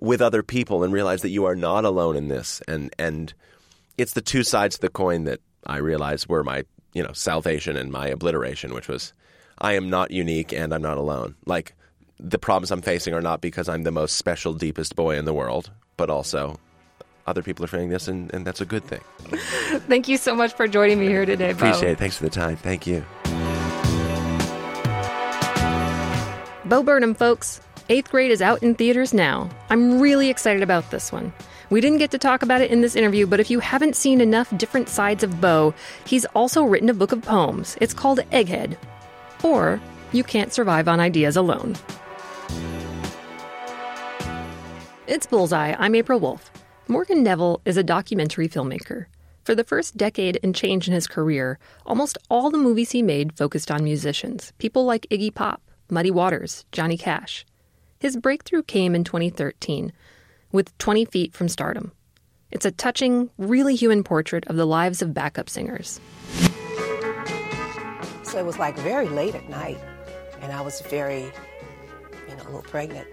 with 0.01 0.21
other 0.21 0.43
people 0.43 0.85
and 0.85 0.93
realize 0.93 1.23
that 1.23 1.31
you 1.31 1.47
are 1.47 1.57
not 1.57 1.85
alone 1.85 2.17
in 2.17 2.29
this. 2.29 2.63
And 2.69 2.95
and 2.99 3.33
it's 3.99 4.13
the 4.13 4.23
two 4.23 4.43
sides 4.43 4.77
of 4.77 4.81
the 4.81 4.91
coin 4.91 5.25
that 5.25 5.41
I 5.67 5.79
realized 5.79 6.29
were 6.29 6.45
my 6.45 6.65
you 6.93 7.03
know 7.03 7.13
salvation 7.13 7.77
and 7.77 7.91
my 7.91 8.09
obliteration, 8.09 8.75
which 8.75 8.89
was 8.89 9.13
I 9.59 9.73
am 9.75 9.89
not 9.91 10.11
unique 10.11 10.53
and 10.53 10.73
I'm 10.73 10.83
not 10.83 10.99
alone. 10.99 11.37
Like 11.47 11.75
the 12.19 12.39
problems 12.39 12.71
I'm 12.71 12.83
facing 12.83 13.15
are 13.15 13.21
not 13.21 13.41
because 13.41 13.69
I'm 13.69 13.83
the 13.83 13.91
most 13.93 14.17
special, 14.17 14.55
deepest 14.55 14.97
boy 14.97 15.19
in 15.19 15.25
the 15.25 15.35
world, 15.35 15.71
but 15.97 16.11
also 16.11 16.59
other 17.27 17.43
people 17.43 17.65
are 17.65 17.69
feeling 17.69 17.89
this, 17.89 18.09
and, 18.09 18.33
and 18.33 18.47
that's 18.47 18.61
a 18.61 18.65
good 18.65 18.85
thing. 18.85 19.01
Thank 19.89 20.09
you 20.09 20.17
so 20.17 20.35
much 20.35 20.53
for 20.55 20.69
joining 20.69 21.01
me 21.01 21.07
here 21.07 21.27
today, 21.27 21.53
Bo. 21.53 21.67
Appreciate 21.67 21.93
it. 21.93 21.99
Thanks 21.99 22.17
for 22.17 22.25
the 22.25 22.31
time. 22.31 22.57
Thank 22.57 22.87
you. 22.87 23.05
Bo 26.65 26.83
Burnham, 26.83 27.15
folks. 27.15 27.61
Eighth 27.89 28.11
grade 28.11 28.33
is 28.33 28.43
out 28.43 28.63
in 28.63 28.75
theaters 28.75 29.15
now. 29.15 29.49
I'm 29.71 30.01
really 30.01 30.29
excited 30.29 30.63
about 30.63 30.91
this 30.91 31.13
one. 31.13 31.33
We 31.71 31.81
didn't 31.81 31.99
get 31.99 32.11
to 32.13 32.19
talk 32.19 32.43
about 32.43 32.61
it 32.61 32.71
in 32.71 32.81
this 32.81 32.97
interview, 32.97 33.27
but 33.27 33.41
if 33.41 33.51
you 33.51 33.61
haven't 33.61 33.97
seen 33.97 34.21
enough 34.21 34.57
different 34.57 34.89
sides 34.89 35.23
of 35.23 35.41
Bo, 35.41 35.75
he's 36.05 36.25
also 36.27 36.65
written 36.65 36.89
a 36.89 36.95
book 36.95 37.13
of 37.13 37.23
poems. 37.23 37.77
It's 37.81 37.95
called 37.95 38.21
Egghead. 38.31 38.77
Or 39.43 39.81
You 40.13 40.25
Can't 40.25 40.53
Survive 40.53 40.89
on 40.89 40.99
Ideas 41.01 41.37
Alone. 41.37 41.77
It's 45.09 45.25
Bullseye. 45.25 45.73
I'm 45.79 45.95
April 45.95 46.19
Wolfe. 46.19 46.51
Morgan 46.89 47.23
Neville 47.23 47.61
is 47.65 47.77
a 47.77 47.85
documentary 47.85 48.49
filmmaker. 48.49 49.07
For 49.45 49.55
the 49.55 49.63
first 49.63 49.97
decade 49.97 50.41
and 50.43 50.53
change 50.53 50.89
in 50.89 50.95
his 50.95 51.07
career, 51.07 51.61
almost 51.87 52.19
all 52.29 52.51
the 52.51 52.59
movies 52.59 52.91
he 52.91 53.03
made 53.03 53.39
focused 53.39 53.71
on 53.71 53.85
musicians, 53.85 54.53
people 54.59 54.85
like 54.85 55.07
Iggy 55.09 55.33
Pop, 55.33 55.63
Muddy 55.89 56.11
Waters, 56.11 56.65
Johnny 56.73 56.99
Cash. 56.99 57.47
His 58.01 58.17
breakthrough 58.17 58.65
came 58.65 58.97
in 58.97 59.05
2013 59.05 59.93
with 60.51 60.77
20 60.79 61.05
Feet 61.05 61.33
from 61.33 61.49
Stardom. 61.49 61.93
It's 62.51 62.67
a 62.67 62.73
touching, 62.73 63.31
really 63.39 63.77
human 63.77 64.03
portrait 64.03 64.45
of 64.49 64.57
the 64.57 64.67
lives 64.67 65.03
of 65.03 65.15
backup 65.15 65.49
singers. 65.49 66.01
So 68.25 68.41
it 68.41 68.45
was 68.45 68.59
like 68.59 68.77
very 68.79 69.09
late 69.09 69.37
at 69.37 69.49
night, 69.49 69.79
and 70.41 70.51
I 70.51 70.63
was 70.63 70.81
very, 70.81 71.31
you 72.29 72.37
know, 72.37 72.43
a 72.43 72.47
little 72.47 72.63
pregnant 72.63 73.07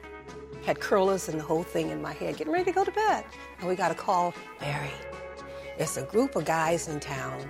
had 0.66 0.80
curlers 0.80 1.28
and 1.28 1.40
the 1.40 1.44
whole 1.44 1.64
thing 1.64 1.90
in 1.90 2.02
my 2.02 2.14
head, 2.14 2.38
getting 2.38 2.54
ready 2.54 2.66
to 2.66 2.72
go 2.72 2.84
to 2.84 2.92
bed. 2.92 3.26
And 3.60 3.68
we 3.68 3.76
got 3.76 3.92
a 3.92 3.96
call, 3.96 4.34
Merry, 4.62 4.92
it's 5.78 5.98
a 5.98 6.04
group 6.04 6.36
of 6.36 6.46
guys 6.46 6.88
in 6.88 7.00
town 7.00 7.42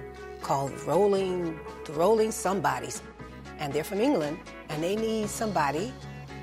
called 0.41 0.71
Rolling, 0.81 1.59
the 1.85 1.93
Rolling 1.93 2.31
Somebodies. 2.31 3.01
And 3.59 3.71
they're 3.71 3.83
from 3.83 4.01
England, 4.01 4.39
and 4.69 4.83
they 4.83 4.95
need 4.95 5.29
somebody 5.29 5.93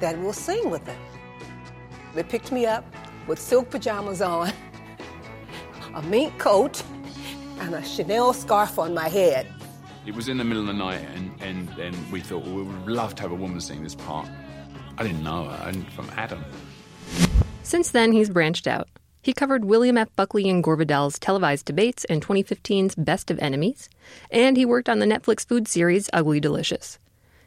that 0.01 0.19
will 0.19 0.33
sing 0.33 0.71
with 0.71 0.85
them. 0.85 1.01
They 2.15 2.23
picked 2.23 2.53
me 2.53 2.67
up 2.67 2.85
with 3.27 3.39
silk 3.39 3.71
pajamas 3.71 4.23
on, 4.23 4.53
a 5.95 6.03
mink 6.03 6.39
coat, 6.39 6.83
and 7.61 7.75
a 7.75 7.85
Chanel 7.85 8.33
scarf 8.33 8.79
on 8.79 8.95
my 8.95 9.09
head. 9.09 9.47
It 10.07 10.15
was 10.15 10.29
in 10.29 10.39
the 10.39 10.45
middle 10.45 10.63
of 10.63 10.67
the 10.69 10.73
night, 10.73 11.03
and, 11.15 11.31
and, 11.43 11.69
and 11.79 12.13
we 12.13 12.21
thought 12.21 12.45
well, 12.45 12.55
we 12.55 12.63
would 12.63 12.89
love 12.89 13.15
to 13.17 13.23
have 13.23 13.33
a 13.33 13.35
woman 13.35 13.61
sing 13.61 13.83
this 13.83 13.95
part. 13.95 14.29
I 15.01 15.05
didn't 15.05 15.25
know 15.25 15.45
her 15.45 15.73
from 15.93 16.11
Adam. 16.15 16.45
Since 17.63 17.91
then, 17.93 18.13
he's 18.13 18.29
branched 18.29 18.67
out. 18.67 18.87
He 19.23 19.33
covered 19.33 19.65
William 19.65 19.97
F. 19.97 20.15
Buckley 20.15 20.47
and 20.51 20.63
Gore 20.63 20.77
Vidal's 20.77 21.19
televised 21.19 21.65
debates 21.65 22.05
and 22.05 22.21
2015's 22.21 22.97
Best 22.97 23.31
of 23.31 23.39
Enemies, 23.39 23.89
and 24.31 24.59
he 24.59 24.67
worked 24.67 24.91
on 24.91 24.99
the 24.99 25.07
Netflix 25.07 25.49
food 25.49 25.67
series 25.67 26.11
Ugly 26.13 26.41
Delicious. 26.41 26.99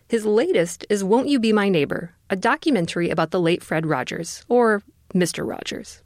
His 0.08 0.26
latest 0.26 0.88
is 0.90 1.04
Won't 1.04 1.28
You 1.28 1.40
Be 1.40 1.54
My 1.54 1.70
Neighbor, 1.70 2.16
a 2.28 2.36
documentary 2.36 3.12
about 3.12 3.30
the 3.30 3.40
late 3.40 3.62
Fred 3.62 3.86
Rogers, 3.86 4.44
or 4.50 4.82
Mr. 5.14 5.48
Rogers. 5.48 6.02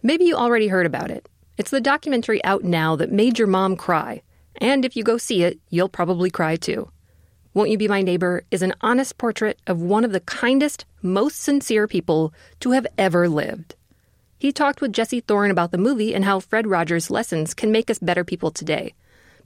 Maybe 0.00 0.26
you 0.26 0.36
already 0.36 0.68
heard 0.68 0.86
about 0.86 1.10
it. 1.10 1.28
It's 1.58 1.70
the 1.70 1.80
documentary 1.80 2.42
out 2.44 2.62
now 2.62 2.94
that 2.94 3.10
made 3.10 3.36
your 3.36 3.48
mom 3.48 3.74
cry, 3.74 4.22
and 4.58 4.84
if 4.84 4.96
you 4.96 5.02
go 5.02 5.18
see 5.18 5.42
it, 5.42 5.58
you'll 5.70 5.88
probably 5.88 6.30
cry 6.30 6.54
too. 6.54 6.88
Won't 7.54 7.68
You 7.68 7.76
Be 7.76 7.86
My 7.86 8.00
Neighbor 8.00 8.44
is 8.50 8.62
an 8.62 8.72
honest 8.80 9.18
portrait 9.18 9.60
of 9.66 9.82
one 9.82 10.06
of 10.06 10.12
the 10.12 10.20
kindest, 10.20 10.86
most 11.02 11.38
sincere 11.42 11.86
people 11.86 12.32
to 12.60 12.70
have 12.70 12.86
ever 12.96 13.28
lived. 13.28 13.74
He 14.38 14.52
talked 14.52 14.80
with 14.80 14.94
Jesse 14.94 15.20
Thorn 15.20 15.50
about 15.50 15.70
the 15.70 15.76
movie 15.76 16.14
and 16.14 16.24
how 16.24 16.40
Fred 16.40 16.66
Rogers' 16.66 17.10
lessons 17.10 17.52
can 17.52 17.70
make 17.70 17.90
us 17.90 17.98
better 17.98 18.24
people 18.24 18.50
today. 18.50 18.94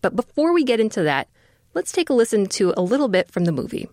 But 0.03 0.15
before 0.15 0.53
we 0.53 0.63
get 0.63 0.79
into 0.79 1.03
that, 1.03 1.27
let's 1.75 1.91
take 1.91 2.09
a 2.09 2.15
listen 2.15 2.47
to 2.51 2.73
a 2.77 2.81
little 2.81 3.09
bit 3.09 3.29
from 3.29 3.45
the 3.45 3.51
movie. 3.51 3.89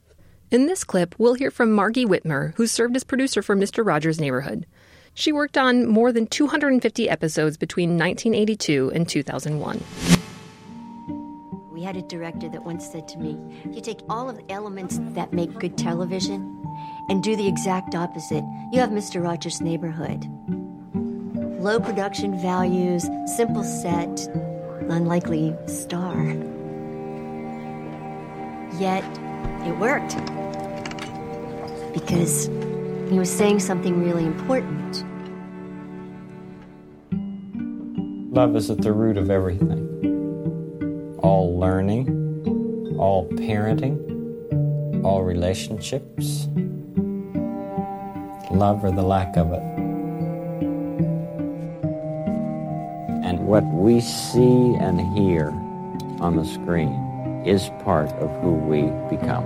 In 0.52 0.68
this 0.68 0.84
clip, 0.84 1.16
we'll 1.18 1.34
hear 1.34 1.50
from 1.50 1.72
Margy 1.72 2.06
Whitmer, 2.06 2.54
who 2.54 2.68
served 2.68 2.96
as 2.96 3.04
producer 3.04 3.42
for 3.42 3.56
Mr. 3.56 3.84
Rogers' 3.84 4.22
Neighborhood. 4.22 4.68
She 5.16 5.32
worked 5.32 5.58
on 5.58 5.88
more 5.88 6.12
than 6.12 6.28
250 6.28 7.10
episodes 7.10 7.58
between 7.58 7.98
1982 7.98 8.92
and 8.94 9.10
2001 9.10 10.23
had 11.84 11.98
a 11.98 12.02
director 12.02 12.50
that 12.50 12.64
once 12.64 12.86
said 12.90 13.08
to 13.10 13.18
me, 13.18 13.38
You 13.72 13.82
take 13.82 14.00
all 14.10 14.30
of 14.30 14.38
the 14.38 14.52
elements 14.52 15.00
that 15.14 15.34
make 15.34 15.54
good 15.60 15.78
television 15.78 16.42
and 17.10 17.22
do 17.22 17.36
the 17.36 17.48
exact 17.48 17.96
opposite. 17.96 18.44
You 18.72 18.80
have 18.80 18.90
Mr. 18.90 19.24
Rogers' 19.24 19.62
Neighborhood. 19.62 20.26
Low 21.62 21.80
production 21.80 22.40
values, 22.40 23.08
simple 23.36 23.64
set, 23.64 24.28
unlikely 24.90 25.56
star. 25.68 26.24
Yet, 28.80 29.04
it 29.66 29.78
worked. 29.78 30.16
Because 31.94 32.48
he 33.10 33.20
was 33.20 33.32
saying 33.32 33.60
something 33.60 34.04
really 34.04 34.26
important. 34.26 35.06
Love 38.34 38.56
is 38.56 38.72
at 38.72 38.80
the 38.82 38.92
root 38.92 39.18
of 39.18 39.30
everything 39.30 40.13
all 41.24 41.58
learning, 41.58 42.08
all 43.00 43.28
parenting, 43.30 43.98
all 45.04 45.24
relationships, 45.24 46.48
love 48.52 48.84
or 48.84 48.92
the 48.92 49.02
lack 49.02 49.36
of 49.38 49.52
it. 49.54 49.64
And 53.26 53.48
what 53.48 53.64
we 53.64 54.02
see 54.02 54.76
and 54.76 55.00
hear 55.18 55.48
on 56.20 56.36
the 56.36 56.46
screen 56.46 56.94
is 57.46 57.70
part 57.84 58.10
of 58.10 58.30
who 58.42 58.54
we 58.54 58.82
become. 59.10 59.46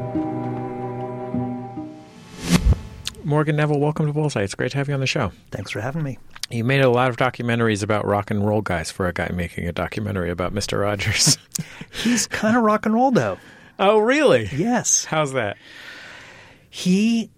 Morgan 3.23 3.55
Neville, 3.55 3.79
welcome 3.79 4.07
to 4.07 4.13
Bullseye. 4.13 4.41
It's 4.41 4.55
great 4.55 4.71
to 4.71 4.77
have 4.77 4.87
you 4.87 4.93
on 4.93 4.99
the 4.99 5.07
show. 5.07 5.31
Thanks 5.51 5.71
for 5.71 5.81
having 5.81 6.01
me. 6.01 6.17
You 6.49 6.63
made 6.63 6.81
a 6.81 6.89
lot 6.89 7.09
of 7.09 7.17
documentaries 7.17 7.83
about 7.83 8.05
rock 8.05 8.31
and 8.31 8.45
roll 8.45 8.61
guys 8.61 8.89
for 8.89 9.07
a 9.07 9.13
guy 9.13 9.29
making 9.33 9.67
a 9.67 9.73
documentary 9.73 10.29
about 10.29 10.53
Mr. 10.53 10.81
Rogers. 10.81 11.37
He's 11.91 12.25
kind 12.27 12.55
of 12.55 12.63
rock 12.63 12.85
and 12.85 12.95
roll, 12.95 13.11
though. 13.11 13.37
Oh, 13.79 13.99
really? 13.99 14.49
Yes. 14.53 15.05
How's 15.05 15.33
that? 15.33 15.57
He 16.69 17.29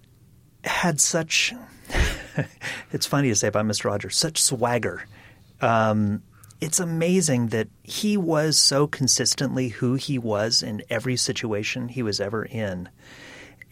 had 0.63 1.01
such. 1.01 1.53
it's 2.91 3.07
funny 3.07 3.29
to 3.29 3.35
say 3.35 3.47
about 3.47 3.65
Mr. 3.65 3.85
Rogers, 3.85 4.15
such 4.15 4.41
swagger. 4.41 5.05
Um, 5.59 6.21
it's 6.61 6.79
amazing 6.79 7.47
that 7.47 7.67
he 7.83 8.15
was 8.15 8.59
so 8.59 8.85
consistently 8.85 9.69
who 9.69 9.95
he 9.95 10.19
was 10.19 10.61
in 10.61 10.83
every 10.89 11.15
situation 11.15 11.87
he 11.87 12.03
was 12.03 12.19
ever 12.19 12.45
in. 12.45 12.89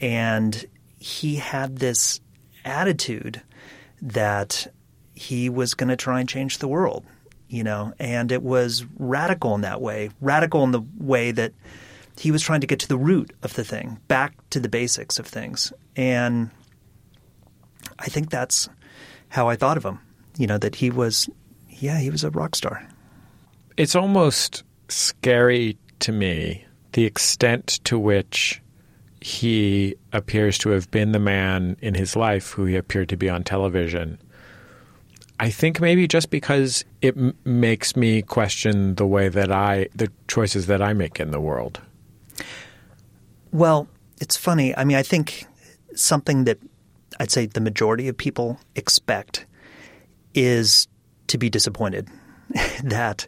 And 0.01 0.66
he 0.97 1.36
had 1.36 1.78
this 1.78 2.22
attitude 2.66 3.41
that 4.01 4.68
he 5.18 5.49
was 5.49 5.74
going 5.74 5.89
to 5.89 5.95
try 5.95 6.20
and 6.20 6.30
change 6.30 6.59
the 6.59 6.68
world, 6.68 7.03
you 7.47 7.63
know, 7.63 7.91
and 7.99 8.32
it 8.32 8.43
was 8.43 8.86
radical 8.99 9.55
in 9.55 9.61
that 9.61 9.82
way, 9.82 10.11
radical 10.22 10.63
in 10.63 10.72
the 10.72 10.84
way 10.99 11.32
that 11.32 11.53
he 12.20 12.30
was 12.30 12.43
trying 12.43 12.61
to 12.61 12.68
get 12.68 12.80
to 12.80 12.88
the 12.88 12.97
root 12.97 13.34
of 13.41 13.55
the 13.55 13.63
thing, 13.63 13.99
back 14.07 14.36
to 14.51 14.59
the 14.59 14.70
basics 14.70 15.18
of 15.18 15.26
things. 15.26 15.74
And 15.95 16.51
I 17.97 18.05
think 18.05 18.30
that's 18.30 18.70
how 19.30 19.49
I 19.49 19.55
thought 19.55 19.78
of 19.78 19.84
him, 19.84 19.99
you 20.38 20.45
know, 20.45 20.59
that 20.59 20.76
he 20.76 20.91
was, 20.91 21.28
yeah, 21.68 21.97
he 21.97 22.11
was 22.11 22.24
a 22.24 22.30
rock 22.30 22.55
star. 22.55 22.88
It's 23.76 23.95
almost 23.95 24.63
scary 24.88 25.80
to 25.99 26.11
me 26.11 26.63
the 26.91 27.05
extent 27.05 27.80
to 27.86 27.97
which 27.97 28.61
he 29.20 29.95
appears 30.13 30.59
to 30.59 30.70
have 30.70 30.91
been 30.91 31.11
the 31.11 31.20
man 31.20 31.76
in 31.82 31.95
his 31.95 32.15
life 32.15 32.51
who 32.51 32.65
he 32.65 32.76
appeared 32.76 33.09
to 33.09 33.18
be 33.18 33.30
on 33.30 33.43
television 33.43 34.20
I 35.39 35.49
think 35.49 35.79
maybe 35.79 36.07
just 36.07 36.29
because 36.29 36.83
it 37.01 37.15
m- 37.15 37.35
makes 37.45 37.95
me 37.95 38.21
question 38.21 38.95
the 38.95 39.05
way 39.05 39.29
that 39.29 39.51
I, 39.51 39.88
the 39.95 40.11
choices 40.27 40.65
that 40.67 40.81
I 40.81 40.93
make 40.93 41.19
in 41.19 41.31
the 41.31 41.39
world. 41.39 41.79
Well, 43.51 43.88
it's 44.19 44.35
funny. 44.35 44.75
I 44.75 44.83
mean, 44.83 44.97
I 44.97 45.03
think 45.03 45.45
something 45.95 46.45
that 46.45 46.57
I'd 47.19 47.31
say 47.31 47.45
the 47.45 47.61
majority 47.61 48.07
of 48.07 48.17
people 48.17 48.59
expect 48.75 49.45
is 50.33 50.88
to 51.27 51.38
be 51.38 51.49
disappointed. 51.49 52.07
that 52.83 53.27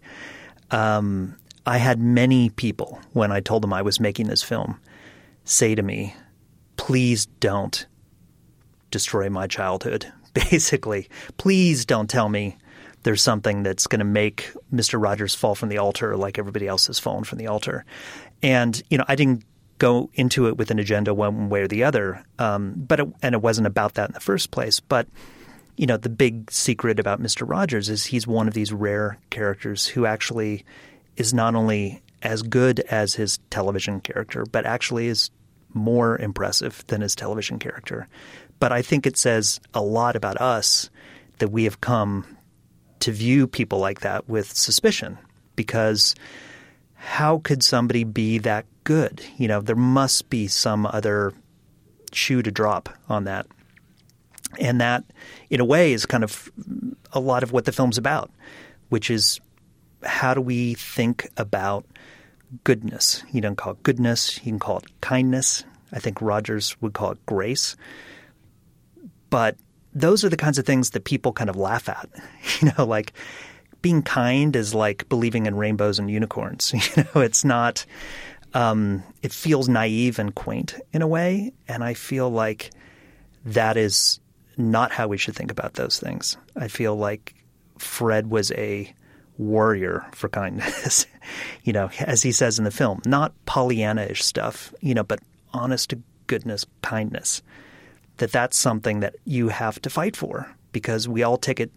um, 0.72 1.36
I 1.66 1.78
had 1.78 2.00
many 2.00 2.50
people, 2.52 3.00
when 3.14 3.32
I 3.32 3.40
told 3.40 3.64
them 3.64 3.74
I 3.74 3.82
was 3.82 4.00
making 4.00 4.28
this 4.28 4.44
film, 4.44 4.80
say 5.44 5.76
to 5.76 5.82
me, 5.82 6.16
please 6.78 7.26
don't 7.26 7.86
destroy 8.92 9.30
my 9.30 9.48
childhood. 9.48 10.12
Basically, 10.52 11.10
please 11.38 11.86
don't 11.86 12.10
tell 12.10 12.30
me 12.30 12.58
there's 13.04 13.22
something 13.22 13.64
that's 13.64 13.88
going 13.88 14.00
to 14.00 14.06
make 14.06 14.52
Mr. 14.74 15.02
Rogers 15.02 15.34
fall 15.34 15.56
from 15.56 15.70
the 15.70 15.78
altar 15.78 16.18
like 16.18 16.38
everybody 16.38 16.68
else 16.68 16.88
has 16.88 17.00
fallen 17.00 17.24
from 17.24 17.38
the 17.38 17.48
altar. 17.48 17.86
And, 18.44 18.82
you 18.90 18.98
know, 18.98 19.06
I 19.08 19.16
didn't 19.16 19.44
go 19.78 20.10
into 20.14 20.48
it 20.48 20.58
with 20.58 20.72
an 20.72 20.80
agenda 20.80 21.14
one 21.14 21.50
way 21.50 21.62
or 21.62 21.68
the 21.68 21.84
other, 21.86 22.24
um, 22.38 22.74
but 22.76 23.00
it, 23.00 23.08
and 23.22 23.34
it 23.34 23.42
wasn't 23.42 23.68
about 23.68 23.94
that 23.94 24.10
in 24.10 24.14
the 24.14 24.20
first 24.20 24.52
place. 24.52 24.80
But, 24.80 25.08
you 25.78 25.88
know, 25.88 25.98
the 25.98 26.10
big 26.10 26.52
secret 26.52 27.00
about 27.00 27.22
Mr. 27.22 27.50
Rogers 27.50 27.90
is 27.90 28.06
he's 28.06 28.28
one 28.28 28.48
of 28.48 28.54
these 28.54 28.74
rare 28.74 29.18
characters 29.30 29.88
who 29.88 30.06
actually 30.06 30.66
is 31.16 31.34
not 31.34 31.56
only 31.56 32.02
as 32.22 32.42
good 32.42 32.82
as 32.82 33.14
his 33.14 33.40
television 33.50 34.02
character, 34.02 34.46
but 34.46 34.66
actually 34.66 35.08
is 35.08 35.32
more 35.74 36.18
impressive 36.18 36.84
than 36.88 37.02
his 37.02 37.16
television 37.16 37.60
character. 37.60 38.08
But 38.60 38.72
I 38.72 38.82
think 38.82 39.06
it 39.06 39.18
says 39.18 39.60
a 39.74 39.82
lot 39.82 40.16
about 40.16 40.40
us 40.40 40.90
that 41.38 41.50
we 41.50 41.64
have 41.64 41.82
come 41.82 42.26
to 43.00 43.12
view 43.12 43.48
people 43.48 43.80
like 43.80 44.02
that 44.02 44.28
with 44.28 44.52
suspicion 44.52 45.18
because 45.56 46.16
how 46.96 47.40
could 47.40 47.64
somebody 47.64 48.04
be 48.04 48.38
that 48.40 48.66
good? 48.84 49.24
You 49.38 49.48
know, 49.48 49.62
there 49.62 49.76
must 49.76 50.30
be 50.30 50.48
some 50.48 50.86
other 50.86 51.34
shoe 52.12 52.42
to 52.42 52.52
drop 52.52 52.90
on 53.08 53.24
that. 53.24 53.48
And 54.60 54.82
that, 54.82 55.06
in 55.50 55.60
a 55.60 55.66
way, 55.66 55.94
is 55.94 56.06
kind 56.06 56.24
of 56.24 56.52
a 57.14 57.20
lot 57.20 57.44
of 57.44 57.52
what 57.52 57.66
the 57.66 57.72
film's 57.72 57.98
about, 57.98 58.32
which 58.90 59.10
is 59.10 59.40
how 60.04 60.34
do 60.34 60.42
we 60.42 60.74
think 60.74 61.30
about 61.38 61.86
goodness? 62.64 63.24
You 63.32 63.42
don't 63.42 63.56
call 63.56 63.74
it 63.74 63.84
goodness, 63.84 64.38
you 64.38 64.52
can 64.52 64.60
call 64.60 64.80
it 64.80 65.02
kindness. 65.02 65.64
I 65.92 66.00
think 66.00 66.22
Rogers 66.22 66.80
would 66.82 66.94
call 66.94 67.12
it 67.12 67.26
grace. 67.26 67.76
But 69.30 69.58
those 69.94 70.24
are 70.24 70.30
the 70.30 70.38
kinds 70.38 70.58
of 70.58 70.66
things 70.66 70.92
that 70.92 71.04
people 71.04 71.34
kind 71.34 71.50
of 71.50 71.56
laugh 71.56 71.90
at. 71.90 72.10
You 72.62 72.72
know, 72.78 72.86
like 72.86 73.14
being 73.82 74.02
kind 74.02 74.56
is 74.56 74.74
like 74.74 75.08
believing 75.08 75.46
in 75.46 75.56
rainbows 75.56 76.00
and 76.00 76.10
unicorns. 76.10 76.74
You 76.96 77.04
know, 77.04 77.22
it's 77.22 77.46
not. 77.46 77.86
Um, 78.54 79.04
it 79.22 79.32
feels 79.32 79.70
naive 79.70 80.18
and 80.18 80.34
quaint 80.34 80.76
in 80.92 81.04
a 81.04 81.08
way, 81.08 81.54
and 81.68 81.84
I 81.84 81.94
feel 81.94 82.30
like 82.30 82.72
that 83.46 83.78
is 83.78 84.20
not 84.58 84.92
how 84.92 85.08
we 85.08 85.18
should 85.18 85.36
think 85.36 85.52
about 85.52 85.76
those 85.76 86.00
things. 86.00 86.36
I 86.56 86.68
feel 86.68 86.96
like 86.96 87.36
Fred 87.78 88.32
was 88.32 88.52
a 88.54 88.92
warrior 89.38 90.06
for 90.14 90.30
kindness. 90.30 91.06
you 91.64 91.74
know, 91.74 91.92
as 92.00 92.24
he 92.24 92.32
says 92.32 92.58
in 92.58 92.66
the 92.66 92.72
film, 92.72 93.02
not 93.06 93.34
Pollyanna-ish 93.46 94.24
stuff. 94.24 94.74
You 94.82 94.96
know, 94.96 95.04
but 95.04 95.20
honest 95.54 95.92
to 95.92 96.02
goodness 96.28 96.66
kindness 96.82 97.42
that 98.20 98.32
that's 98.32 98.58
something 98.58 99.00
that 99.00 99.16
you 99.26 99.50
have 99.50 99.82
to 99.82 99.90
fight 99.90 100.16
for 100.16 100.56
because 100.72 101.08
we 101.08 101.24
all 101.24 101.38
take 101.38 101.60
it 101.60 101.72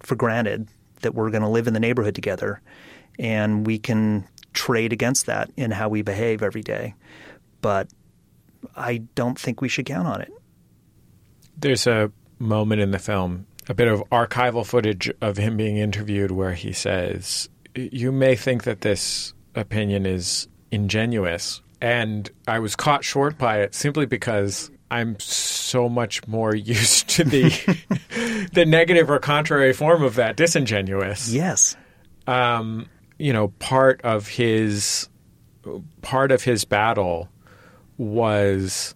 for 0.00 0.16
granted 0.16 0.68
that 1.02 1.14
we're 1.14 1.30
going 1.30 1.42
to 1.42 1.48
live 1.48 1.66
in 1.66 1.74
the 1.74 1.80
neighborhood 1.80 2.14
together 2.14 2.60
and 3.18 3.66
we 3.66 3.78
can 3.78 4.26
trade 4.52 4.92
against 4.92 5.26
that 5.26 5.50
in 5.56 5.70
how 5.70 5.88
we 5.88 6.02
behave 6.02 6.42
every 6.42 6.62
day. 6.62 6.94
But 7.60 7.88
I 8.76 8.98
don't 9.14 9.38
think 9.38 9.60
we 9.60 9.68
should 9.68 9.86
count 9.86 10.08
on 10.08 10.20
it. 10.20 10.32
There's 11.56 11.86
a 11.86 12.10
moment 12.38 12.80
in 12.80 12.92
the 12.92 12.98
film, 12.98 13.46
a 13.68 13.74
bit 13.74 13.88
of 13.88 14.02
archival 14.10 14.64
footage 14.64 15.10
of 15.20 15.36
him 15.36 15.56
being 15.56 15.76
interviewed 15.76 16.30
where 16.30 16.52
he 16.52 16.72
says, 16.72 17.48
You 17.74 18.12
may 18.12 18.36
think 18.36 18.64
that 18.64 18.80
this 18.80 19.34
opinion 19.54 20.06
is 20.06 20.48
ingenuous. 20.70 21.60
And 21.80 22.30
I 22.46 22.58
was 22.60 22.76
caught 22.76 23.04
short 23.04 23.38
by 23.38 23.60
it 23.60 23.74
simply 23.74 24.06
because 24.06 24.70
I'm 24.90 25.18
so 25.20 25.88
much 25.88 26.26
more 26.26 26.54
used 26.54 27.08
to 27.10 27.24
the 27.24 28.48
the 28.52 28.66
negative 28.66 29.10
or 29.10 29.18
contrary 29.18 29.72
form 29.72 30.02
of 30.02 30.14
that 30.16 30.36
disingenuous. 30.36 31.32
Yes. 31.32 31.76
Um, 32.26 32.88
you 33.18 33.32
know, 33.32 33.48
part 33.58 34.00
of 34.02 34.28
his 34.28 35.08
part 36.02 36.32
of 36.32 36.42
his 36.44 36.64
battle 36.64 37.28
was 37.96 38.94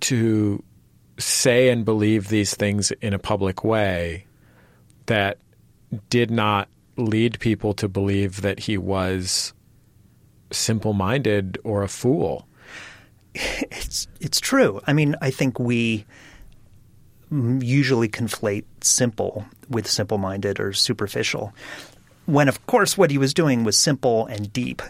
to 0.00 0.62
say 1.18 1.68
and 1.68 1.84
believe 1.84 2.28
these 2.28 2.54
things 2.54 2.90
in 2.90 3.14
a 3.14 3.18
public 3.18 3.62
way 3.62 4.26
that 5.06 5.38
did 6.10 6.30
not 6.30 6.68
lead 6.96 7.38
people 7.38 7.72
to 7.74 7.88
believe 7.88 8.42
that 8.42 8.60
he 8.60 8.76
was 8.76 9.52
simple-minded 10.50 11.58
or 11.64 11.82
a 11.82 11.88
fool 11.88 12.46
it's 13.34 14.08
it's 14.20 14.40
true. 14.40 14.80
I 14.86 14.92
mean, 14.92 15.16
I 15.20 15.30
think 15.30 15.58
we 15.58 16.04
usually 17.30 18.08
conflate 18.08 18.64
simple 18.82 19.46
with 19.68 19.88
simple-minded 19.88 20.60
or 20.60 20.72
superficial. 20.72 21.54
When 22.26 22.48
of 22.48 22.66
course 22.66 22.98
what 22.98 23.10
he 23.10 23.18
was 23.18 23.32
doing 23.32 23.64
was 23.64 23.76
simple 23.76 24.26
and 24.26 24.52
deep. 24.52 24.82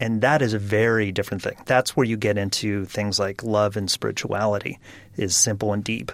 And 0.00 0.20
that 0.20 0.42
is 0.42 0.54
a 0.54 0.60
very 0.60 1.10
different 1.10 1.42
thing. 1.42 1.56
That's 1.66 1.96
where 1.96 2.06
you 2.06 2.16
get 2.16 2.38
into 2.38 2.84
things 2.84 3.18
like 3.18 3.42
love 3.42 3.76
and 3.76 3.90
spirituality 3.90 4.78
is 5.16 5.34
simple 5.34 5.72
and 5.72 5.82
deep. 5.82 6.12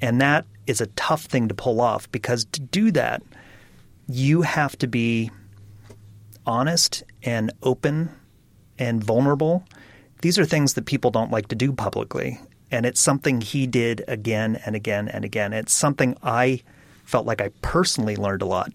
And 0.00 0.22
that 0.22 0.46
is 0.66 0.80
a 0.80 0.86
tough 0.86 1.24
thing 1.24 1.48
to 1.48 1.54
pull 1.54 1.82
off 1.82 2.10
because 2.10 2.46
to 2.46 2.60
do 2.62 2.90
that 2.92 3.22
you 4.08 4.42
have 4.42 4.76
to 4.78 4.86
be 4.86 5.30
honest 6.46 7.02
and 7.22 7.52
open 7.62 8.10
and 8.78 9.02
vulnerable 9.02 9.64
these 10.24 10.38
are 10.38 10.46
things 10.46 10.72
that 10.72 10.86
people 10.86 11.10
don't 11.10 11.30
like 11.30 11.48
to 11.48 11.54
do 11.54 11.70
publicly. 11.70 12.40
And 12.70 12.86
it's 12.86 12.98
something 12.98 13.42
he 13.42 13.66
did 13.66 14.02
again 14.08 14.58
and 14.64 14.74
again 14.74 15.06
and 15.06 15.22
again. 15.22 15.52
It's 15.52 15.74
something 15.74 16.16
I 16.22 16.62
felt 17.04 17.26
like 17.26 17.42
I 17.42 17.50
personally 17.60 18.16
learned 18.16 18.40
a 18.40 18.46
lot 18.46 18.72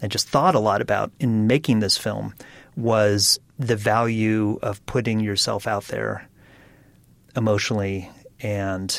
and 0.00 0.10
just 0.10 0.26
thought 0.26 0.54
a 0.54 0.58
lot 0.58 0.80
about 0.80 1.12
in 1.20 1.46
making 1.46 1.80
this 1.80 1.98
film 1.98 2.34
was 2.76 3.38
the 3.58 3.76
value 3.76 4.58
of 4.62 4.84
putting 4.86 5.20
yourself 5.20 5.66
out 5.66 5.84
there 5.88 6.26
emotionally 7.36 8.10
and 8.40 8.98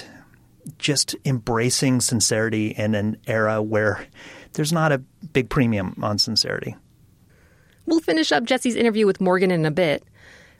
just 0.77 1.15
embracing 1.25 1.99
sincerity 1.99 2.67
in 2.67 2.93
an 2.93 3.17
era 3.25 3.59
where 3.59 4.05
there's 4.53 4.71
not 4.71 4.91
a 4.91 4.99
big 5.33 5.49
premium 5.49 5.95
on 6.03 6.19
sincerity. 6.19 6.75
We'll 7.87 8.01
finish 8.01 8.31
up 8.31 8.43
Jesse's 8.43 8.75
interview 8.75 9.07
with 9.07 9.19
Morgan 9.19 9.49
in 9.49 9.65
a 9.65 9.71
bit. 9.71 10.03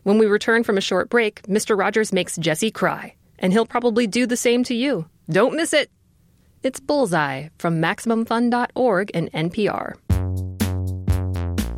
When 0.07 0.19
we 0.19 0.25
return 0.25 0.63
from 0.63 0.77
a 0.77 0.87
short 0.89 1.09
break, 1.09 1.41
Mr. 1.47 1.77
Rogers 1.77 2.13
makes 2.13 2.37
Jesse 2.37 2.71
cry, 2.71 3.13
and 3.39 3.51
he'll 3.51 3.65
probably 3.65 4.07
do 4.07 4.25
the 4.25 4.37
same 4.37 4.63
to 4.63 4.73
you. 4.73 5.05
Don't 5.29 5.53
miss 5.53 5.73
it! 5.73 5.91
It's 6.63 6.79
Bullseye 6.79 7.49
from 7.57 7.81
MaximumFun.org 7.81 9.11
and 9.13 9.29
NPR. 9.33 9.95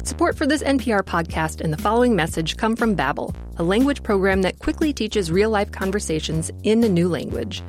Support 0.05 0.37
for 0.37 0.45
this 0.45 0.61
NPR 0.61 1.01
podcast 1.01 1.59
and 1.59 1.73
the 1.73 1.81
following 1.81 2.15
message 2.15 2.55
come 2.55 2.75
from 2.75 2.95
Babbel, 2.95 3.33
a 3.57 3.63
language 3.63 4.03
program 4.03 4.43
that 4.43 4.59
quickly 4.59 4.93
teaches 4.93 5.31
real-life 5.31 5.71
conversations 5.71 6.51
in 6.61 6.83
a 6.83 6.87
new 6.87 7.09
language. 7.09 7.63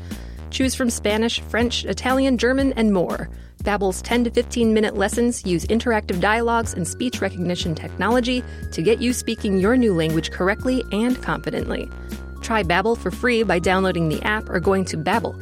Choose 0.50 0.74
from 0.74 0.90
Spanish, 0.90 1.40
French, 1.40 1.86
Italian, 1.86 2.36
German, 2.36 2.74
and 2.74 2.92
more. 2.92 3.30
Babbel's 3.62 4.02
10 4.02 4.24
to 4.24 4.30
15 4.30 4.72
minute 4.72 4.96
lessons 4.96 5.44
use 5.44 5.64
interactive 5.66 6.20
dialogues 6.20 6.72
and 6.74 6.86
speech 6.86 7.20
recognition 7.20 7.74
technology 7.74 8.42
to 8.72 8.82
get 8.82 9.00
you 9.00 9.12
speaking 9.12 9.58
your 9.58 9.76
new 9.76 9.94
language 9.94 10.30
correctly 10.30 10.84
and 10.92 11.20
confidently. 11.22 11.88
Try 12.40 12.62
Babbel 12.62 12.96
for 12.96 13.10
free 13.10 13.42
by 13.42 13.58
downloading 13.58 14.08
the 14.08 14.22
app 14.22 14.48
or 14.48 14.60
going 14.60 14.84
to 14.86 14.96
Babbel, 14.96 15.36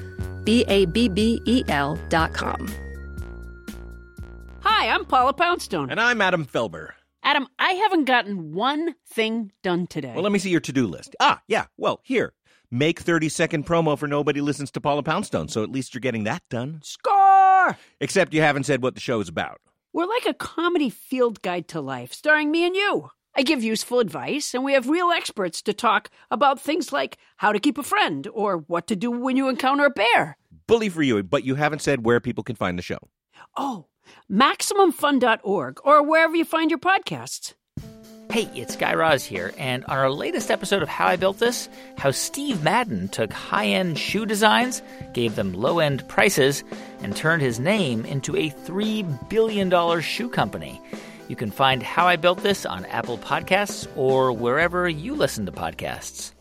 B-A-B-B-E-L 0.45 1.99
dot 2.09 2.35
com. 2.35 2.69
Hi, 4.61 4.89
I'm 4.89 5.05
Paula 5.05 5.33
Poundstone. 5.33 5.91
And 5.91 6.01
I'm 6.01 6.21
Adam 6.21 6.45
Felber. 6.45 6.91
Adam, 7.23 7.47
I 7.59 7.73
haven't 7.73 8.05
gotten 8.05 8.53
one 8.53 8.95
thing 9.07 9.53
done 9.63 9.87
today. 9.87 10.13
Well, 10.15 10.23
let 10.23 10.33
me 10.33 10.39
see 10.39 10.51
your 10.51 10.61
to-do 10.61 10.87
list. 10.87 11.15
Ah, 11.21 11.43
yeah. 11.47 11.67
Well, 11.77 12.01
here. 12.03 12.33
Make 12.71 13.01
30 13.01 13.29
second 13.29 13.67
promo 13.67 13.99
for 13.99 14.07
Nobody 14.07 14.41
Listens 14.41 14.71
to 14.73 14.81
Paula 14.81 15.03
Poundstone, 15.03 15.49
so 15.49 15.63
at 15.63 15.71
least 15.71 15.95
you're 15.95 16.01
getting 16.01 16.25
that 16.25 16.43
done. 16.51 16.81
Score! 16.83 17.18
Except 18.01 18.33
you 18.33 18.41
haven't 18.41 18.65
said 18.65 18.83
what 18.83 18.95
the 18.95 19.01
show's 19.01 19.29
about. 19.29 19.61
We're 19.93 20.07
like 20.07 20.27
a 20.27 20.35
comedy 20.35 20.91
field 20.91 21.43
guide 21.43 21.69
to 21.69 21.81
life, 21.81 22.13
starring 22.13 22.51
me 22.51 22.67
and 22.67 22.77
you. 22.77 23.11
I 23.35 23.43
give 23.43 23.63
useful 23.63 24.01
advice, 24.01 24.55
and 24.55 24.65
we 24.65 24.73
have 24.73 24.89
real 24.89 25.11
experts 25.11 25.63
to 25.63 25.73
talk 25.73 26.11
about 26.31 26.61
things 26.61 26.93
like 26.93 27.19
how 27.37 27.53
to 27.53 27.61
keep 27.61 27.79
a 27.79 27.83
friend 27.83 28.27
or 28.33 28.59
what 28.59 28.87
to 28.89 28.97
do 28.97 29.11
when 29.11 29.37
you 29.37 29.49
encounter 29.49 29.85
a 29.85 29.91
bear. 29.91 30.37
Bully 30.67 30.89
for 30.89 31.03
you, 31.03 31.23
but 31.23 31.45
you 31.45 31.55
haven't 31.55 31.83
said 31.83 32.05
where 32.05 32.21
people 32.21 32.45
can 32.45 32.57
find 32.57 32.79
the 32.79 32.83
show. 32.83 32.99
Oh, 33.57 33.87
MaximumFun.org, 34.31 35.81
or 35.85 36.03
wherever 36.03 36.37
you 36.37 36.45
find 36.45 36.71
your 36.71 36.81
podcasts. 36.81 37.55
Hey, 38.31 38.51
it's 38.55 38.77
Guy 38.77 38.93
Raz 38.93 39.25
here, 39.25 39.55
and 39.57 39.87
on 39.87 39.97
our 39.97 40.11
latest 40.11 40.51
episode 40.51 40.83
of 40.83 40.89
How 40.91 41.07
I 41.07 41.17
Built 41.17 41.39
This, 41.39 41.67
how 41.97 42.11
Steve 42.11 42.63
Madden 42.63 43.09
took 43.09 43.33
high 43.33 43.69
end 43.69 43.99
shoe 43.99 44.27
designs, 44.27 44.83
gave 45.15 45.35
them 45.35 45.55
low 45.55 45.79
end 45.79 46.07
prices, 46.09 46.63
and 47.01 47.17
turned 47.17 47.41
his 47.41 47.59
name 47.59 48.05
into 48.05 48.37
a 48.37 48.51
$3 48.51 49.31
billion 49.31 50.01
shoe 50.03 50.29
company. 50.29 50.79
You 51.29 51.37
can 51.37 51.51
find 51.51 51.83
How 51.83 52.07
I 52.07 52.17
Built 52.17 52.43
This 52.43 52.67
on 52.67 52.85
Apple 52.85 53.17
Podcasts 53.17 53.89
or 53.97 54.31
wherever 54.31 54.87
you 54.87 55.15
listen 55.15 55.47
to 55.47 55.53
podcasts. 55.53 56.35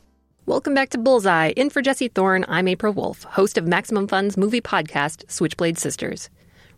Welcome 0.45 0.73
back 0.73 0.89
to 0.89 0.97
Bullseye. 0.97 1.53
In 1.55 1.69
for 1.69 1.81
Jesse 1.81 2.09
Thorn, 2.09 2.43
I'm 2.49 2.67
April 2.67 2.91
Wolfe, 2.91 3.23
host 3.23 3.57
of 3.57 3.65
Maximum 3.65 4.09
Fun's 4.09 4.35
movie 4.35 4.61
podcast, 4.61 5.31
Switchblade 5.31 5.77
Sisters. 5.77 6.29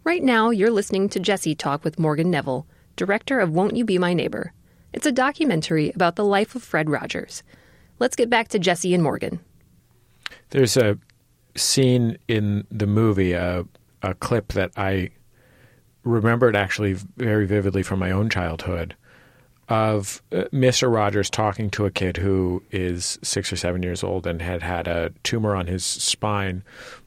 Right 0.03 0.21
now, 0.21 0.51
you're 0.51 0.69
listening 0.69 1.09
to 1.09 1.19
Jesse 1.19 1.55
talk 1.55 1.83
with 1.83 1.97
Morgan 1.97 2.29
Neville, 2.29 2.67
director 2.95 3.39
of 3.39 3.49
Won't 3.49 3.75
You 3.75 3.85
Be 3.85 3.97
My 3.97 4.13
Neighbor? 4.13 4.53
It's 4.93 5.05
a 5.05 5.11
documentary 5.11 5.91
about 5.91 6.15
the 6.15 6.25
life 6.25 6.55
of 6.55 6.63
Fred 6.63 6.89
Rogers. 6.89 7.43
Let's 7.99 8.15
get 8.15 8.29
back 8.29 8.47
to 8.49 8.59
Jesse 8.59 8.93
and 8.93 9.03
Morgan. 9.03 9.39
There's 10.49 10.77
a 10.77 10.97
scene 11.55 12.17
in 12.27 12.65
the 12.71 12.87
movie, 12.87 13.33
a, 13.33 13.65
a 14.01 14.13
clip 14.15 14.53
that 14.53 14.71
I 14.77 15.11
remembered 16.03 16.55
actually 16.55 16.93
very 17.17 17.45
vividly 17.45 17.83
from 17.83 17.99
my 17.99 18.11
own 18.11 18.29
childhood 18.29 18.95
of 19.67 20.23
uh, 20.31 20.45
Mr. 20.51 20.91
Rogers 20.91 21.29
talking 21.29 21.69
to 21.69 21.85
a 21.85 21.91
kid 21.91 22.17
who 22.17 22.63
is 22.71 23.19
six 23.21 23.53
or 23.53 23.55
seven 23.55 23.83
years 23.83 24.03
old 24.03 24.25
and 24.25 24.41
had 24.41 24.63
had 24.63 24.87
a 24.87 25.11
tumor 25.23 25.55
on 25.55 25.67
his 25.67 25.85
spine. 25.85 26.63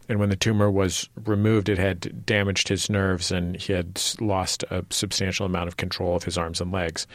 And 0.09 0.21
when 0.21 0.29
the 0.29 0.37
tumor 0.37 0.71
was 0.71 1.09
removed, 1.25 1.69
it 1.69 1.79
had 1.79 2.25
damaged 2.25 2.69
his 2.69 2.89
nerves 2.89 3.33
and 3.33 3.57
he 3.57 3.73
had 3.73 4.01
lost 4.21 4.63
a 4.71 4.85
substantial 4.91 5.45
amount 5.45 5.69
of 5.69 5.77
control 5.77 6.15
of 6.15 6.23
his 6.23 6.39
arms 6.39 6.61
and 6.61 6.71
legs 6.71 7.07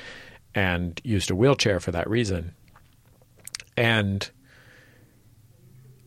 and 0.57 0.99
used 1.03 1.29
a 1.29 1.35
wheelchair 1.35 1.79
for 1.79 1.91
that 1.91 2.09
reason. 2.09 2.51
And 3.77 4.27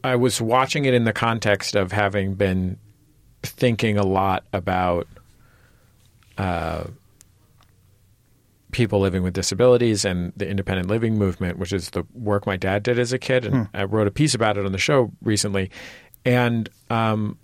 I 0.03 0.17
was 0.17 0.41
watching 0.41 0.87
it 0.87 0.93
in 0.93 1.05
the 1.05 1.13
context 1.13 1.77
of 1.77 1.93
having 1.93 2.35
been 2.35 2.77
thinking 3.45 3.97
a 3.97 4.03
lot 4.05 4.43
about 4.53 5.07
uh, 6.37 6.83
people 8.73 8.99
living 8.99 9.23
with 9.23 9.35
disabilities 9.35 10.05
and 10.05 10.33
the 10.37 10.49
independent 10.49 10.89
living 10.89 11.17
movement, 11.17 11.57
which 11.57 11.73
is 11.73 11.91
the 11.91 12.03
work 12.13 12.45
my 12.45 12.57
dad 12.57 12.83
did 12.83 12.99
as 12.99 13.13
a 13.13 13.21
kid. 13.21 13.47
And 13.47 13.55
Hmm. 13.55 13.63
I 13.77 13.85
wrote 13.85 14.09
a 14.09 14.11
piece 14.11 14.35
about 14.35 14.59
it 14.59 14.67
on 14.67 14.73
the 14.73 14.79
show 14.79 15.13
recently. 15.23 15.71
And 16.25 16.69
um, 16.91 17.39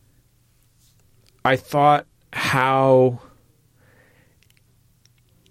I 1.45 1.55
thought 1.55 2.05
how 2.33 3.21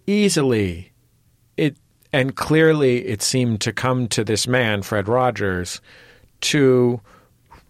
easily 0.05 0.91
it 1.57 1.75
and 2.13 2.35
clearly 2.35 3.05
it 3.05 3.21
seemed 3.21 3.61
to 3.61 3.73
come 3.73 4.07
to 4.09 4.23
this 4.23 4.47
man, 4.47 4.81
Fred 4.83 5.07
Rogers, 5.07 5.81
to 6.41 7.01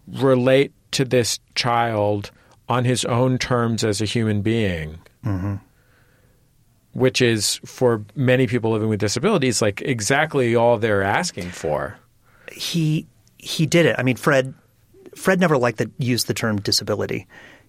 relate 0.06 0.72
to 0.92 1.04
this 1.04 1.40
child 1.54 2.30
on 2.68 2.84
his 2.84 3.04
own 3.04 3.38
terms 3.38 3.82
as 3.84 4.00
a 4.00 4.04
human 4.04 4.42
being 4.42 4.98
Mm-hmm. 5.24 5.54
which 6.92 7.20
is 7.20 7.56
for 7.64 8.04
many 8.14 8.46
people 8.46 8.70
living 8.70 8.88
with 8.88 9.00
disabilities 9.00 9.60
like 9.60 9.82
exactly 9.82 10.54
all 10.54 10.78
they're 10.78 11.02
asking 11.02 11.50
for. 11.50 11.98
He 12.52 13.06
he 13.38 13.66
did 13.66 13.86
it. 13.86 13.96
I 13.98 14.02
mean, 14.04 14.16
Fred 14.16 14.54
Fred 15.16 15.40
never 15.40 15.58
liked 15.58 15.78
to 15.78 15.90
use 15.98 16.24
the 16.24 16.34
term 16.34 16.60
disability. 16.60 17.26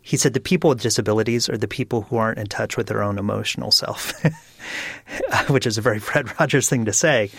He 0.07 0.15
said 0.15 0.31
the 0.33 0.39
people 0.39 0.69
with 0.69 0.79
disabilities 0.79 1.49
are 1.49 1.57
the 1.57 1.67
people 1.67 2.03
who 2.03 2.15
aren't 2.15 2.39
in 2.39 2.47
touch 2.47 2.77
with 2.77 2.87
their 2.87 3.03
own 3.03 3.19
emotional 3.19 3.71
self, 3.71 4.13
which 5.49 5.67
is 5.67 5.77
a 5.77 5.81
very 5.81 5.99
Fred 6.07 6.39
Rogers 6.39 6.69
thing 6.69 6.85
to 6.85 6.93
say. 6.93 7.29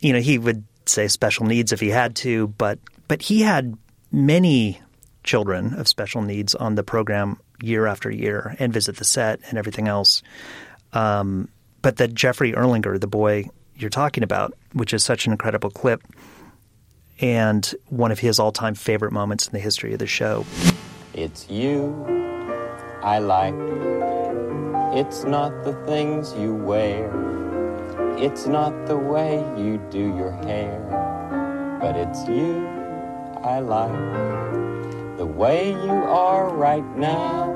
You 0.00 0.12
know, 0.12 0.20
he 0.20 0.38
would 0.38 0.62
say 0.86 1.08
special 1.08 1.44
needs 1.44 1.72
if 1.72 1.80
he 1.80 1.88
had 1.88 2.14
to, 2.16 2.46
but 2.46 2.78
but 3.08 3.20
he 3.20 3.40
had 3.40 3.76
many 4.12 4.80
children 5.24 5.74
of 5.74 5.88
special 5.88 6.22
needs 6.22 6.54
on 6.54 6.76
the 6.76 6.84
program 6.84 7.40
year 7.60 7.88
after 7.88 8.12
year 8.12 8.54
and 8.60 8.72
visit 8.72 8.98
the 8.98 9.04
set 9.04 9.40
and 9.48 9.58
everything 9.58 9.88
else. 9.88 10.22
Um, 10.92 11.48
but 11.82 11.96
that 11.96 12.14
Jeffrey 12.14 12.52
Erlanger, 12.52 13.00
the 13.00 13.08
boy 13.08 13.50
you're 13.74 13.90
talking 13.90 14.22
about, 14.22 14.54
which 14.72 14.94
is 14.94 15.02
such 15.02 15.26
an 15.26 15.32
incredible 15.32 15.70
clip, 15.70 16.04
and 17.18 17.74
one 17.86 18.12
of 18.12 18.20
his 18.20 18.38
all-time 18.38 18.76
favorite 18.76 19.10
moments 19.10 19.48
in 19.48 19.52
the 19.52 19.58
history 19.58 19.94
of 19.94 19.98
the 19.98 20.06
show. 20.06 20.46
It's 21.20 21.50
you 21.50 22.06
I 23.02 23.18
like. 23.18 23.58
It's 24.96 25.24
not 25.24 25.64
the 25.64 25.72
things 25.84 26.32
you 26.34 26.54
wear. 26.54 27.10
It's 28.16 28.46
not 28.46 28.86
the 28.86 28.96
way 28.96 29.38
you 29.56 29.78
do 29.90 29.98
your 29.98 30.30
hair. 30.30 30.78
But 31.80 31.96
it's 31.96 32.24
you 32.28 32.64
I 33.42 33.58
like. 33.58 35.16
The 35.16 35.26
way 35.26 35.70
you 35.70 35.98
are 36.24 36.50
right 36.54 36.86
now. 36.96 37.50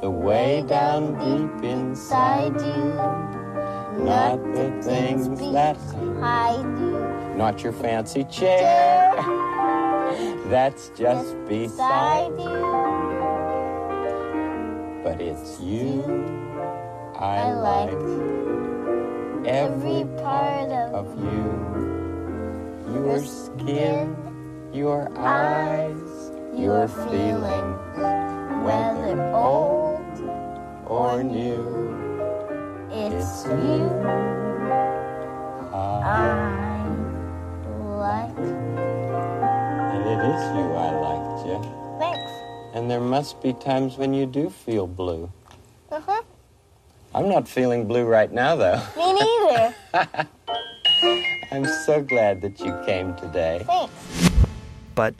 The 0.00 0.10
way 0.10 0.62
down 0.62 1.18
deep 1.18 1.64
inside 1.64 2.54
you. 2.60 4.04
Not 4.04 4.38
the 4.54 4.70
things 4.80 5.26
that 5.52 5.76
I 6.22 6.62
do. 6.78 7.34
not 7.36 7.64
your 7.64 7.72
fancy 7.72 8.22
chair. 8.24 8.89
That's 10.50 10.90
just 10.96 11.36
beside 11.46 12.32
you. 12.36 12.66
But 15.04 15.20
it's 15.20 15.60
you 15.60 16.02
I, 17.16 17.52
like 17.52 17.92
every 19.46 20.04
part 20.18 20.72
of, 20.72 21.06
you. 21.22 21.54
Your 22.92 23.20
skin, 23.24 24.16
your 24.72 25.08
eyes, 25.16 26.32
your 26.58 26.88
feelings, 26.88 27.78
whether 28.64 29.22
old 29.32 30.02
or 30.84 31.22
new. 31.22 31.62
It's 32.90 33.46
you 33.46 33.88
I, 35.72 36.02
I 36.02 36.90
like. 37.78 38.69
And 40.10 40.20
it 40.20 40.34
is 40.34 40.42
you 40.56 40.72
I 40.72 40.90
like, 40.90 41.46
Jeff. 41.46 42.00
Thanks. 42.00 42.32
And 42.74 42.90
there 42.90 43.00
must 43.00 43.40
be 43.42 43.52
times 43.52 43.96
when 43.96 44.12
you 44.12 44.26
do 44.26 44.50
feel 44.50 44.86
blue. 44.86 45.30
Uh 45.90 46.00
huh. 46.00 46.22
I'm 47.14 47.28
not 47.28 47.48
feeling 47.48 47.86
blue 47.86 48.04
right 48.04 48.30
now, 48.30 48.56
though. 48.56 48.82
Me 48.96 49.12
neither. 49.12 49.74
I'm 51.52 51.66
so 51.84 52.02
glad 52.02 52.42
that 52.42 52.60
you 52.60 52.76
came 52.86 53.14
today. 53.16 53.64
Thanks. 53.66 54.30
But 54.94 55.14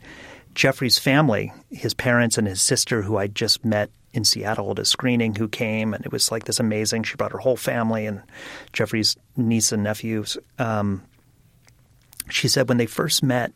Jeffrey's 0.54 0.98
family, 0.98 1.52
his 1.70 1.94
parents 1.94 2.38
and 2.38 2.46
his 2.46 2.62
sister, 2.62 3.02
who 3.02 3.16
I 3.16 3.26
just 3.26 3.64
met 3.64 3.90
in 4.12 4.24
Seattle 4.24 4.72
at 4.72 4.78
a 4.78 4.84
screening, 4.84 5.36
who 5.36 5.48
came, 5.48 5.94
and 5.94 6.04
it 6.04 6.12
was 6.12 6.30
like 6.32 6.44
this 6.44 6.60
amazing. 6.60 7.04
She 7.04 7.16
brought 7.16 7.32
her 7.32 7.38
whole 7.38 7.56
family 7.56 8.06
and 8.06 8.22
Jeffrey's 8.72 9.16
niece 9.36 9.72
and 9.72 9.84
nephews. 9.84 10.36
Um, 10.58 11.02
she 12.28 12.48
said 12.48 12.68
when 12.68 12.78
they 12.78 12.86
first 12.86 13.22
met, 13.22 13.52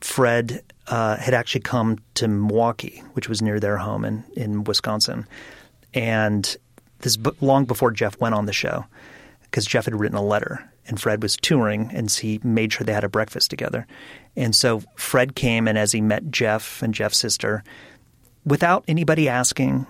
Fred 0.00 0.62
uh, 0.86 1.16
had 1.16 1.34
actually 1.34 1.62
come 1.62 1.98
to 2.14 2.28
Milwaukee, 2.28 3.02
which 3.14 3.28
was 3.28 3.42
near 3.42 3.58
their 3.58 3.76
home 3.76 4.04
in, 4.04 4.24
in 4.36 4.64
Wisconsin. 4.64 5.26
And 5.94 6.56
this 7.00 7.18
long 7.40 7.64
before 7.64 7.90
Jeff 7.90 8.18
went 8.20 8.34
on 8.34 8.46
the 8.46 8.52
show 8.52 8.84
because 9.42 9.66
Jeff 9.66 9.86
had 9.86 9.98
written 9.98 10.16
a 10.16 10.24
letter 10.24 10.68
and 10.86 11.00
Fred 11.00 11.22
was 11.22 11.36
touring 11.36 11.90
and 11.92 12.10
he 12.10 12.40
made 12.42 12.72
sure 12.72 12.84
they 12.84 12.92
had 12.92 13.04
a 13.04 13.08
breakfast 13.08 13.50
together. 13.50 13.86
And 14.36 14.54
so 14.54 14.82
Fred 14.94 15.34
came 15.34 15.66
and 15.66 15.78
as 15.78 15.92
he 15.92 16.00
met 16.00 16.30
Jeff 16.30 16.82
and 16.82 16.94
Jeff's 16.94 17.18
sister, 17.18 17.64
without 18.44 18.84
anybody 18.86 19.28
asking, 19.28 19.86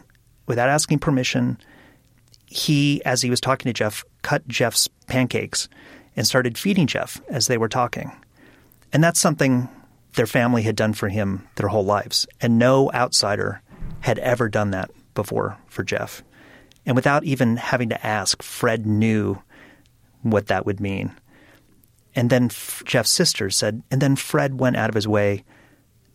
without 0.47 0.69
asking 0.69 1.01
permission, 1.01 1.59
he, 2.47 3.05
as 3.05 3.23
he 3.23 3.31
was 3.31 3.41
talking 3.41 3.69
to 3.69 3.73
Jeff, 3.73 4.05
cut 4.23 4.47
Jeff's 4.49 4.89
pancakes 5.09 5.69
and 6.17 6.27
started 6.27 6.57
feeding 6.57 6.87
Jeff 6.87 7.21
as 7.29 7.47
they 7.47 7.59
were 7.59 7.69
talking. 7.69 8.13
And 8.93 9.03
that's 9.05 9.21
something 9.21 9.69
their 10.17 10.27
family 10.27 10.63
had 10.63 10.77
done 10.77 10.93
for 10.93 11.09
him 11.09 11.47
their 11.55 11.69
whole 11.69 11.85
lives. 11.85 12.27
And 12.41 12.59
no 12.59 12.91
outsider 12.93 13.63
had 14.01 14.19
ever 14.19 14.49
done 14.49 14.71
that 14.73 14.91
before 15.15 15.57
for 15.69 15.85
Jeff. 15.85 16.23
And 16.85 16.97
without 16.97 17.25
even 17.25 17.57
having 17.57 17.89
to 17.91 18.07
ask, 18.07 18.43
Fred 18.43 18.87
knew 18.87 19.41
what 20.23 20.47
that 20.49 20.67
would 20.67 20.81
mean. 20.81 21.13
And 22.15 22.31
then 22.31 22.47
F- 22.47 22.83
Jeff's 22.85 23.11
sister 23.11 23.51
said, 23.51 23.83
and 23.91 24.01
then 24.01 24.17
Fred 24.17 24.59
went 24.59 24.77
out 24.77 24.89
of 24.89 24.95
his 24.95 25.07
way 25.07 25.45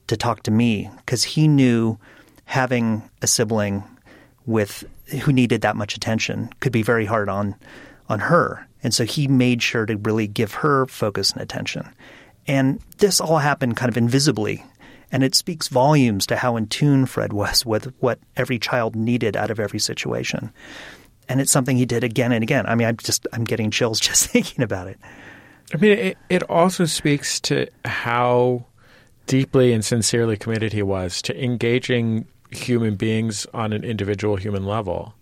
to 0.07 0.17
talk 0.17 0.43
to 0.43 0.51
me 0.51 0.89
because 0.97 1.23
he 1.23 1.47
knew 1.47 1.97
having 2.45 3.09
a 3.21 3.27
sibling 3.27 3.83
with 4.45 4.83
who 5.23 5.31
needed 5.31 5.61
that 5.61 5.75
much 5.75 5.95
attention 5.95 6.49
could 6.59 6.71
be 6.71 6.81
very 6.81 7.05
hard 7.05 7.29
on 7.29 7.55
on 8.09 8.19
her. 8.19 8.67
And 8.83 8.93
so 8.93 9.05
he 9.05 9.27
made 9.27 9.61
sure 9.61 9.85
to 9.85 9.95
really 9.97 10.27
give 10.27 10.53
her 10.55 10.85
focus 10.87 11.31
and 11.31 11.41
attention. 11.41 11.87
And 12.47 12.79
this 12.97 13.21
all 13.21 13.37
happened 13.37 13.77
kind 13.77 13.89
of 13.89 13.97
invisibly 13.97 14.63
And 15.11 15.23
it 15.23 15.35
speaks 15.35 15.67
volumes 15.67 16.25
to 16.27 16.37
how 16.37 16.55
in 16.55 16.67
tune 16.67 17.05
Fred 17.05 17.33
was 17.33 17.65
with 17.65 17.93
what 17.99 18.19
every 18.37 18.57
child 18.57 18.95
needed 18.95 19.35
out 19.35 19.51
of 19.51 19.59
every 19.59 19.79
situation. 19.79 20.53
And 21.27 21.41
it's 21.41 21.51
something 21.51 21.77
he 21.77 21.85
did 21.85 22.03
again 22.03 22.31
and 22.31 22.43
again. 22.43 22.65
I 22.65 22.75
mean, 22.75 22.87
I'm 22.87 22.97
just 22.97 23.27
I'm 23.33 23.43
getting 23.43 23.71
chills 23.71 23.99
just 24.09 24.29
thinking 24.29 24.63
about 24.63 24.87
it. 24.87 24.99
I 25.73 25.77
mean, 25.77 25.97
it, 25.97 26.17
it 26.29 26.43
also 26.43 26.85
speaks 26.85 27.39
to 27.41 27.67
how 27.85 28.65
deeply 29.27 29.71
and 29.71 29.83
sincerely 29.83 30.35
committed 30.35 30.73
he 30.73 30.83
was 30.83 31.21
to 31.23 31.43
engaging 31.43 32.25
human 32.49 32.95
beings 32.95 33.47
on 33.53 33.71
an 33.71 33.83
individual 33.83 34.35
human 34.35 34.65
level. 34.65 35.13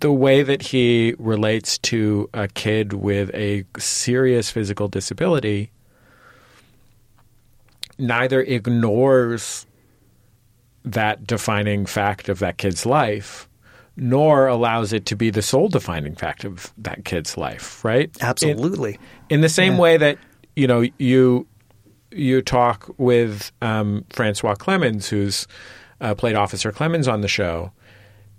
The 0.00 0.12
way 0.12 0.42
that 0.42 0.62
he 0.62 1.14
relates 1.18 1.78
to 1.78 2.28
a 2.34 2.48
kid 2.48 2.92
with 2.92 3.34
a 3.34 3.64
serious 3.78 4.50
physical 4.50 4.88
disability 4.88 5.70
neither 8.00 8.40
ignores 8.42 9.66
that 10.84 11.26
defining 11.26 11.86
fact 11.86 12.28
of 12.28 12.38
that 12.38 12.56
kid's 12.58 12.86
life 12.86 13.46
nor 13.96 14.46
allows 14.46 14.92
it 14.94 15.04
to 15.06 15.14
be 15.16 15.28
the 15.28 15.42
sole 15.42 15.68
defining 15.68 16.14
fact 16.14 16.44
of 16.44 16.72
that 16.78 17.04
kid's 17.04 17.36
life, 17.36 17.84
right? 17.84 18.10
Absolutely. 18.22 18.94
In, 19.28 19.36
in 19.36 19.40
the 19.42 19.48
same 19.48 19.74
Yeah. 19.74 19.78
way 19.80 19.96
that 19.98 20.18
you 20.56 20.66
know 20.66 20.84
you 20.98 21.46
you 22.10 22.40
talk 22.40 22.88
with 22.96 23.52
um, 23.60 24.04
Francois 24.10 24.54
Clemmons, 24.54 25.08
who's 25.08 25.46
uh, 26.00 26.14
played 26.14 26.34
Officer 26.34 26.72
Clemmons 26.72 27.12
on 27.12 27.20
the 27.20 27.28
show, 27.28 27.72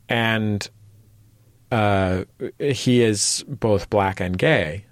and 0.09 0.67
uh, 1.71 2.23
he 2.59 3.01
is 3.03 3.45
both 3.47 3.89
black 3.89 4.19
and 4.19 4.37
gay, 4.37 4.85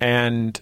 and 0.00 0.60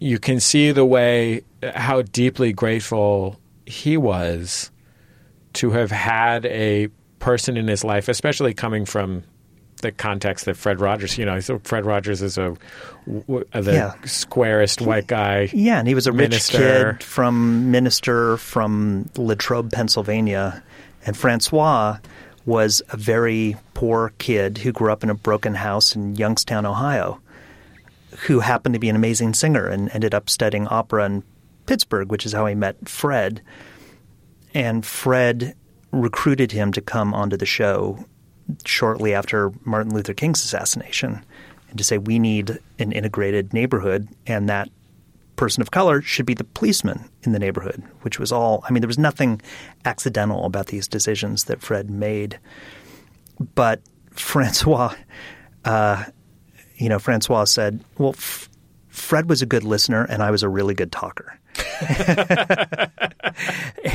you 0.00 0.18
can 0.18 0.40
see 0.40 0.72
the 0.72 0.84
way 0.84 1.42
how 1.62 2.02
deeply 2.02 2.52
grateful 2.52 3.38
he 3.66 3.96
was 3.96 4.70
to 5.52 5.70
have 5.70 5.90
had 5.90 6.46
a 6.46 6.88
person 7.18 7.56
in 7.56 7.68
his 7.68 7.84
life, 7.84 8.08
especially 8.08 8.54
coming 8.54 8.84
from 8.86 9.22
the 9.82 9.92
context 9.92 10.44
that 10.46 10.56
Fred 10.56 10.80
Rogers, 10.80 11.16
you 11.16 11.24
know, 11.24 11.40
so 11.40 11.58
Fred 11.64 11.86
Rogers 11.86 12.20
is 12.22 12.36
a 12.38 12.56
w- 13.06 13.44
the 13.52 13.72
Yeah. 13.72 13.92
squarest 14.04 14.80
white 14.82 15.06
guy. 15.06 15.48
Yeah, 15.52 15.78
and 15.78 15.88
he 15.88 15.94
was 15.94 16.06
a 16.06 16.12
minister. 16.12 16.58
rich 16.58 16.98
kid 16.98 17.02
from 17.02 17.70
minister 17.70 18.36
from 18.36 19.08
Latrobe, 19.16 19.70
Pennsylvania, 19.72 20.62
and 21.06 21.16
Francois 21.16 21.96
was 22.46 22.82
a 22.90 22.96
very 22.96 23.56
poor 23.74 24.12
kid 24.18 24.58
who 24.58 24.72
grew 24.72 24.92
up 24.92 25.02
in 25.02 25.08
a 25.10 25.14
broken 25.14 25.54
house 25.54 25.94
in 25.96 26.14
Youngstown, 26.16 26.66
Ohio, 26.66 27.20
who 28.26 28.40
happened 28.40 28.74
to 28.74 28.78
be 28.78 28.88
an 28.88 28.96
amazing 28.96 29.34
singer 29.34 29.66
and 29.66 29.90
ended 29.90 30.14
up 30.14 30.28
studying 30.28 30.66
opera 30.68 31.06
in 31.06 31.24
Pittsburgh, 31.66 32.10
which 32.10 32.26
is 32.26 32.32
how 32.32 32.46
he 32.46 32.54
met 32.54 32.88
Fred. 32.88 33.42
And 34.52 34.84
Fred 34.84 35.54
recruited 35.92 36.52
him 36.52 36.72
to 36.72 36.80
come 36.80 37.14
onto 37.14 37.36
the 37.36 37.46
show 37.46 38.04
shortly 38.64 39.14
after 39.14 39.52
Martin 39.64 39.94
Luther 39.94 40.14
King's 40.14 40.44
assassination 40.44 41.24
and 41.70 41.78
to 41.78 41.84
say, 41.84 41.98
we 41.98 42.18
need 42.18 42.58
an 42.78 42.92
integrated 42.92 43.54
neighborhood, 43.54 44.08
and 44.26 44.48
that 44.48 44.68
person 45.36 45.62
of 45.62 45.70
color 45.70 46.02
should 46.02 46.26
be 46.26 46.34
the 46.34 46.44
policeman 46.44 47.08
in 47.22 47.32
the 47.32 47.38
neighborhood, 47.38 47.82
which 48.02 48.18
was 48.18 48.32
all, 48.32 48.64
I 48.68 48.72
mean, 48.72 48.82
there 48.82 48.88
was 48.88 48.98
nothing 48.98 49.40
accidental 49.84 50.44
about 50.44 50.66
these 50.66 50.88
decisions 50.88 51.44
that 51.44 51.62
Fred 51.62 51.88
made. 51.88 52.38
But 53.54 53.80
Francois, 54.10 54.94
uh, 55.64 56.04
you 56.80 56.88
know, 56.88 56.98
Francois 56.98 57.44
said, 57.44 57.84
well, 57.98 58.14
F- 58.16 58.48
Fred 58.88 59.28
was 59.28 59.42
a 59.42 59.46
good 59.46 59.64
listener, 59.64 60.04
and 60.04 60.22
I 60.22 60.30
was 60.30 60.42
a 60.42 60.48
really 60.48 60.74
good 60.74 60.90
talker. 60.90 61.38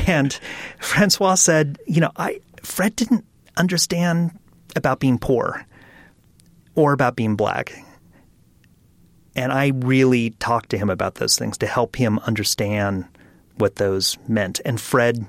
and 0.06 0.38
Francois 0.78 1.34
said, 1.34 1.78
you 1.86 2.00
know, 2.00 2.12
I 2.16 2.40
Fred 2.62 2.94
didn't 2.94 3.24
understand 3.56 4.38
about 4.76 5.00
being 5.00 5.18
poor 5.18 5.66
or 6.76 6.92
about 6.92 7.16
being 7.16 7.34
black. 7.34 7.72
And 9.34 9.52
I 9.52 9.72
really 9.74 10.30
talked 10.30 10.70
to 10.70 10.78
him 10.78 10.88
about 10.88 11.16
those 11.16 11.36
things 11.36 11.58
to 11.58 11.66
help 11.66 11.96
him 11.96 12.20
understand 12.20 13.04
what 13.56 13.76
those 13.76 14.16
meant. 14.28 14.60
And 14.64 14.80
Fred 14.80 15.26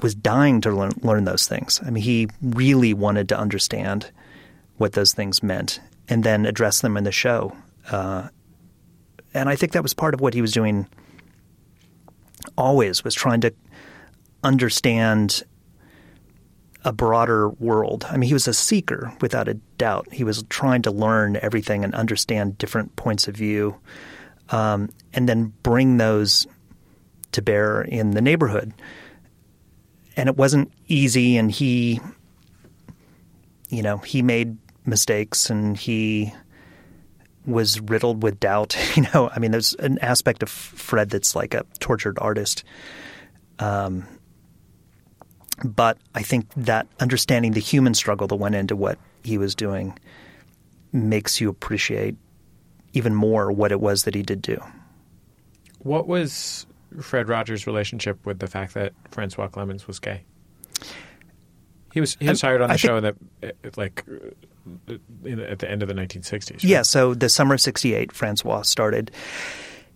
was 0.00 0.14
dying 0.14 0.62
to 0.62 0.70
learn, 0.70 0.92
learn 1.02 1.24
those 1.24 1.46
things. 1.46 1.80
I 1.84 1.90
mean, 1.90 2.02
he 2.02 2.28
really 2.40 2.94
wanted 2.94 3.28
to 3.28 3.38
understand 3.38 4.10
what 4.78 4.92
those 4.92 5.12
things 5.12 5.42
meant 5.42 5.80
and 6.08 6.24
then 6.24 6.46
address 6.46 6.80
them 6.80 6.96
in 6.96 7.04
the 7.04 7.12
show. 7.12 7.56
Uh, 7.90 8.28
and 9.34 9.48
I 9.48 9.56
think 9.56 9.72
that 9.72 9.82
was 9.82 9.94
part 9.94 10.14
of 10.14 10.20
what 10.20 10.34
he 10.34 10.40
was 10.40 10.52
doing 10.52 10.88
always 12.56 13.04
was 13.04 13.14
trying 13.14 13.40
to 13.42 13.52
understand 14.42 15.42
a 16.84 16.92
broader 16.92 17.48
world. 17.48 18.06
I 18.08 18.16
mean, 18.16 18.28
he 18.28 18.34
was 18.34 18.46
a 18.46 18.54
seeker 18.54 19.12
without 19.20 19.48
a 19.48 19.54
doubt. 19.76 20.06
He 20.12 20.22
was 20.22 20.44
trying 20.44 20.82
to 20.82 20.90
learn 20.90 21.36
everything 21.42 21.82
and 21.82 21.94
understand 21.94 22.58
different 22.58 22.94
points 22.94 23.26
of 23.26 23.34
view, 23.34 23.76
um, 24.50 24.90
and 25.12 25.28
then 25.28 25.52
bring 25.62 25.96
those 25.96 26.46
to 27.32 27.42
bear 27.42 27.82
in 27.82 28.12
the 28.12 28.22
neighborhood. 28.22 28.72
And 30.16 30.28
it 30.28 30.36
wasn't 30.36 30.72
easy, 30.86 31.36
and 31.36 31.50
he, 31.50 32.00
you 33.68 33.82
know, 33.82 33.98
he 33.98 34.22
made 34.22 34.56
mistakes, 34.86 35.50
and 35.50 35.76
he 35.76 36.32
was 37.44 37.80
riddled 37.80 38.22
with 38.22 38.40
doubt. 38.40 38.76
You 38.96 39.04
know, 39.14 39.30
I 39.34 39.38
mean, 39.38 39.50
there's 39.50 39.74
an 39.74 39.98
aspect 39.98 40.42
of 40.42 40.48
Fred 40.48 41.10
that's 41.10 41.34
like 41.34 41.54
a 41.54 41.64
tortured 41.80 42.18
artist. 42.20 42.64
Um, 43.58 44.06
but 45.64 45.98
I 46.14 46.22
think 46.22 46.52
that 46.54 46.86
understanding 47.00 47.52
the 47.52 47.60
human 47.60 47.94
struggle 47.94 48.26
that 48.28 48.36
went 48.36 48.54
into 48.54 48.76
what 48.76 48.98
he 49.22 49.38
was 49.38 49.54
doing 49.54 49.98
makes 50.92 51.40
you 51.40 51.48
appreciate 51.48 52.16
even 52.92 53.14
more 53.14 53.52
what 53.52 53.72
it 53.72 53.80
was 53.80 54.04
that 54.04 54.14
he 54.14 54.22
did 54.22 54.40
do. 54.40 54.62
What 55.80 56.06
was 56.06 56.66
Fred 57.00 57.28
Rogers' 57.28 57.66
relationship 57.66 58.24
with 58.24 58.38
the 58.38 58.46
fact 58.46 58.74
that 58.74 58.92
Francois 59.10 59.48
Clemmons 59.48 59.86
was 59.86 59.98
gay? 59.98 60.22
He 61.92 62.00
was 62.00 62.16
he 62.20 62.28
was 62.28 62.40
hired 62.40 62.60
on 62.60 62.68
the 62.68 62.74
I 62.74 62.76
show 62.76 63.00
that 63.00 63.14
uh, 63.42 63.48
like 63.76 64.04
in, 65.24 65.40
at 65.40 65.58
the 65.60 65.70
end 65.70 65.82
of 65.82 65.88
the 65.88 65.94
1960s. 65.94 66.50
right? 66.50 66.64
Yeah, 66.64 66.82
so 66.82 67.14
the 67.14 67.28
summer 67.28 67.54
of 67.54 67.60
68, 67.60 68.12
Francois 68.12 68.62
started. 68.62 69.10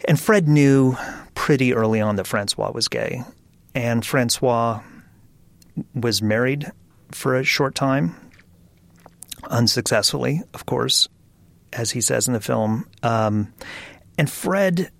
And 0.06 0.18
Fred 0.18 0.48
knew 0.48 0.96
pretty 1.34 1.74
early 1.74 2.00
on 2.00 2.16
that 2.16 2.26
Francois 2.26 2.70
was 2.72 2.88
gay. 2.88 3.22
And 3.74 4.04
Francois 4.04 4.80
was 5.94 6.22
married 6.22 6.70
for 7.12 7.36
a 7.36 7.44
short 7.44 7.74
time, 7.74 8.14
unsuccessfully, 9.44 10.42
of 10.54 10.66
course, 10.66 11.08
as 11.72 11.90
he 11.90 12.00
says 12.00 12.26
in 12.26 12.34
the 12.34 12.40
film. 12.40 12.88
Um, 13.02 13.52
and 14.18 14.30
Fred 14.30 14.90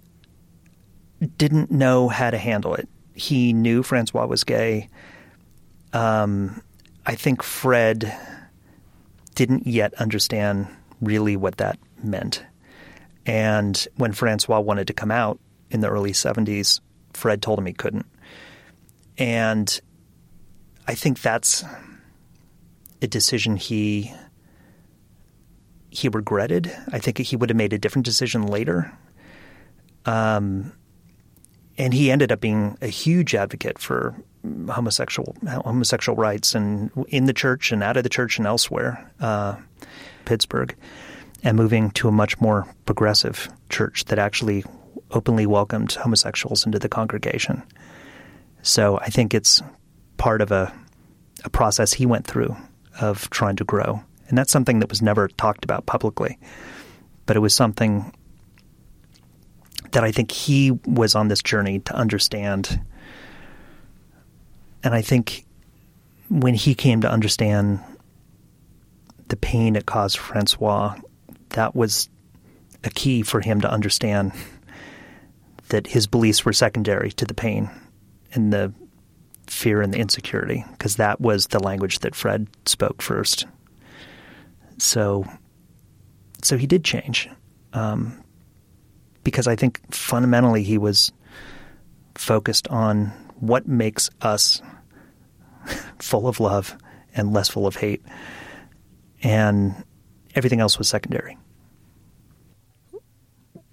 didn't 1.37 1.71
know 1.71 2.09
how 2.09 2.31
to 2.31 2.39
handle 2.39 2.75
it. 2.75 2.89
He 3.15 3.53
knew 3.53 3.83
Francois 3.83 4.27
was 4.27 4.45
gay. 4.45 4.89
Um, 5.93 6.63
I 7.05 7.15
think 7.15 7.43
Fred 7.43 8.17
didn't 9.41 9.67
yet 9.67 9.95
understand 9.95 10.69
really 11.01 11.35
what 11.35 11.57
that 11.57 11.79
meant. 12.03 12.45
And 13.25 13.89
when 13.97 14.13
Francois 14.13 14.61
wanted 14.61 14.87
to 14.89 14.93
come 14.93 15.11
out 15.11 15.41
in 15.71 15.81
the 15.81 15.89
early 15.89 16.13
70s, 16.13 16.81
Fred 17.15 17.41
told 17.41 17.59
him 17.59 17.65
he 17.65 17.73
couldn't. 17.73 18.05
And 19.17 19.81
I 20.87 20.95
think 20.95 21.23
that's 21.23 21.65
a 23.01 23.07
decision 23.07 23.57
he 23.57 24.13
he 25.89 26.11
regretted. 26.11 26.71
I 26.93 26.99
think 26.99 27.17
he 27.17 27.35
would 27.35 27.49
have 27.49 27.57
made 27.57 27.73
a 27.73 27.79
different 27.79 28.05
decision 28.05 28.47
later. 28.47 28.93
Um, 30.05 30.75
and 31.79 31.95
he 31.95 32.11
ended 32.11 32.31
up 32.31 32.43
being 32.43 32.77
a 32.83 32.89
huge 32.89 33.35
advocate 33.35 33.79
for 33.79 34.15
homosexual 34.71 35.37
homosexual 35.47 36.17
rights 36.17 36.55
and 36.55 36.91
in 37.09 37.27
the 37.27 37.33
church 37.33 37.73
and 37.73 37.83
out 37.83 37.97
of 37.97 38.03
the 38.03 38.09
church 38.09 38.39
and 38.39 38.47
elsewhere, 38.47 39.11
uh, 39.21 39.57
Pittsburgh, 40.25 40.75
and 41.43 41.57
moving 41.57 41.91
to 41.93 42.09
a 42.09 42.13
much 42.13 42.41
more 42.41 42.67
progressive 42.87 43.49
church 43.69 44.05
that 44.07 44.19
actually 44.19 44.65
openly 45.11 45.47
welcomed 45.47 45.93
homosexuals 45.93 46.65
into 46.65 46.79
the 46.79 46.89
congregation. 46.89 47.63
So 48.63 48.99
I 48.99 49.09
think 49.09 49.35
it's 49.35 49.63
part 50.17 50.41
of 50.41 50.53
a 50.53 50.73
a 51.45 51.51
process 51.51 51.93
he 51.93 52.05
went 52.05 52.27
through 52.27 52.55
of 53.01 53.29
trying 53.31 53.57
to 53.57 53.65
grow, 53.65 54.03
and 54.29 54.37
that's 54.37 54.53
something 54.53 54.81
that 54.81 54.91
was 54.91 55.03
never 55.03 55.29
talked 55.29 55.65
about 55.65 55.87
publicly, 55.87 56.39
but 57.27 57.37
it 57.37 57.41
was 57.41 57.55
something 57.55 58.15
that 59.93 60.05
I 60.05 60.13
think 60.13 60.31
he 60.31 60.73
was 60.85 61.15
on 61.15 61.29
this 61.29 61.43
journey 61.43 61.81
to 61.81 61.95
understand. 61.95 62.81
And 64.83 64.95
I 64.95 65.03
think 65.03 65.45
when 66.29 66.55
he 66.55 66.75
came 66.75 67.01
to 67.03 67.11
understand 67.11 67.81
the 69.29 69.37
pain 69.37 69.77
it 69.77 69.87
caused 69.87 70.19
Francois, 70.19 70.97
that 71.51 71.75
was 71.75 72.09
a 72.85 72.91
key 72.91 73.23
for 73.23 73.41
him 73.41 73.61
to 73.61 73.71
understand 73.71 74.33
that 75.69 75.87
his 75.87 76.07
beliefs 76.07 76.45
were 76.45 76.53
secondary 76.53 77.13
to 77.13 77.25
the 77.25 77.35
pain 77.35 77.71
and 78.33 78.53
the 78.53 78.73
fear 79.47 79.83
and 79.83 79.93
the 79.93 79.99
insecurity, 79.99 80.65
because 80.73 80.97
that 80.97 81.21
was 81.21 81.49
the 81.49 81.59
language 81.59 81.99
that 82.01 82.15
Fred 82.15 82.49
spoke 82.67 83.03
first. 83.03 83.47
So, 84.79 85.25
so 86.43 86.57
he 86.57 86.67
did 86.67 86.85
change, 86.85 87.29
um, 87.73 88.23
because 89.25 89.47
I 89.47 89.57
think 89.57 89.81
fundamentally 89.95 90.63
he 90.63 90.79
was 90.79 91.13
focused 92.15 92.67
on 92.69 93.13
what 93.41 93.67
makes 93.67 94.11
us 94.21 94.63
full 95.99 96.29
of 96.29 96.41
love 96.41 96.77
and 97.15 97.33
less 97.33 97.49
full 97.49 97.67
of 97.67 97.77
hate, 97.77 98.03
and 99.23 99.75
everything 100.35 100.61
else 100.61 100.79
was 100.79 100.89
secondary. 100.89 101.37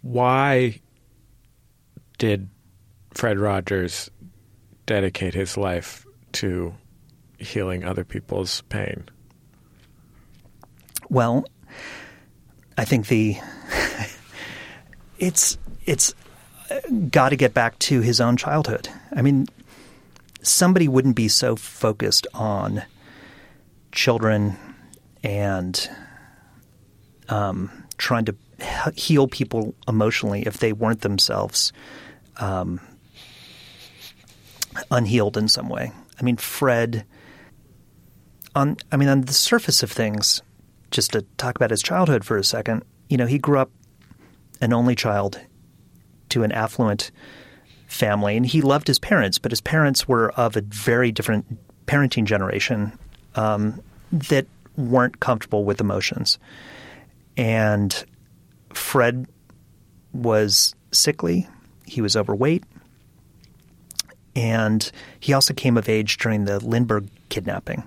Why 0.01 0.79
did 2.17 2.49
Fred 3.13 3.37
Rogers 3.37 4.09
dedicate 4.85 5.33
his 5.33 5.57
life 5.57 6.05
to 6.33 6.73
healing 7.37 7.83
other 7.83 8.03
people's 8.03 8.61
pain? 8.69 9.03
Well, 11.09 11.45
I 12.77 12.85
think 12.85 13.07
the 13.07 13.37
it's 15.19 15.57
it's 15.85 16.13
uh, 16.69 16.79
got 17.09 17.29
to 17.29 17.35
get 17.35 17.53
back 17.53 17.77
to 17.79 18.01
his 18.01 18.19
own 18.19 18.37
childhood. 18.37 18.89
I 19.15 19.21
mean, 19.21 19.47
somebody 20.41 20.87
wouldn't 20.87 21.15
be 21.15 21.27
so 21.27 21.55
focused 21.55 22.27
on 22.33 22.83
children 23.91 24.57
and 25.23 25.89
um, 27.29 27.71
trying 27.97 28.25
to 28.25 28.35
heal 28.95 29.27
people 29.27 29.75
emotionally 29.87 30.43
if 30.43 30.57
they 30.57 30.73
weren't 30.73 31.01
themselves 31.01 31.73
um, 32.37 32.79
unhealed 34.91 35.37
in 35.37 35.47
some 35.47 35.69
way. 35.69 35.91
I 36.19 36.23
mean, 36.23 36.37
Fred. 36.37 37.05
On, 38.55 38.75
I 38.91 38.97
mean, 38.97 39.09
on 39.09 39.21
the 39.21 39.33
surface 39.33 39.83
of 39.83 39.91
things, 39.91 40.41
just 40.89 41.11
to 41.11 41.21
talk 41.37 41.55
about 41.55 41.69
his 41.69 41.83
childhood 41.83 42.25
for 42.25 42.37
a 42.37 42.43
second, 42.43 42.83
you 43.07 43.17
know, 43.17 43.27
he 43.27 43.37
grew 43.37 43.59
up 43.59 43.69
an 44.61 44.73
only 44.73 44.95
child 44.95 45.39
to 46.29 46.43
an 46.43 46.51
affluent 46.51 47.11
family, 47.87 48.37
and 48.37 48.45
he 48.45 48.61
loved 48.61 48.87
his 48.87 48.99
parents, 48.99 49.39
but 49.39 49.51
his 49.51 49.61
parents 49.61 50.07
were 50.07 50.29
of 50.31 50.55
a 50.55 50.61
very 50.61 51.11
different 51.11 51.45
parenting 51.87 52.25
generation 52.25 52.97
um, 53.35 53.81
that 54.11 54.45
weren't 54.75 55.19
comfortable 55.19 55.63
with 55.63 55.81
emotions. 55.81 56.37
And 57.35 58.05
Fred 58.73 59.27
was 60.13 60.75
sickly, 60.91 61.47
he 61.85 62.01
was 62.01 62.15
overweight, 62.15 62.63
and 64.35 64.91
he 65.19 65.33
also 65.33 65.53
came 65.53 65.77
of 65.77 65.89
age 65.89 66.17
during 66.17 66.45
the 66.45 66.59
Lindbergh 66.59 67.07
kidnapping 67.29 67.83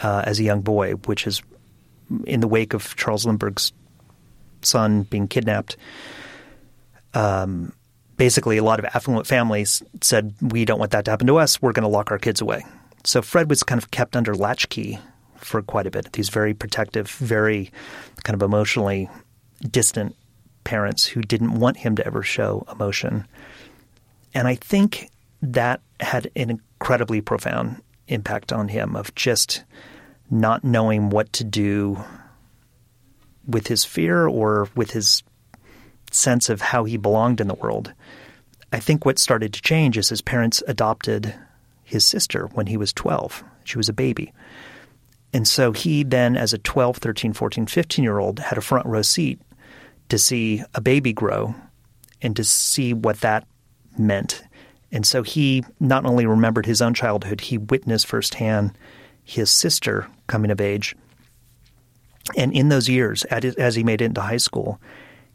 uh, 0.00 0.22
as 0.24 0.40
a 0.40 0.42
young 0.42 0.62
boy, 0.62 0.92
which 0.92 1.26
is 1.26 1.42
in 2.24 2.40
the 2.40 2.48
wake 2.48 2.72
of 2.72 2.96
Charles 2.96 3.26
Lindbergh's 3.26 3.72
son 4.62 5.02
being 5.02 5.28
kidnapped. 5.28 5.76
Um, 7.14 7.72
basically, 8.16 8.56
a 8.56 8.64
lot 8.64 8.78
of 8.78 8.84
affluent 8.86 9.26
families 9.26 9.82
said, 10.00 10.34
"We 10.40 10.64
don't 10.64 10.78
want 10.78 10.92
that 10.92 11.04
to 11.04 11.10
happen 11.10 11.26
to 11.26 11.36
us. 11.36 11.60
We're 11.60 11.72
going 11.72 11.82
to 11.82 11.88
lock 11.88 12.10
our 12.10 12.18
kids 12.18 12.40
away." 12.40 12.64
So 13.04 13.22
Fred 13.22 13.48
was 13.48 13.62
kind 13.62 13.80
of 13.80 13.90
kept 13.90 14.16
under 14.16 14.34
latchkey 14.34 14.98
for 15.36 15.62
quite 15.62 15.86
a 15.86 15.90
bit. 15.90 16.12
These 16.12 16.28
very 16.28 16.54
protective, 16.54 17.08
very 17.08 17.70
kind 18.24 18.34
of 18.34 18.42
emotionally 18.42 19.08
distant 19.70 20.16
parents 20.64 21.06
who 21.06 21.22
didn't 21.22 21.54
want 21.54 21.76
him 21.76 21.94
to 21.96 22.06
ever 22.06 22.22
show 22.22 22.66
emotion. 22.70 23.26
And 24.34 24.48
I 24.48 24.56
think 24.56 25.10
that 25.40 25.80
had 26.00 26.30
an 26.34 26.50
incredibly 26.50 27.20
profound 27.20 27.80
impact 28.08 28.52
on 28.52 28.68
him 28.68 28.96
of 28.96 29.14
just 29.14 29.64
not 30.30 30.64
knowing 30.64 31.10
what 31.10 31.32
to 31.34 31.44
do 31.44 32.02
with 33.46 33.68
his 33.68 33.84
fear 33.84 34.26
or 34.26 34.68
with 34.74 34.90
his 34.90 35.22
sense 36.16 36.48
of 36.48 36.60
how 36.60 36.84
he 36.84 36.96
belonged 36.96 37.40
in 37.40 37.48
the 37.48 37.54
world. 37.54 37.92
I 38.72 38.80
think 38.80 39.04
what 39.04 39.18
started 39.18 39.52
to 39.52 39.62
change 39.62 39.96
is 39.96 40.08
his 40.08 40.20
parents 40.20 40.62
adopted 40.66 41.34
his 41.84 42.04
sister 42.04 42.48
when 42.52 42.66
he 42.66 42.76
was 42.76 42.92
12. 42.92 43.44
She 43.64 43.78
was 43.78 43.88
a 43.88 43.94
baby. 43.94 44.32
And 45.32 45.46
so 45.46 45.72
he 45.72 46.02
then, 46.02 46.36
as 46.36 46.52
a 46.52 46.58
12, 46.58 46.96
13, 46.96 47.32
14, 47.32 47.66
15 47.66 48.02
year 48.02 48.18
old, 48.18 48.38
had 48.38 48.58
a 48.58 48.62
front 48.62 48.86
row 48.86 49.02
seat 49.02 49.40
to 50.08 50.18
see 50.18 50.62
a 50.74 50.80
baby 50.80 51.12
grow 51.12 51.54
and 52.22 52.34
to 52.36 52.44
see 52.44 52.92
what 52.92 53.20
that 53.20 53.46
meant. 53.98 54.42
And 54.92 55.06
so 55.06 55.22
he 55.22 55.64
not 55.80 56.06
only 56.06 56.26
remembered 56.26 56.66
his 56.66 56.80
own 56.80 56.94
childhood, 56.94 57.40
he 57.42 57.58
witnessed 57.58 58.06
firsthand 58.06 58.76
his 59.24 59.50
sister 59.50 60.08
coming 60.26 60.50
of 60.50 60.60
age. 60.60 60.94
And 62.36 62.52
in 62.52 62.68
those 62.68 62.88
years, 62.88 63.24
as 63.24 63.74
he 63.74 63.84
made 63.84 64.00
it 64.00 64.06
into 64.06 64.20
high 64.20 64.36
school, 64.36 64.80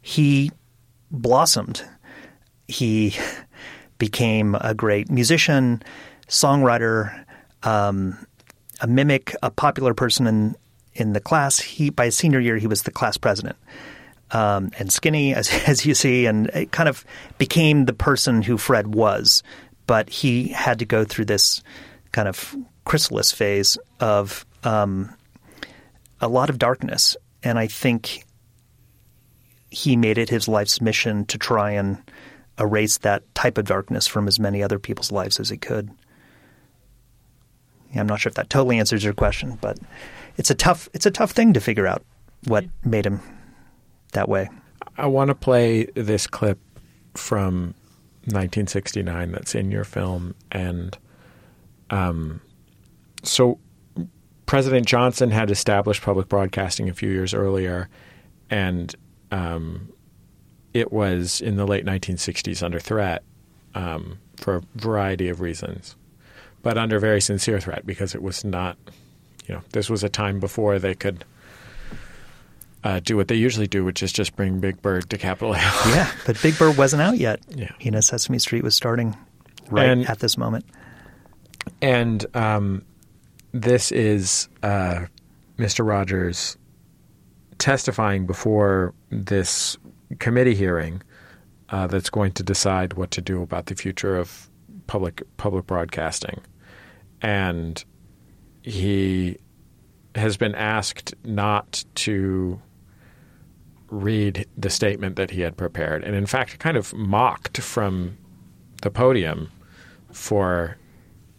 he 0.00 0.50
blossomed. 1.12 1.84
He 2.66 3.14
became 3.98 4.56
a 4.60 4.74
great 4.74 5.10
musician, 5.10 5.82
songwriter, 6.26 7.24
um, 7.62 8.26
a 8.80 8.86
mimic, 8.86 9.36
a 9.42 9.50
popular 9.50 9.94
person 9.94 10.26
in 10.26 10.56
in 10.94 11.12
the 11.12 11.20
class. 11.20 11.58
He 11.60 11.90
by 11.90 12.08
senior 12.08 12.40
year 12.40 12.56
he 12.56 12.66
was 12.66 12.82
the 12.82 12.90
class 12.90 13.16
president. 13.16 13.56
Um, 14.30 14.70
and 14.78 14.90
skinny 14.90 15.34
as 15.34 15.48
as 15.68 15.86
you 15.86 15.94
see, 15.94 16.26
and 16.26 16.48
it 16.48 16.72
kind 16.72 16.88
of 16.88 17.04
became 17.38 17.84
the 17.84 17.92
person 17.92 18.42
who 18.42 18.58
Fred 18.58 18.94
was. 18.94 19.42
But 19.86 20.08
he 20.08 20.48
had 20.48 20.78
to 20.78 20.84
go 20.84 21.04
through 21.04 21.26
this 21.26 21.62
kind 22.12 22.28
of 22.28 22.56
chrysalis 22.84 23.32
phase 23.32 23.76
of 24.00 24.46
um, 24.64 25.14
a 26.20 26.28
lot 26.28 26.50
of 26.50 26.58
darkness, 26.58 27.16
and 27.42 27.58
I 27.58 27.66
think 27.66 28.24
he 29.72 29.96
made 29.96 30.18
it 30.18 30.28
his 30.28 30.46
life's 30.48 30.82
mission 30.82 31.24
to 31.24 31.38
try 31.38 31.70
and 31.70 31.98
erase 32.60 32.98
that 32.98 33.34
type 33.34 33.56
of 33.56 33.64
darkness 33.64 34.06
from 34.06 34.28
as 34.28 34.38
many 34.38 34.62
other 34.62 34.78
people's 34.78 35.10
lives 35.10 35.40
as 35.40 35.48
he 35.48 35.56
could. 35.56 35.90
I'm 37.94 38.06
not 38.06 38.20
sure 38.20 38.28
if 38.28 38.34
that 38.34 38.50
totally 38.50 38.78
answers 38.78 39.02
your 39.02 39.14
question, 39.14 39.58
but 39.60 39.78
it's 40.36 40.50
a 40.50 40.54
tough 40.54 40.88
it's 40.92 41.06
a 41.06 41.10
tough 41.10 41.30
thing 41.30 41.54
to 41.54 41.60
figure 41.60 41.86
out 41.86 42.02
what 42.46 42.64
made 42.84 43.06
him 43.06 43.20
that 44.12 44.28
way. 44.28 44.48
I 44.98 45.06
want 45.06 45.28
to 45.28 45.34
play 45.34 45.84
this 45.94 46.26
clip 46.26 46.58
from 47.14 47.74
1969 48.24 49.32
that's 49.32 49.54
in 49.54 49.70
your 49.70 49.84
film, 49.84 50.34
and 50.50 50.96
um, 51.90 52.42
so 53.22 53.58
President 54.44 54.86
Johnson 54.86 55.30
had 55.30 55.50
established 55.50 56.02
public 56.02 56.28
broadcasting 56.28 56.90
a 56.90 56.94
few 56.94 57.10
years 57.10 57.32
earlier, 57.32 57.88
and 58.50 58.94
um, 59.32 59.88
it 60.72 60.92
was 60.92 61.40
in 61.40 61.56
the 61.56 61.66
late 61.66 61.84
1960s 61.84 62.62
under 62.62 62.78
threat 62.78 63.24
um, 63.74 64.18
for 64.36 64.56
a 64.56 64.62
variety 64.76 65.28
of 65.28 65.40
reasons, 65.40 65.96
but 66.62 66.78
under 66.78 66.98
very 67.00 67.20
sincere 67.20 67.58
threat 67.60 67.84
because 67.84 68.14
it 68.14 68.22
was 68.22 68.44
not, 68.44 68.76
you 69.46 69.54
know, 69.56 69.62
this 69.72 69.90
was 69.90 70.04
a 70.04 70.08
time 70.08 70.38
before 70.38 70.78
they 70.78 70.94
could 70.94 71.24
uh, 72.84 73.00
do 73.00 73.16
what 73.16 73.28
they 73.28 73.34
usually 73.34 73.66
do, 73.66 73.84
which 73.84 74.02
is 74.02 74.12
just 74.12 74.36
bring 74.36 74.60
Big 74.60 74.80
Bird 74.82 75.08
to 75.10 75.18
Capitol 75.18 75.54
Hill. 75.54 75.72
yeah, 75.94 76.10
but 76.26 76.40
Big 76.42 76.58
Bird 76.58 76.76
wasn't 76.76 77.02
out 77.02 77.16
yet. 77.18 77.40
Yeah. 77.48 77.72
You 77.80 77.90
know, 77.90 78.00
Sesame 78.00 78.38
Street 78.38 78.62
was 78.62 78.74
starting 78.74 79.16
right 79.70 79.88
And- 79.88 80.08
at 80.08 80.18
this 80.18 80.36
moment. 80.36 80.64
And 81.80 82.26
um, 82.34 82.84
this 83.52 83.92
is 83.92 84.48
uh, 84.64 85.06
Mr. 85.58 85.86
Rogers 85.86 86.56
testifying 87.62 88.26
before 88.26 88.92
this 89.10 89.76
committee 90.18 90.56
hearing 90.56 91.00
uh, 91.68 91.86
that's 91.86 92.10
going 92.10 92.32
to 92.32 92.42
decide 92.42 92.94
what 92.94 93.12
to 93.12 93.20
do 93.20 93.40
about 93.40 93.66
the 93.66 93.76
future 93.76 94.16
of 94.16 94.50
public 94.88 95.22
public 95.36 95.64
broadcasting, 95.64 96.40
and 97.22 97.84
he 98.62 99.38
has 100.16 100.36
been 100.36 100.56
asked 100.56 101.14
not 101.24 101.84
to 101.94 102.60
read 103.90 104.44
the 104.58 104.68
statement 104.68 105.14
that 105.14 105.30
he 105.30 105.40
had 105.42 105.56
prepared, 105.56 106.02
and 106.02 106.16
in 106.16 106.26
fact, 106.26 106.58
kind 106.58 106.76
of 106.76 106.92
mocked 106.92 107.58
from 107.58 108.18
the 108.82 108.90
podium 108.90 109.48
for 110.10 110.76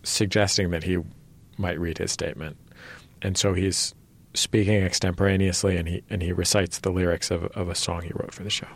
suggesting 0.03 0.69
that 0.69 0.83
he 0.83 0.97
might 1.57 1.77
read 1.81 1.97
his 1.97 2.13
statement. 2.13 2.55
And 3.21 3.37
so 3.37 3.53
he's 3.53 3.93
speaking 4.33 4.81
extemporaneously 4.81 5.77
and 5.77 5.87
he 5.87 6.03
and 6.09 6.21
he 6.21 6.31
recites 6.31 6.79
the 6.79 6.91
lyrics 6.91 7.31
of, 7.31 7.45
of 7.45 7.69
a 7.69 7.75
song 7.75 8.01
he 8.01 8.11
wrote 8.13 8.33
for 8.33 8.43
the 8.43 8.49
show. 8.49 8.67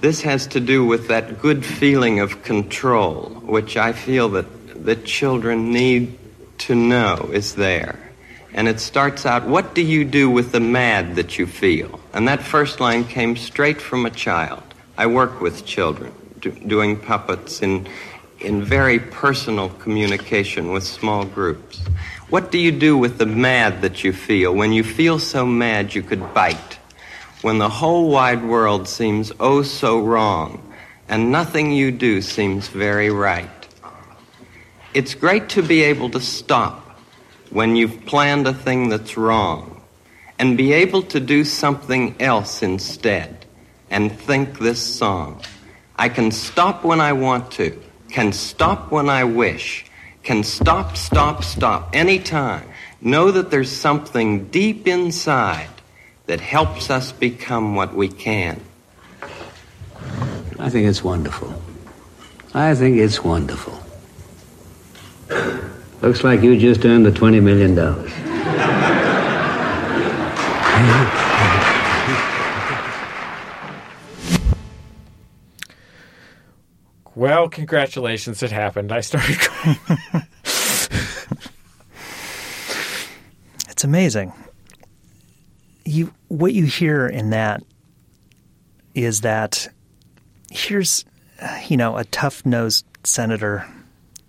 This 0.00 0.22
has 0.22 0.46
to 0.48 0.60
do 0.60 0.84
with 0.84 1.08
that 1.08 1.40
good 1.42 1.64
feeling 1.64 2.20
of 2.20 2.42
control, 2.42 3.24
which 3.44 3.76
I 3.76 3.92
feel 3.92 4.30
that 4.30 4.84
the 4.84 4.96
children 4.96 5.72
need 5.72 6.18
to 6.58 6.74
know 6.74 7.30
is 7.32 7.54
there. 7.54 7.98
And 8.52 8.66
it 8.66 8.80
starts 8.80 9.26
out, 9.26 9.46
What 9.46 9.74
do 9.74 9.82
you 9.82 10.04
do 10.04 10.30
with 10.30 10.52
the 10.52 10.60
mad 10.60 11.16
that 11.16 11.38
you 11.38 11.46
feel? 11.46 12.00
And 12.12 12.26
that 12.28 12.42
first 12.42 12.80
line 12.80 13.04
came 13.04 13.36
straight 13.36 13.80
from 13.80 14.06
a 14.06 14.10
child. 14.10 14.62
I 14.96 15.06
work 15.06 15.40
with 15.40 15.64
children. 15.64 16.12
do, 16.40 16.50
doing 16.50 16.98
puppets 16.98 17.62
in, 17.62 17.86
in 18.40 18.62
very 18.62 18.98
personal 18.98 19.68
communication 19.68 20.72
with 20.72 20.84
small 20.84 21.24
groups. 21.24 21.82
What 22.30 22.52
do 22.52 22.58
you 22.58 22.70
do 22.70 22.96
with 22.96 23.18
the 23.18 23.26
mad 23.26 23.82
that 23.82 24.04
you 24.04 24.12
feel 24.12 24.54
when 24.54 24.72
you 24.72 24.84
feel 24.84 25.18
so 25.18 25.44
mad 25.44 25.96
you 25.96 26.02
could 26.02 26.32
bite? 26.32 26.78
When 27.42 27.58
the 27.58 27.68
whole 27.68 28.08
wide 28.08 28.44
world 28.44 28.86
seems 28.86 29.32
oh 29.40 29.62
so 29.62 29.98
wrong 29.98 30.72
and 31.08 31.32
nothing 31.32 31.72
you 31.72 31.90
do 31.90 32.22
seems 32.22 32.68
very 32.68 33.10
right. 33.10 33.50
It's 34.94 35.16
great 35.16 35.48
to 35.50 35.62
be 35.62 35.82
able 35.82 36.08
to 36.10 36.20
stop 36.20 37.00
when 37.50 37.74
you've 37.74 38.06
planned 38.06 38.46
a 38.46 38.54
thing 38.54 38.90
that's 38.90 39.16
wrong 39.16 39.82
and 40.38 40.56
be 40.56 40.72
able 40.72 41.02
to 41.02 41.18
do 41.18 41.42
something 41.42 42.14
else 42.20 42.62
instead 42.62 43.44
and 43.90 44.12
think 44.12 44.60
this 44.60 44.80
song. 44.80 45.42
I 45.96 46.08
can 46.08 46.30
stop 46.30 46.84
when 46.84 47.00
I 47.00 47.12
want 47.12 47.50
to, 47.52 47.76
can 48.08 48.32
stop 48.32 48.92
when 48.92 49.08
I 49.08 49.24
wish, 49.24 49.84
can 50.22 50.44
stop, 50.44 50.96
stop, 50.96 51.42
stop 51.44 51.90
anytime. 51.92 52.66
Know 53.00 53.30
that 53.30 53.50
there's 53.50 53.70
something 53.70 54.48
deep 54.48 54.86
inside 54.86 55.68
that 56.26 56.40
helps 56.40 56.90
us 56.90 57.12
become 57.12 57.74
what 57.74 57.94
we 57.94 58.08
can. 58.08 58.60
I 60.58 60.68
think 60.68 60.86
it's 60.86 61.02
wonderful. 61.02 61.60
I 62.52 62.74
think 62.74 62.98
it's 62.98 63.24
wonderful. 63.24 63.80
Looks 66.02 66.24
like 66.24 66.42
you 66.42 66.58
just 66.58 66.84
earned 66.84 67.06
the 67.06 67.10
$20 67.10 67.42
million. 67.42 67.74
Well, 77.20 77.50
congratulations, 77.50 78.42
it 78.42 78.50
happened. 78.50 78.90
I 78.90 79.02
started 79.02 79.38
crying. 79.40 79.76
It's 83.68 83.84
amazing. 83.84 84.32
You 85.84 86.14
what 86.28 86.54
you 86.54 86.64
hear 86.64 87.06
in 87.06 87.28
that 87.28 87.62
is 88.94 89.20
that 89.20 89.68
here's 90.50 91.04
you 91.68 91.76
know 91.76 91.98
a 91.98 92.04
tough-nosed 92.06 92.86
senator 93.04 93.66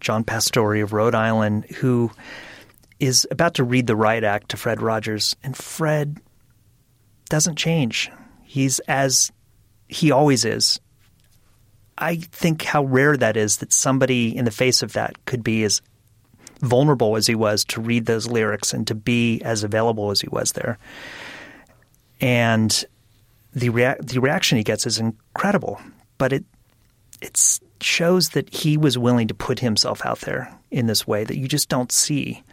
John 0.01 0.25
Pastore 0.25 0.75
of 0.83 0.91
Rhode 0.91 1.15
Island 1.15 1.67
who 1.77 2.11
is 2.99 3.25
about 3.31 3.53
to 3.53 3.63
read 3.63 3.87
the 3.87 3.95
riot 3.95 4.25
act 4.25 4.49
to 4.49 4.57
Fred 4.57 4.81
Rogers 4.81 5.37
and 5.43 5.55
Fred 5.55 6.19
doesn't 7.29 7.55
change. 7.55 8.11
He's 8.43 8.79
as 8.79 9.31
he 9.87 10.11
always 10.11 10.43
is. 10.43 10.81
I 12.01 12.15
think 12.15 12.63
how 12.63 12.83
rare 12.83 13.15
that 13.15 13.37
is 13.37 13.57
that 13.57 13.71
somebody 13.71 14.35
in 14.35 14.43
the 14.45 14.51
face 14.51 14.81
of 14.81 14.93
that 14.93 15.23
could 15.25 15.43
be 15.43 15.63
as 15.63 15.81
vulnerable 16.59 17.15
as 17.15 17.27
he 17.27 17.35
was 17.35 17.63
to 17.65 17.79
read 17.79 18.07
those 18.07 18.27
lyrics 18.27 18.73
and 18.73 18.87
to 18.87 18.95
be 18.95 19.39
as 19.41 19.63
available 19.63 20.09
as 20.09 20.19
he 20.19 20.27
was 20.29 20.53
there. 20.53 20.79
And 22.19 22.83
the 23.53 23.69
rea- 23.69 23.97
the 23.99 24.19
reaction 24.19 24.57
he 24.57 24.63
gets 24.63 24.85
is 24.87 24.97
incredible, 24.97 25.79
but 26.17 26.33
it 26.33 26.43
it 27.21 27.59
shows 27.81 28.29
that 28.29 28.51
he 28.53 28.77
was 28.77 28.97
willing 28.97 29.27
to 29.27 29.33
put 29.35 29.59
himself 29.59 30.03
out 30.03 30.21
there 30.21 30.51
in 30.71 30.87
this 30.87 31.05
way 31.05 31.23
that 31.23 31.37
you 31.37 31.47
just 31.47 31.69
don't 31.69 31.91
see. 31.91 32.43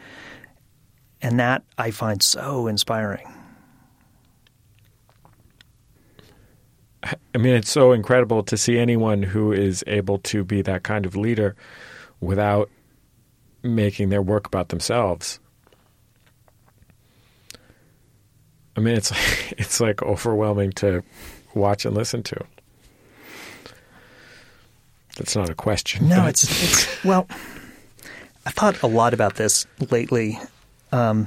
And 1.22 1.40
that 1.40 1.62
I 1.78 1.90
find 1.90 2.22
so 2.22 2.66
inspiring. 2.66 3.26
I 7.02 7.38
mean, 7.38 7.54
it's 7.54 7.70
so 7.70 7.92
incredible 7.92 8.42
to 8.44 8.56
see 8.56 8.78
anyone 8.78 9.22
who 9.22 9.52
is 9.52 9.84
able 9.86 10.18
to 10.18 10.44
be 10.44 10.62
that 10.62 10.82
kind 10.82 11.06
of 11.06 11.16
leader 11.16 11.54
without 12.20 12.70
making 13.62 14.08
their 14.08 14.22
work 14.22 14.46
about 14.46 14.70
themselves. 14.70 15.38
I 18.76 18.80
mean, 18.80 18.96
it's 18.96 19.12
it's 19.52 19.80
like 19.80 20.02
overwhelming 20.02 20.72
to 20.72 21.02
watch 21.54 21.84
and 21.84 21.94
listen 21.94 22.22
to. 22.24 22.44
That's 25.16 25.34
not 25.36 25.50
a 25.50 25.54
question. 25.54 26.08
No, 26.08 26.26
it's 26.28 26.44
it's 26.44 27.04
well. 27.04 27.28
I 28.46 28.50
thought 28.50 28.82
a 28.82 28.86
lot 28.86 29.12
about 29.14 29.34
this 29.34 29.66
lately. 29.90 30.38
Um, 30.90 31.26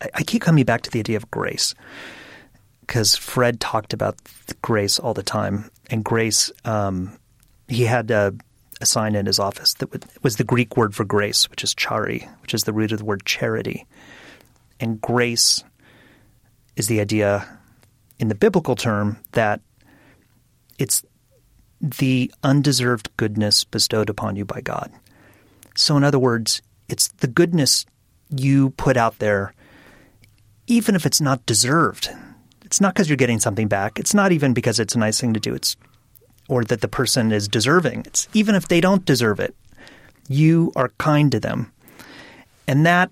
I, 0.00 0.08
I 0.14 0.22
keep 0.22 0.40
coming 0.42 0.64
back 0.64 0.82
to 0.82 0.90
the 0.90 0.98
idea 0.98 1.18
of 1.18 1.30
grace 1.30 1.74
because 2.90 3.14
Fred 3.14 3.60
talked 3.60 3.92
about 3.92 4.16
grace 4.62 4.98
all 4.98 5.14
the 5.14 5.22
time, 5.22 5.70
and 5.90 6.02
grace. 6.02 6.50
Um, 6.64 7.16
he 7.68 7.84
had 7.84 8.10
a, 8.10 8.34
a 8.80 8.86
sign 8.86 9.14
in 9.14 9.26
his 9.26 9.38
office 9.38 9.74
that 9.74 10.24
was 10.24 10.38
the 10.38 10.42
Greek 10.42 10.76
word 10.76 10.92
for 10.92 11.04
grace, 11.04 11.48
which 11.48 11.62
is 11.62 11.72
chari, 11.72 12.28
which 12.42 12.52
is 12.52 12.64
the 12.64 12.72
root 12.72 12.90
of 12.90 12.98
the 12.98 13.04
word 13.04 13.24
charity, 13.24 13.86
and 14.80 15.00
grace 15.00 15.62
is 16.74 16.88
the 16.88 17.00
idea 17.00 17.60
in 18.18 18.26
the 18.26 18.34
biblical 18.34 18.74
term 18.74 19.18
that 19.32 19.60
it's 20.76 21.04
the 21.80 22.28
undeserved 22.42 23.08
goodness 23.16 23.62
bestowed 23.62 24.10
upon 24.10 24.34
you 24.34 24.44
by 24.44 24.60
God. 24.60 24.90
So, 25.76 25.96
in 25.96 26.02
other 26.02 26.18
words, 26.18 26.60
it's 26.88 27.06
the 27.06 27.28
goodness 27.28 27.86
you 28.30 28.70
put 28.70 28.96
out 28.96 29.20
there, 29.20 29.54
even 30.66 30.96
if 30.96 31.06
it's 31.06 31.20
not 31.20 31.46
deserved. 31.46 32.10
It's 32.70 32.80
not 32.80 32.94
because 32.94 33.08
you're 33.08 33.16
getting 33.16 33.40
something 33.40 33.66
back. 33.66 33.98
It's 33.98 34.14
not 34.14 34.30
even 34.30 34.54
because 34.54 34.78
it's 34.78 34.94
a 34.94 34.98
nice 34.98 35.20
thing 35.20 35.34
to 35.34 35.40
do. 35.40 35.52
It's 35.52 35.76
or 36.48 36.62
that 36.64 36.82
the 36.82 36.88
person 36.88 37.32
is 37.32 37.48
deserving. 37.48 38.04
It's 38.06 38.28
even 38.32 38.54
if 38.54 38.68
they 38.68 38.80
don't 38.80 39.04
deserve 39.04 39.40
it, 39.40 39.56
you 40.28 40.70
are 40.76 40.90
kind 40.98 41.32
to 41.32 41.40
them, 41.40 41.72
and 42.68 42.86
that 42.86 43.10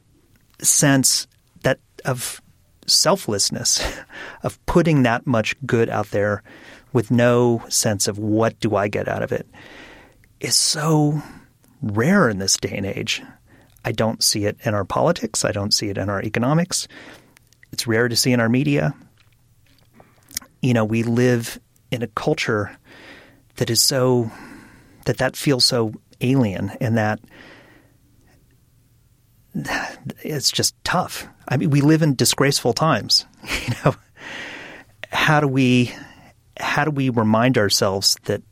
sense 0.62 1.26
that 1.64 1.80
of 2.04 2.40
selflessness, 2.86 3.84
of 4.44 4.64
putting 4.66 5.02
that 5.02 5.26
much 5.26 5.56
good 5.66 5.90
out 5.90 6.12
there 6.12 6.44
with 6.92 7.11
no 7.11 7.64
sense 7.68 8.06
of 8.06 8.16
what 8.16 8.59
do 8.61 8.76
I 8.76 8.86
get 8.86 9.09
out 9.09 9.24
of 9.24 9.32
it 9.32 9.46
is 10.38 10.56
so 10.56 11.20
rare 11.82 12.28
in 12.28 12.38
this 12.38 12.56
day 12.56 12.76
and 12.76 12.86
age. 12.86 13.22
I 13.84 13.90
don't 13.90 14.22
see 14.22 14.44
it 14.44 14.56
in 14.64 14.72
our 14.72 14.84
politics. 14.84 15.44
I 15.44 15.50
don't 15.50 15.74
see 15.74 15.88
it 15.88 15.98
in 15.98 16.09
our 16.09 16.22
economics. 16.22 16.86
It's 17.72 17.88
rare 17.88 18.09
to 18.09 18.14
see 18.14 18.32
in 18.32 18.38
our 18.38 18.48
media. 18.48 18.94
You 20.61 20.74
know, 20.74 20.84
we 20.84 21.02
live 21.02 21.61
in 21.90 22.02
a 22.02 22.09
culture 22.09 22.76
that 23.56 23.70
is 23.70 23.82
so 23.82 24.30
that 25.04 25.18
that 25.18 25.36
feels 25.36 25.64
so 25.64 25.92
alien 26.20 26.70
and 26.80 26.96
that 26.98 27.20
it's 30.22 30.50
just 30.50 30.74
tough. 30.84 31.26
I 31.48 31.56
mean, 31.56 31.70
we 31.70 31.80
live 31.80 32.02
in 32.02 32.14
disgraceful 32.14 32.72
times. 32.72 33.26
You 33.66 33.74
know, 33.84 33.94
how 35.11 35.40
do 35.40 35.48
we 35.48 35.94
how 36.59 36.84
do 36.84 36.90
we 36.90 37.09
remind 37.09 37.56
ourselves 37.56 38.16
that 38.24 38.42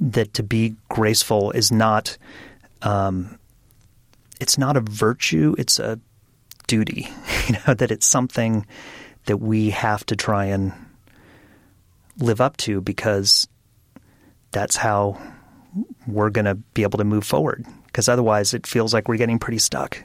that 0.00 0.34
to 0.34 0.42
be 0.42 0.76
graceful 0.88 1.50
is 1.50 1.72
not 1.72 2.16
um, 2.82 3.38
it's 4.40 4.56
not 4.56 4.76
a 4.76 4.80
virtue; 4.80 5.54
it's 5.58 5.78
a 5.78 5.98
duty. 6.66 7.08
You 7.48 7.56
know 7.66 7.74
that 7.74 7.92
it's 7.92 8.06
something 8.06 8.66
that 9.26 9.38
we 9.38 9.70
have 9.70 10.04
to 10.06 10.16
try 10.16 10.46
and 10.46 10.72
live 12.18 12.40
up 12.40 12.56
to 12.56 12.80
because 12.80 13.46
that's 14.52 14.76
how 14.76 15.20
we're 16.06 16.30
going 16.30 16.44
to 16.44 16.54
be 16.54 16.82
able 16.82 16.98
to 16.98 17.04
move 17.04 17.24
forward. 17.24 17.64
Because 17.86 18.08
otherwise, 18.08 18.54
it 18.54 18.66
feels 18.66 18.94
like 18.94 19.08
we're 19.08 19.16
getting 19.16 19.38
pretty 19.38 19.58
stuck. 19.58 20.02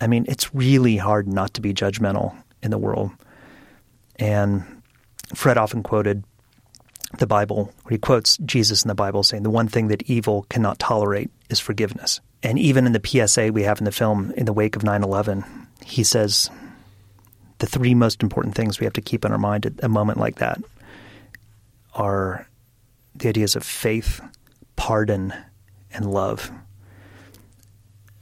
I 0.00 0.06
mean, 0.06 0.24
it's 0.28 0.54
really 0.54 0.96
hard 0.96 1.28
not 1.28 1.54
to 1.54 1.60
be 1.60 1.74
judgmental 1.74 2.34
in 2.62 2.70
the 2.70 2.78
world. 2.78 3.10
And 4.16 4.82
Fred 5.34 5.58
often 5.58 5.82
quoted 5.82 6.24
the 7.18 7.26
Bible, 7.26 7.72
where 7.82 7.90
he 7.92 7.98
quotes 7.98 8.36
Jesus 8.38 8.84
in 8.84 8.88
the 8.88 8.94
Bible 8.94 9.22
saying, 9.22 9.42
The 9.42 9.50
one 9.50 9.68
thing 9.68 9.88
that 9.88 10.02
evil 10.02 10.46
cannot 10.48 10.78
tolerate 10.78 11.30
is 11.48 11.58
forgiveness. 11.58 12.20
And 12.42 12.58
even 12.58 12.86
in 12.86 12.92
the 12.92 13.02
PSA 13.04 13.52
we 13.52 13.64
have 13.64 13.78
in 13.78 13.84
the 13.84 13.92
film, 13.92 14.32
in 14.36 14.46
the 14.46 14.52
wake 14.52 14.76
of 14.76 14.82
9 14.82 15.02
11, 15.02 15.44
he 15.84 16.04
says, 16.04 16.50
The 17.60 17.66
three 17.66 17.94
most 17.94 18.22
important 18.22 18.54
things 18.54 18.80
we 18.80 18.84
have 18.84 18.94
to 18.94 19.00
keep 19.00 19.24
in 19.24 19.32
our 19.32 19.38
mind 19.38 19.66
at 19.66 19.72
a 19.82 19.88
moment 19.88 20.18
like 20.18 20.36
that 20.36 20.60
are 21.94 22.48
the 23.14 23.28
ideas 23.28 23.56
of 23.56 23.62
faith, 23.62 24.20
pardon, 24.76 25.32
and 25.92 26.10
love. 26.10 26.50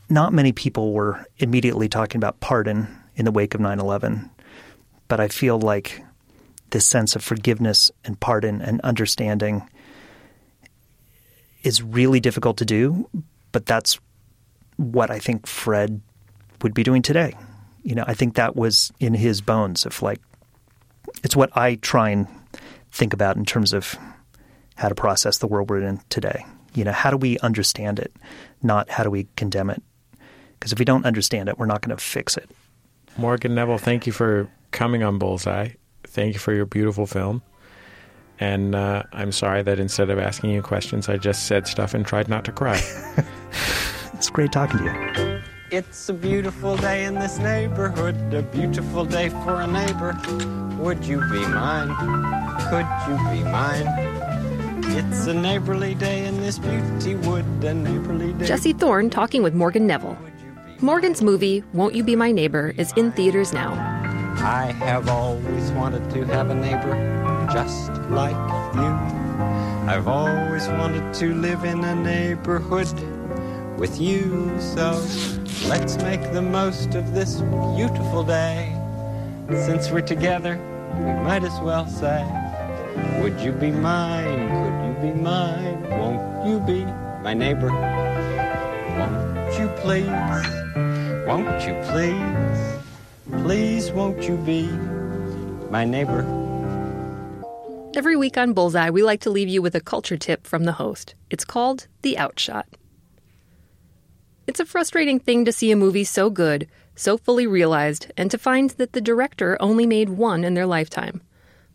Not 0.09 0.33
many 0.33 0.53
people 0.53 0.93
were 0.93 1.25
immediately 1.39 1.89
talking 1.89 2.19
about 2.19 2.41
pardon 2.41 2.89
in 3.15 3.25
the 3.25 3.31
wake 3.31 3.55
of 3.55 3.61
9 3.61 3.79
11, 3.79 4.31
but 5.07 5.21
I 5.21 5.29
feel 5.29 5.59
like 5.59 6.03
this 6.71 6.87
sense 6.87 7.17
of 7.17 7.23
forgiveness 7.23 7.91
and 8.05 8.19
pardon 8.19 8.61
and 8.61 8.81
understanding 8.83 9.69
is 11.63 11.83
really 11.83 12.21
difficult 12.21 12.57
to 12.59 12.65
do, 12.65 13.09
but 13.53 13.67
that's 13.67 13.99
what 14.77 15.11
I 15.11 15.19
think 15.19 15.47
Fred 15.47 16.01
would 16.63 16.75
be 16.75 16.83
doing 16.83 17.03
today. 17.03 17.35
You 17.89 17.95
know, 17.95 18.05
I 18.07 18.13
think 18.13 18.35
that 18.35 18.55
was 18.55 18.93
in 19.01 19.15
his 19.15 19.41
bones 19.41 19.87
of 19.87 20.03
like, 20.03 20.21
it's 21.25 21.35
what 21.35 21.57
I 21.57 21.77
try 21.77 22.11
and 22.11 22.27
think 22.93 23.15
about 23.15 23.39
in 23.39 23.47
terms 23.47 23.73
of 23.73 23.97
how 24.77 24.91
to 24.91 24.95
process 24.95 25.39
the 25.39 25.47
world 25.47 25.71
we're 25.71 25.81
in 25.81 25.99
today. 26.11 26.45
You 26.75 26.85
know, 26.85 26.93
how 26.93 27.11
do 27.11 27.17
we 27.17 27.39
understand 27.39 27.99
it, 27.99 28.13
not 28.63 28.91
how 28.91 29.05
do 29.05 29.11
we 29.11 29.27
condemn 29.37 29.71
it? 29.71 29.83
Because 30.53 30.71
if 30.71 30.79
we 30.79 30.85
don't 30.85 31.07
understand 31.07 31.49
it, 31.49 31.59
we're 31.59 31.65
not 31.65 31.81
going 31.81 31.97
to 31.97 32.03
fix 32.03 32.37
it. 32.37 32.51
Morgan 33.17 33.55
Neville, 33.55 33.79
thank 33.79 34.07
you 34.07 34.13
for 34.13 34.51
coming 34.71 35.03
on 35.03 35.19
Bullseye. 35.19 35.71
Thank 36.05 36.35
you 36.35 36.41
for 36.41 36.53
your 36.53 36.67
beautiful 36.67 37.07
film. 37.07 37.41
And 38.39 38.75
uh, 38.75 39.05
I'm 39.15 39.33
sorry 39.33 39.63
that 39.63 39.81
instead 39.81 40.11
of 40.11 40.19
asking 40.19 40.51
you 40.51 40.61
questions, 40.61 41.09
I 41.09 41.17
just 41.17 41.47
said 41.47 41.67
stuff 41.67 41.95
and 41.95 42.05
tried 42.05 42.29
not 42.29 42.45
to 42.45 42.53
cry. 42.53 42.83
it's 44.13 44.29
great 44.29 44.53
talking 44.53 44.77
to 44.77 44.85
you. 44.85 45.28
It's 45.71 46.09
a 46.09 46.15
beautiful 46.15 46.79
day 46.79 47.05
in 47.05 47.15
this 47.15 47.37
neighborhood, 47.39 48.33
a 48.33 48.41
beautiful 48.41 49.05
day 49.05 49.29
for 49.29 49.61
a 49.61 49.67
neighbor. 49.67 50.19
Would 50.79 51.05
you 51.05 51.21
be 51.31 51.41
mine? 51.47 51.95
Could 52.71 52.87
you 53.07 53.17
be 53.29 53.45
mine? 53.45 53.87
It's 54.97 55.27
a 55.27 55.35
neighborly 55.35 55.95
day 55.95 56.25
in 56.25 56.41
this 56.41 56.59
beauty 56.59 57.17
wood, 57.17 57.45
a 57.63 57.75
neighborly 57.75 58.33
day. 58.33 58.47
Jesse 58.47 58.73
Thorne 58.73 59.11
talking 59.11 59.43
with 59.43 59.53
Morgan 59.53 59.87
Neville. 59.87 60.17
Morgan's 60.81 61.21
movie, 61.21 61.63
Won't 61.75 61.95
You 61.95 62.03
Be 62.03 62.17
My 62.17 62.33
Neighbor, 62.33 62.73
is 62.79 62.91
in 62.97 63.13
theaters 63.13 63.53
now. 63.53 63.75
I 64.39 64.73
have 64.73 65.11
always 65.11 65.71
wanted 65.73 66.09
to 66.13 66.25
have 66.29 66.49
a 66.49 66.55
neighbor 66.55 66.95
just 67.53 67.91
like 68.09 68.37
you. 68.75 68.89
I've 69.87 70.09
always 70.09 70.67
wanted 70.69 71.13
to 71.17 71.35
live 71.35 71.65
in 71.65 71.85
a 71.85 71.95
neighborhood 71.95 72.89
with 73.79 74.01
you. 74.01 74.51
So 74.61 74.91
let's 75.69 75.97
make 75.99 76.21
the 76.33 76.43
most 76.43 76.95
of 76.95 77.15
this 77.15 77.41
beautiful 77.77 78.25
day. 78.25 78.75
Since 79.49 79.91
we're 79.91 80.03
together, 80.03 80.57
we 80.99 81.13
might 81.25 81.45
as 81.45 81.59
well 81.61 81.87
say, 81.87 82.25
Would 83.23 83.41
you 83.41 83.53
be 83.53 83.71
mine? 83.71 84.49
Could 84.49 85.07
you 85.07 85.13
be 85.13 85.21
mine? 85.21 85.89
Won't 85.91 86.47
you 86.47 86.61
be 86.61 86.85
my 87.23 87.35
neighbor? 87.35 87.71
Won't 88.99 89.59
you 89.59 89.69
please? 89.81 90.07
Won't 91.27 91.63
you 91.67 91.75
please? 91.91 93.43
Please, 93.45 93.91
won't 93.93 94.23
you 94.25 94.37
be 94.39 94.67
my 95.71 95.85
neighbor? 95.85 96.27
Every 97.95 98.17
week 98.17 98.37
on 98.37 98.53
Bullseye, 98.53 98.91
we 98.91 99.03
like 99.03 99.21
to 99.23 99.31
leave 99.31 99.49
you 99.49 99.61
with 99.61 99.75
a 99.75 99.81
culture 99.81 100.17
tip 100.17 100.47
from 100.47 100.65
the 100.65 100.73
host. 100.73 101.15
It's 101.31 101.45
called 101.45 101.87
The 102.03 102.17
Outshot. 102.19 102.78
It's 104.49 104.61
a 104.61 104.65
frustrating 104.65 105.21
thing 105.21 105.45
to 105.45 105.53
see 105.53 105.71
a 105.71 105.77
movie 105.77 106.05
so 106.05 106.31
good, 106.31 106.69
so 106.97 107.19
fully 107.19 107.47
realized, 107.47 108.11
and 108.17 108.31
to 108.31 108.39
find 108.39 108.71
that 108.71 108.95
the 108.95 109.01
director 109.03 109.59
only 109.61 109.87
made 109.87 110.09
one 110.09 110.43
in 110.43 110.55
their 110.55 110.65
lifetime. 110.65 111.21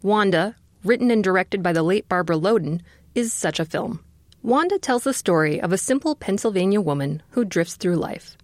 Wanda, 0.01 0.55
written 0.83 1.11
and 1.11 1.23
directed 1.23 1.61
by 1.61 1.71
the 1.71 1.83
late 1.83 2.09
Barbara 2.09 2.35
Loden, 2.35 2.81
is 3.13 3.31
such 3.31 3.59
a 3.59 3.65
film. 3.65 4.03
Wanda 4.41 4.79
tells 4.79 5.03
the 5.03 5.13
story 5.13 5.61
of 5.61 5.71
a 5.71 5.77
simple 5.77 6.15
Pennsylvania 6.15 6.81
woman 6.81 7.21
who 7.29 7.45
drifts 7.45 7.75
through 7.75 7.97
life. 7.97 8.35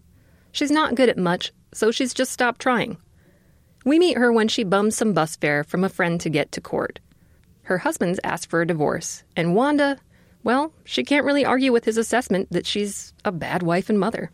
She's 0.51 0.69
not 0.69 0.93
good 0.93 1.09
at 1.09 1.17
much, 1.17 1.51
so 1.73 1.89
she's 1.89 2.13
just 2.13 2.31
stopped 2.31 2.61
trying. 2.61 2.97
We 3.83 3.97
meet 3.97 4.19
her 4.19 4.31
when 4.31 4.47
she 4.47 4.63
bums 4.63 4.95
some 4.95 5.13
bus 5.13 5.37
fare 5.37 5.63
from 5.63 5.83
a 5.83 5.89
friend 5.89 6.21
to 6.21 6.29
get 6.29 6.51
to 6.51 6.61
court. 6.61 6.99
Her 7.63 7.79
husband's 7.79 8.19
asked 8.23 8.47
for 8.47 8.61
a 8.61 8.67
divorce, 8.67 9.23
and 9.35 9.55
Wanda, 9.55 9.97
well, 10.49 10.73
she 10.83 11.03
can't 11.03 11.27
really 11.27 11.45
argue 11.45 11.71
with 11.71 11.85
his 11.85 11.95
assessment 11.95 12.47
that 12.49 12.65
she's 12.65 13.13
a 13.23 13.31
bad 13.31 13.61
wife 13.61 13.87
and 13.87 13.99
mother. 13.99 14.31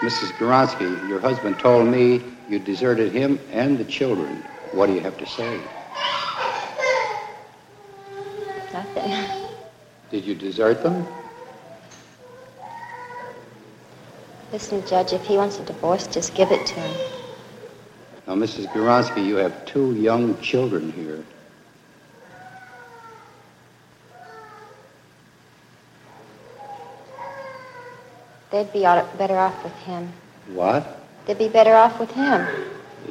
Mrs. 0.00 0.30
Goronsky, 0.32 1.08
your 1.08 1.20
husband 1.20 1.58
told 1.58 1.88
me 1.88 2.22
you 2.50 2.58
deserted 2.58 3.12
him 3.12 3.40
and 3.50 3.78
the 3.78 3.86
children. 3.86 4.44
What 4.72 4.88
do 4.88 4.92
you 4.92 5.00
have 5.00 5.16
to 5.16 5.24
say? 5.24 5.58
Nothing. 8.74 9.48
Did 10.10 10.26
you 10.26 10.34
desert 10.34 10.82
them? 10.82 11.06
Listen, 14.52 14.86
Judge, 14.86 15.14
if 15.14 15.24
he 15.24 15.38
wants 15.38 15.58
a 15.60 15.64
divorce, 15.64 16.06
just 16.08 16.34
give 16.34 16.52
it 16.52 16.66
to 16.66 16.74
him. 16.74 17.10
Now, 18.26 18.34
Mrs. 18.34 18.66
Goronsky, 18.66 19.24
you 19.24 19.36
have 19.36 19.64
two 19.64 19.94
young 19.94 20.38
children 20.42 20.92
here. 20.92 21.24
They'd 28.56 28.72
be 28.72 28.82
better 29.18 29.36
off 29.36 29.62
with 29.62 29.74
him. 29.80 30.10
What? 30.54 30.98
They'd 31.26 31.36
be 31.36 31.48
better 31.48 31.74
off 31.74 32.00
with 32.00 32.10
him. 32.12 32.46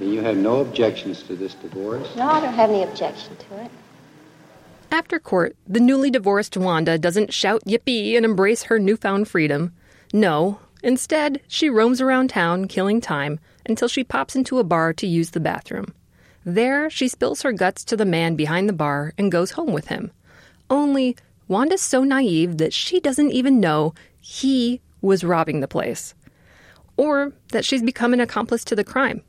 You 0.01 0.21
have 0.21 0.37
no 0.37 0.61
objections 0.61 1.21
to 1.23 1.35
this 1.35 1.53
divorce? 1.53 2.15
No, 2.15 2.27
I 2.27 2.39
don't 2.39 2.55
have 2.55 2.71
any 2.71 2.81
objection 2.81 3.35
to 3.35 3.63
it. 3.63 3.69
After 4.91 5.19
court, 5.19 5.55
the 5.67 5.79
newly 5.79 6.09
divorced 6.09 6.57
Wanda 6.57 6.97
doesn't 6.97 7.31
shout 7.31 7.61
yippee 7.63 8.15
and 8.15 8.25
embrace 8.25 8.63
her 8.63 8.79
newfound 8.79 9.27
freedom. 9.27 9.71
No, 10.11 10.59
instead, 10.81 11.41
she 11.47 11.69
roams 11.69 12.01
around 12.01 12.31
town 12.31 12.67
killing 12.67 12.99
time 12.99 13.39
until 13.67 13.87
she 13.87 14.03
pops 14.03 14.35
into 14.35 14.57
a 14.57 14.63
bar 14.63 14.93
to 14.93 15.05
use 15.05 15.29
the 15.29 15.39
bathroom. 15.39 15.93
There, 16.43 16.89
she 16.89 17.07
spills 17.07 17.43
her 17.43 17.51
guts 17.51 17.83
to 17.85 17.95
the 17.95 18.03
man 18.03 18.35
behind 18.35 18.67
the 18.67 18.73
bar 18.73 19.13
and 19.15 19.31
goes 19.31 19.51
home 19.51 19.73
with 19.73 19.89
him. 19.89 20.09
Only, 20.71 21.15
Wanda's 21.47 21.83
so 21.83 22.03
naive 22.03 22.57
that 22.57 22.73
she 22.73 22.99
doesn't 22.99 23.31
even 23.31 23.59
know 23.59 23.93
he 24.19 24.81
was 25.05 25.23
robbing 25.23 25.59
the 25.59 25.67
place. 25.67 26.13
Or 26.97 27.33
that 27.51 27.63
she's 27.63 27.83
become 27.83 28.13
an 28.13 28.19
accomplice 28.19 28.63
to 28.65 28.75
the 28.75 28.83
crime. 28.83 29.21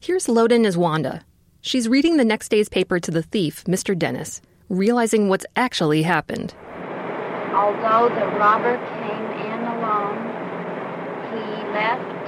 Here's 0.00 0.26
Loden 0.26 0.64
as 0.64 0.76
Wanda. 0.76 1.22
She's 1.60 1.88
reading 1.88 2.16
the 2.16 2.24
next 2.24 2.48
day's 2.48 2.68
paper 2.70 2.98
to 2.98 3.10
the 3.10 3.22
thief, 3.22 3.64
Mr. 3.64 3.96
Dennis, 3.96 4.40
realizing 4.70 5.28
what's 5.28 5.44
actually 5.56 6.02
happened. 6.02 6.54
Although 7.52 8.08
the 8.14 8.26
robber 8.38 8.78
came 8.96 9.26
in 9.44 9.60
alone, 9.76 10.20
he 11.28 11.44
left, 11.76 12.24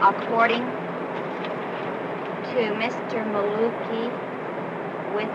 according 0.00 0.64
to 2.54 2.72
Mr. 2.80 3.26
Maluki, 3.28 4.08
with 5.14 5.28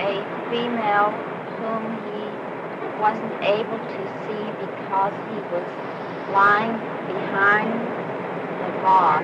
a 0.00 0.24
female 0.48 1.10
whom 1.58 1.82
he 2.08 2.24
wasn't 2.98 3.42
able 3.42 3.78
to 3.78 4.17
because 4.88 5.12
he 5.28 5.40
was 5.52 5.66
lying 6.32 6.72
behind 7.06 7.72
the 8.58 8.80
bar. 8.80 9.22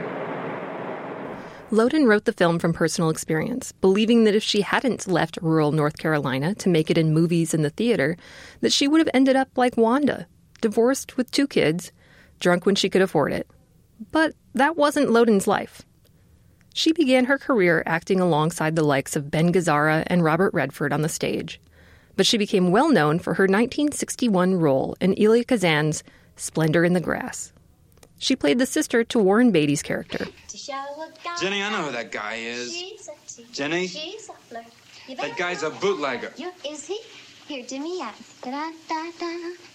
Loden 1.71 2.07
wrote 2.07 2.27
the 2.27 2.35
film 2.35 2.59
from 2.59 2.75
personal 2.75 3.09
experience, 3.09 3.73
believing 3.73 4.25
that 4.25 4.35
if 4.35 4.43
she 4.43 4.61
hadn't 4.61 5.09
left 5.09 5.39
rural 5.41 5.73
North 5.73 5.97
Carolina 5.97 6.55
to 6.57 6.69
make 6.69 6.91
it 6.91 6.99
in 6.99 7.15
movies 7.15 7.55
and 7.55 7.65
the 7.65 7.71
theater, 7.71 8.19
that 8.61 8.75
she 8.75 8.87
would 8.87 9.01
have 9.01 9.09
ended 9.15 9.37
up 9.37 9.49
like 9.57 9.79
Wanda, 9.79 10.27
divorced 10.61 11.17
with 11.17 11.31
two 11.31 11.47
kids, 11.47 11.93
drunk 12.41 12.67
when 12.67 12.75
she 12.75 12.91
could 12.91 13.03
afford 13.03 13.33
it. 13.33 13.49
But 14.13 14.35
that 14.55 14.77
wasn't 14.77 15.09
Loden's 15.09 15.47
life. 15.47 15.81
She 16.75 16.93
began 16.93 17.25
her 17.25 17.39
career 17.39 17.83
acting 17.87 18.21
alongside 18.21 18.77
the 18.77 18.83
likes 18.83 19.17
of 19.17 19.31
Ben 19.31 19.51
Gazzara 19.51 20.05
and 20.09 20.23
Robert 20.23 20.53
Redford 20.53 20.93
on 20.93 21.01
the 21.01 21.09
stage. 21.09 21.59
But 22.17 22.27
she 22.27 22.39
became 22.39 22.71
well 22.71 22.91
known 22.91 23.19
for 23.19 23.35
her 23.35 23.45
1961 23.45 24.55
role 24.55 24.97
in 25.01 25.15
Elia 25.19 25.45
Kazan's 25.45 26.05
Splendor 26.37 26.85
in 26.85 26.93
the 26.93 27.01
Grass. 27.01 27.53
She 28.19 28.37
played 28.37 28.59
the 28.59 28.67
sister 28.67 29.05
to 29.05 29.19
Warren 29.19 29.51
Beatty's 29.51 29.83
character. 29.83 30.27
Jenny, 31.41 31.63
I 31.63 31.71
know 31.71 31.83
who 31.87 31.93
that 31.93 32.11
guy 32.11 32.37
is. 32.37 32.73
Jenny? 33.53 33.89
That 35.17 35.37
guy's 35.37 35.63
a 35.63 35.71
bootlegger. 35.71 36.33
Is 36.67 36.87
he? 36.87 37.01
Here, 37.47 37.65
do 37.67 37.79
me 37.79 38.01
out. 38.01 38.15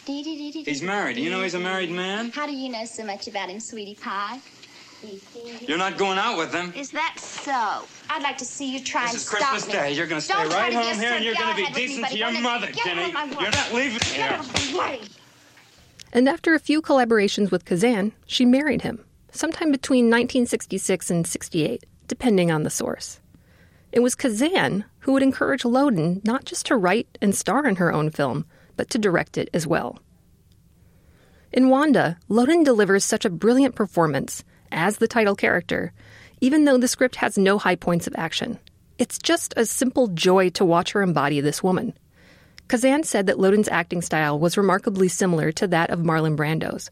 He's 0.07 0.81
married. 0.81 1.15
Do 1.17 1.21
you 1.21 1.29
know 1.29 1.43
he's 1.43 1.53
a 1.53 1.59
married 1.59 1.91
man? 1.91 2.31
How 2.31 2.47
do 2.47 2.53
you 2.53 2.69
know 2.69 2.85
so 2.85 3.05
much 3.05 3.27
about 3.27 3.49
him, 3.49 3.59
sweetie 3.59 3.93
pie? 3.93 4.39
You're 5.68 5.78
not 5.78 5.97
going 5.97 6.18
out 6.18 6.38
with 6.38 6.54
him. 6.54 6.74
Is 6.76 6.91
that 6.91 7.16
so? 7.18 7.86
I'd 8.10 8.22
like 8.24 8.38
to 8.39 8.45
see 8.45 8.72
you 8.74 8.84
try 8.84 9.04
This 9.04 9.12
and 9.12 9.18
is 9.18 9.28
stop 9.28 9.39
Christmas 9.39 9.68
me. 9.68 9.74
Day. 9.74 9.91
You're 9.93 10.08
going 10.08 10.20
to 10.22 10.26
stay 10.26 10.34
Don't 10.34 10.50
right 10.52 10.74
home 10.74 11.00
here 11.00 11.14
and 11.14 11.24
you're 11.24 11.36
going 11.36 11.50
to 11.50 11.56
be 11.56 11.62
go 11.64 11.68
ahead 11.70 11.76
with 11.76 11.88
decent 11.88 12.08
to 12.10 12.18
your 12.18 12.41
mother, 12.41 12.68
Get 12.68 12.86
Jenny. 12.86 13.02
out 13.14 13.30
of 13.30 13.36
my. 13.36 13.41
You're 13.41 13.52
not 13.52 13.74
leaving 13.74 13.97
Get 14.00 14.06
here. 14.08 14.26
out 14.26 14.39
of. 15.02 15.20
And 16.12 16.28
after 16.28 16.54
a 16.56 16.60
few 16.60 16.82
collaborations 16.82 17.52
with 17.52 17.66
Kazan, 17.66 18.14
she 18.26 18.43
married 18.45 18.82
him, 18.82 19.04
sometime 19.32 19.72
between 19.72 20.06
1966 20.06 21.12
and 21.12 21.28
68, 21.28 21.86
depending 22.08 22.52
on 22.52 22.64
the 22.64 22.70
source. 22.70 23.20
It 23.91 24.00
was 24.02 24.16
Kazan 24.16 24.86
who 25.00 25.14
would 25.14 25.24
encourage 25.24 25.64
Loden 25.64 26.24
not 26.26 26.45
just 26.45 26.66
to 26.68 26.76
write 26.76 27.18
and 27.22 27.36
star 27.36 27.66
in 27.68 27.78
her 27.78 27.93
own 27.93 28.10
film, 28.10 28.45
but 28.76 28.89
to 28.91 28.97
direct 28.97 29.38
it 29.38 29.50
as 29.54 29.66
well. 29.68 30.00
In 31.52 31.70
Wanda, 31.70 32.18
Loden 32.30 32.64
delivers 32.64 33.04
such 33.04 33.26
a 33.26 33.30
brilliant 33.30 33.76
performance 33.76 34.43
as 34.72 34.97
the 34.97 35.07
title 35.07 35.36
character, 35.36 35.93
even 36.41 36.65
though 36.65 36.78
the 36.78 36.88
script 36.88 37.17
has 37.17 37.38
no 37.38 37.57
high 37.57 37.76
points 37.76 38.07
of 38.07 38.15
action. 38.17 38.59
It's 38.97 39.17
just 39.17 39.53
a 39.55 39.65
simple 39.65 40.07
joy 40.07 40.49
to 40.51 40.65
watch 40.65 40.91
her 40.91 41.01
embody 41.01 41.41
this 41.41 41.63
woman. 41.63 41.93
Kazan 42.67 43.03
said 43.03 43.28
that 43.28 43.38
Loden's 43.38 43.70
acting 43.70 44.01
style 44.01 44.38
was 44.38 44.57
remarkably 44.57 45.07
similar 45.07 45.51
to 45.53 45.67
that 45.67 45.89
of 45.89 45.99
Marlon 45.99 46.36
Brando's. 46.36 46.89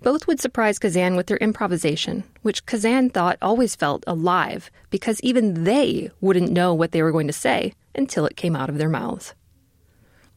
Both 0.00 0.26
would 0.28 0.40
surprise 0.40 0.78
Kazan 0.78 1.16
with 1.16 1.26
their 1.26 1.38
improvisation, 1.38 2.22
which 2.42 2.64
Kazan 2.66 3.10
thought 3.10 3.36
always 3.42 3.74
felt 3.74 4.04
alive 4.06 4.70
because 4.90 5.20
even 5.22 5.64
they 5.64 6.10
wouldn't 6.20 6.52
know 6.52 6.72
what 6.72 6.92
they 6.92 7.02
were 7.02 7.10
going 7.10 7.26
to 7.26 7.32
say 7.32 7.72
until 7.96 8.24
it 8.24 8.36
came 8.36 8.54
out 8.54 8.68
of 8.68 8.78
their 8.78 8.88
mouths. 8.88 9.34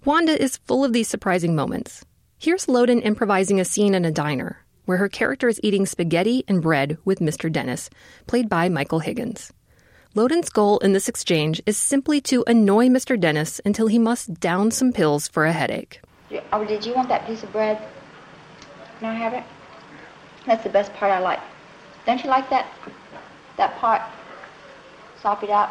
Wanda 0.03 0.41
is 0.41 0.57
full 0.65 0.83
of 0.83 0.93
these 0.93 1.07
surprising 1.07 1.55
moments. 1.55 2.03
Here's 2.39 2.65
Loden 2.65 3.05
improvising 3.05 3.59
a 3.59 3.65
scene 3.65 3.93
in 3.93 4.03
a 4.03 4.11
diner 4.11 4.65
where 4.91 4.97
her 4.97 5.07
character 5.07 5.47
is 5.47 5.57
eating 5.63 5.85
spaghetti 5.85 6.43
and 6.49 6.61
bread 6.61 6.97
with 7.05 7.19
Mr. 7.19 7.49
Dennis, 7.49 7.89
played 8.27 8.49
by 8.49 8.67
Michael 8.67 8.99
Higgins. 8.99 9.53
Loden's 10.15 10.49
goal 10.49 10.79
in 10.79 10.91
this 10.91 11.07
exchange 11.07 11.61
is 11.65 11.77
simply 11.77 12.19
to 12.19 12.43
annoy 12.45 12.87
Mr. 12.87 13.17
Dennis 13.17 13.61
until 13.63 13.87
he 13.87 13.97
must 13.97 14.41
down 14.41 14.69
some 14.69 14.91
pills 14.91 15.29
for 15.29 15.45
a 15.45 15.53
headache. 15.53 16.01
Oh, 16.51 16.65
did 16.65 16.85
you 16.85 16.93
want 16.93 17.07
that 17.07 17.25
piece 17.25 17.41
of 17.41 17.53
bread? 17.53 17.81
Can 18.99 19.07
I 19.07 19.13
have 19.13 19.33
it? 19.33 19.45
That's 20.45 20.65
the 20.65 20.69
best 20.69 20.93
part 20.95 21.09
I 21.09 21.19
like. 21.19 21.39
Don't 22.05 22.21
you 22.21 22.29
like 22.29 22.49
that? 22.49 22.65
That 23.55 23.73
part? 23.77 24.01
Sop 25.21 25.41
it 25.41 25.49
out. 25.49 25.69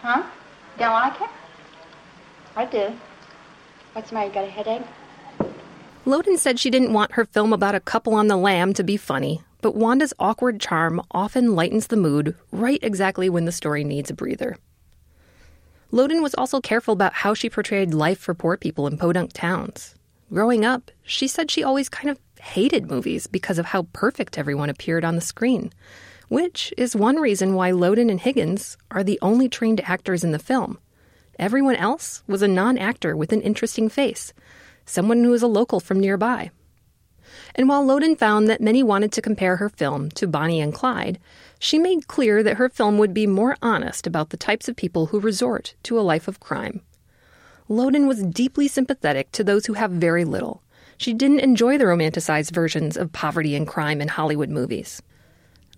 Huh? 0.00 0.24
Don't 0.76 0.90
like 0.90 1.20
it? 1.20 1.30
I 2.56 2.64
do. 2.64 2.92
What's 3.92 4.08
the 4.08 4.14
matter? 4.14 4.26
You 4.26 4.34
got 4.34 4.44
a 4.44 4.50
headache? 4.50 4.82
Loden 6.04 6.36
said 6.36 6.58
she 6.58 6.70
didn't 6.70 6.92
want 6.92 7.12
her 7.12 7.24
film 7.24 7.52
about 7.52 7.76
a 7.76 7.80
couple 7.80 8.14
on 8.14 8.26
the 8.26 8.36
lam 8.36 8.74
to 8.74 8.82
be 8.82 8.96
funny, 8.96 9.40
but 9.60 9.76
Wanda's 9.76 10.12
awkward 10.18 10.60
charm 10.60 11.00
often 11.12 11.54
lightens 11.54 11.86
the 11.86 11.96
mood 11.96 12.34
right 12.50 12.80
exactly 12.82 13.30
when 13.30 13.44
the 13.44 13.52
story 13.52 13.84
needs 13.84 14.10
a 14.10 14.14
breather. 14.14 14.56
Loden 15.92 16.20
was 16.20 16.34
also 16.34 16.60
careful 16.60 16.92
about 16.92 17.12
how 17.12 17.34
she 17.34 17.48
portrayed 17.48 17.94
life 17.94 18.18
for 18.18 18.34
poor 18.34 18.56
people 18.56 18.88
in 18.88 18.98
podunk 18.98 19.32
towns. 19.32 19.94
Growing 20.32 20.64
up, 20.64 20.90
she 21.04 21.28
said 21.28 21.50
she 21.50 21.62
always 21.62 21.88
kind 21.88 22.10
of 22.10 22.18
hated 22.40 22.90
movies 22.90 23.28
because 23.28 23.58
of 23.58 23.66
how 23.66 23.82
perfect 23.92 24.38
everyone 24.38 24.70
appeared 24.70 25.04
on 25.04 25.14
the 25.14 25.20
screen, 25.20 25.72
which 26.28 26.74
is 26.76 26.96
one 26.96 27.16
reason 27.16 27.54
why 27.54 27.70
Loden 27.70 28.10
and 28.10 28.18
Higgins 28.18 28.76
are 28.90 29.04
the 29.04 29.20
only 29.22 29.48
trained 29.48 29.80
actors 29.84 30.24
in 30.24 30.32
the 30.32 30.40
film. 30.40 30.78
Everyone 31.38 31.76
else 31.76 32.24
was 32.26 32.42
a 32.42 32.48
non 32.48 32.76
actor 32.76 33.16
with 33.16 33.32
an 33.32 33.42
interesting 33.42 33.88
face, 33.88 34.32
someone 34.92 35.24
who 35.24 35.30
was 35.30 35.42
a 35.42 35.46
local 35.48 35.80
from 35.80 35.98
nearby. 35.98 36.50
And 37.54 37.68
while 37.68 37.84
Loden 37.84 38.18
found 38.18 38.48
that 38.48 38.60
many 38.60 38.82
wanted 38.82 39.12
to 39.12 39.22
compare 39.22 39.56
her 39.56 39.68
film 39.68 40.10
to 40.10 40.26
Bonnie 40.26 40.60
and 40.60 40.72
Clyde, 40.72 41.18
she 41.58 41.78
made 41.78 42.08
clear 42.08 42.42
that 42.42 42.56
her 42.56 42.68
film 42.68 42.98
would 42.98 43.14
be 43.14 43.26
more 43.26 43.56
honest 43.62 44.06
about 44.06 44.30
the 44.30 44.36
types 44.36 44.68
of 44.68 44.76
people 44.76 45.06
who 45.06 45.20
resort 45.20 45.74
to 45.84 45.98
a 45.98 46.02
life 46.02 46.28
of 46.28 46.40
crime. 46.40 46.80
Loden 47.68 48.06
was 48.06 48.22
deeply 48.22 48.68
sympathetic 48.68 49.32
to 49.32 49.44
those 49.44 49.66
who 49.66 49.74
have 49.74 49.90
very 49.90 50.24
little. 50.24 50.62
She 50.98 51.14
didn't 51.14 51.40
enjoy 51.40 51.78
the 51.78 51.84
romanticized 51.84 52.52
versions 52.52 52.96
of 52.96 53.12
poverty 53.12 53.54
and 53.54 53.66
crime 53.66 54.00
in 54.00 54.08
Hollywood 54.08 54.50
movies. 54.50 55.02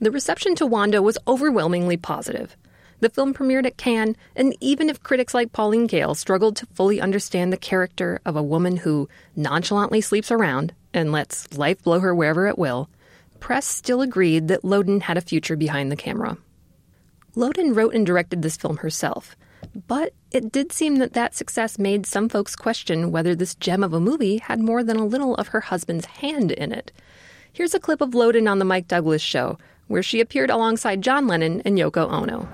The 0.00 0.10
reception 0.10 0.54
to 0.56 0.66
Wanda 0.66 1.02
was 1.02 1.18
overwhelmingly 1.28 1.96
positive. 1.96 2.56
The 3.04 3.10
film 3.10 3.34
premiered 3.34 3.66
at 3.66 3.76
Cannes, 3.76 4.16
and 4.34 4.56
even 4.60 4.88
if 4.88 5.02
critics 5.02 5.34
like 5.34 5.52
Pauline 5.52 5.88
Kael 5.88 6.16
struggled 6.16 6.56
to 6.56 6.66
fully 6.72 7.02
understand 7.02 7.52
the 7.52 7.58
character 7.58 8.18
of 8.24 8.34
a 8.34 8.42
woman 8.42 8.78
who 8.78 9.10
nonchalantly 9.36 10.00
sleeps 10.00 10.30
around 10.30 10.72
and 10.94 11.12
lets 11.12 11.58
life 11.58 11.82
blow 11.82 12.00
her 12.00 12.14
wherever 12.14 12.46
it 12.46 12.56
will, 12.56 12.88
press 13.40 13.66
still 13.66 14.00
agreed 14.00 14.48
that 14.48 14.62
Loden 14.62 15.02
had 15.02 15.18
a 15.18 15.20
future 15.20 15.54
behind 15.54 15.92
the 15.92 15.96
camera. 15.96 16.38
Loden 17.36 17.76
wrote 17.76 17.94
and 17.94 18.06
directed 18.06 18.40
this 18.40 18.56
film 18.56 18.78
herself, 18.78 19.36
but 19.86 20.14
it 20.30 20.50
did 20.50 20.72
seem 20.72 20.96
that 20.96 21.12
that 21.12 21.34
success 21.34 21.78
made 21.78 22.06
some 22.06 22.30
folks 22.30 22.56
question 22.56 23.12
whether 23.12 23.34
this 23.34 23.54
gem 23.54 23.84
of 23.84 23.92
a 23.92 24.00
movie 24.00 24.38
had 24.38 24.60
more 24.60 24.82
than 24.82 24.96
a 24.96 25.04
little 25.04 25.34
of 25.34 25.48
her 25.48 25.60
husband's 25.60 26.06
hand 26.06 26.52
in 26.52 26.72
it. 26.72 26.90
Here's 27.52 27.74
a 27.74 27.80
clip 27.80 28.00
of 28.00 28.12
Loden 28.12 28.50
on 28.50 28.60
The 28.60 28.64
Mike 28.64 28.88
Douglas 28.88 29.20
Show, 29.20 29.58
where 29.88 30.02
she 30.02 30.22
appeared 30.22 30.48
alongside 30.48 31.02
John 31.02 31.26
Lennon 31.26 31.60
and 31.66 31.76
Yoko 31.76 32.10
Ono. 32.10 32.48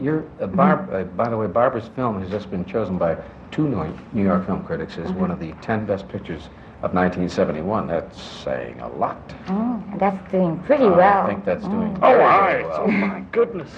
Your, 0.00 0.24
uh, 0.40 0.46
Barb, 0.46 0.92
uh, 0.92 1.04
by 1.04 1.28
the 1.28 1.36
way, 1.36 1.46
Barbara's 1.46 1.88
film 1.94 2.20
has 2.22 2.30
just 2.30 2.50
been 2.50 2.64
chosen 2.64 2.96
by 2.96 3.16
two 3.50 3.68
New 4.12 4.22
York 4.24 4.46
film 4.46 4.64
critics 4.64 4.96
as 4.98 5.10
one 5.12 5.30
of 5.30 5.40
the 5.40 5.52
10 5.60 5.84
best 5.84 6.08
pictures 6.08 6.48
of 6.82 6.94
1971. 6.94 7.86
That's 7.86 8.20
saying 8.20 8.80
a 8.80 8.88
lot. 8.88 9.20
Oh, 9.48 9.82
that's 9.98 10.30
doing 10.32 10.58
pretty 10.60 10.84
Uh, 10.86 10.96
well. 10.96 11.22
I 11.22 11.26
think 11.26 11.44
that's 11.44 11.64
doing 11.66 11.96
Oh. 12.02 12.12
very, 12.12 12.14
Oh, 12.14 12.18
very 12.18 12.64
I- 12.64 12.66
well. 12.66 12.80
oh, 12.84 12.86
my 12.90 13.22
goodness. 13.30 13.70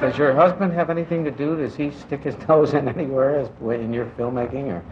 Does 0.00 0.18
your 0.18 0.34
husband 0.34 0.72
have 0.74 0.90
anything 0.90 1.24
to 1.24 1.30
do? 1.30 1.56
Does 1.56 1.74
he 1.74 1.90
stick 1.90 2.22
his 2.22 2.36
nose 2.48 2.74
in 2.74 2.86
anywhere 2.88 3.36
as, 3.40 3.48
in 3.80 3.92
your 3.94 4.06
filmmaking? 4.18 4.68
Or 4.70 4.82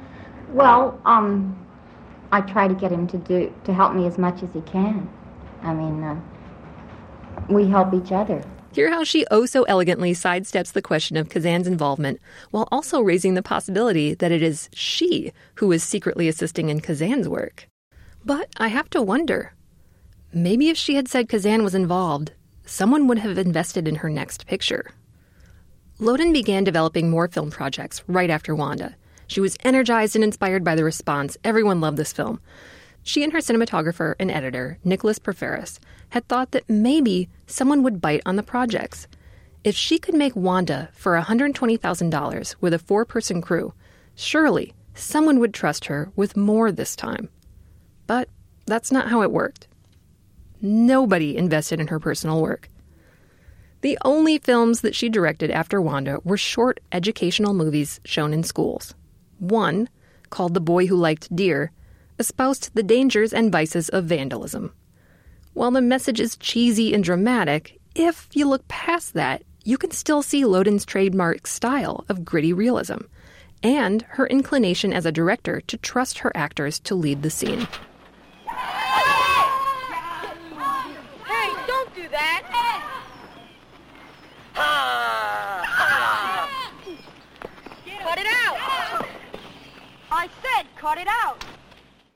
Well, 0.53 0.99
um, 1.05 1.55
I 2.33 2.41
try 2.41 2.69
to 2.69 2.75
get 2.75 2.91
him 2.91 3.07
to 3.09 3.19
do 3.19 3.53
to 3.65 3.73
help 3.75 3.95
me 3.95 4.07
as 4.07 4.17
much 4.19 4.43
as 4.43 4.49
he 4.55 4.63
can. 4.63 5.07
I 5.63 5.75
mean, 5.75 6.03
uh, 6.03 6.17
we 7.49 7.69
help 7.69 7.93
each 7.93 8.13
other. 8.13 8.41
Hear 8.77 8.91
how 8.91 9.05
she 9.05 9.25
oh 9.31 9.47
so 9.47 9.63
elegantly 9.63 10.13
sidesteps 10.13 10.73
the 10.73 10.83
question 10.83 11.17
of 11.17 11.31
Kazan's 11.31 11.67
involvement 11.67 12.21
while 12.51 12.69
also 12.71 13.01
raising 13.01 13.33
the 13.33 13.43
possibility 13.43 14.13
that 14.13 14.31
it 14.31 14.43
is 14.43 14.69
she 14.75 15.33
who 15.55 15.73
is 15.73 15.83
secretly 15.83 16.29
assisting 16.29 16.69
in 16.69 16.81
Kazan's 16.81 17.27
work. 17.27 17.69
But 18.23 18.51
I 18.59 18.69
have 18.69 18.91
to 18.91 19.01
wonder 19.01 19.55
maybe 20.31 20.69
if 20.69 20.77
she 20.77 20.95
had 20.95 21.09
said 21.09 21.27
Kazan 21.27 21.65
was 21.65 21.75
involved, 21.75 22.33
someone 22.67 23.09
would 23.09 23.21
have 23.21 23.39
invested 23.39 23.89
in 23.89 23.95
her 23.95 24.11
next 24.11 24.47
picture. 24.47 24.91
Loden 25.99 26.35
began 26.35 26.63
developing 26.63 27.09
more 27.09 27.29
film 27.29 27.51
projects 27.51 28.05
right 28.07 28.29
after 28.29 28.55
Wanda. 28.55 28.95
She 29.27 29.41
was 29.41 29.57
energized 29.65 30.17
and 30.17 30.23
inspired 30.23 30.65
by 30.65 30.75
the 30.75 30.85
response. 30.85 31.39
Everyone 31.45 31.81
loved 31.81 31.97
this 31.97 32.13
film. 32.13 32.43
She 33.07 33.23
and 33.23 33.33
her 33.33 33.39
cinematographer 33.39 34.17
and 34.19 34.33
editor, 34.33 34.79
Nicholas 34.83 35.21
Proferes, 35.21 35.79
had 36.09 36.27
thought 36.27 36.51
that 36.51 36.69
maybe 36.69 37.29
someone 37.47 37.85
would 37.85 38.01
bite 38.01 38.21
on 38.27 38.35
the 38.35 38.43
projects. 38.43 39.07
If 39.63 39.77
she 39.77 40.01
could 40.01 40.17
make 40.17 40.35
Wanda 40.35 40.89
for 40.93 41.17
$120,000 41.17 42.57
with 42.61 42.75
a 42.75 42.81
four 42.81 43.05
person 43.05 43.41
crew, 43.41 43.73
surely 44.17 44.75
someone 44.97 45.39
would 45.39 45.55
trust 45.55 45.85
her 45.85 46.11
with 46.17 46.37
more 46.37 46.73
this 46.73 46.97
time. 46.97 47.29
But 48.09 48.29
that's 48.67 48.91
not 48.91 49.09
how 49.09 49.23
it 49.23 49.31
worked. 49.31 49.69
Nobody 50.61 51.37
invested 51.37 51.79
in 51.79 51.87
her 51.87 52.01
personal 52.01 52.43
work. 52.43 52.69
The 53.83 53.99
only 54.05 54.39
films 54.39 54.81
that 54.81 54.97
she 54.97 55.09
directed 55.09 55.53
after 55.53 55.81
Wanda 55.81 56.19
were 56.25 56.37
short 56.37 56.81
educational 56.91 57.55
movies 57.55 58.01
shown 58.05 58.35
in 58.35 58.43
schools. 58.43 58.97
One, 59.39 59.89
called 60.29 60.55
The 60.55 60.61
Boy 60.61 60.89
Who 60.89 60.97
Liked 60.97 61.35
Deer, 61.37 61.71
espoused 62.19 62.71
the 62.75 62.83
dangers 62.83 63.33
and 63.33 63.53
vices 63.53 63.89
of 63.89 64.05
vandalism. 64.05 64.73
While 65.55 65.71
the 65.71 65.81
message 65.81 66.21
is 66.21 66.37
cheesy 66.37 66.93
and 66.93 67.03
dramatic, 67.03 67.81
if 67.95 68.29
you 68.33 68.47
look 68.47 68.69
past 68.69 69.15
that, 69.15 69.43
you 69.65 69.79
can 69.79 69.91
still 69.91 70.23
see 70.23 70.45
Loden's 70.45 70.85
trademark 70.85 71.47
style 71.47 72.05
of 72.09 72.25
gritty 72.25 72.53
realism 72.53 72.99
and 73.63 74.03
her 74.11 74.27
inclination 74.27 74.93
as 74.93 75.07
a 75.07 75.13
director 75.13 75.61
to 75.63 75.77
trust 75.79 76.19
her 76.19 76.31
actors 76.37 76.79
to 76.81 76.95
lead 76.95 77.23
the 77.23 77.31
scene. 77.31 77.67
Hey, 81.27 81.53
don't 81.67 81.95
do 81.95 82.09
that! 82.11 82.43
Cut 87.99 88.19
it 88.19 88.27
out! 88.27 88.57
I 90.13 90.29
said 90.43 90.67
cut 90.77 90.99
it 90.99 91.09
out! 91.09 91.45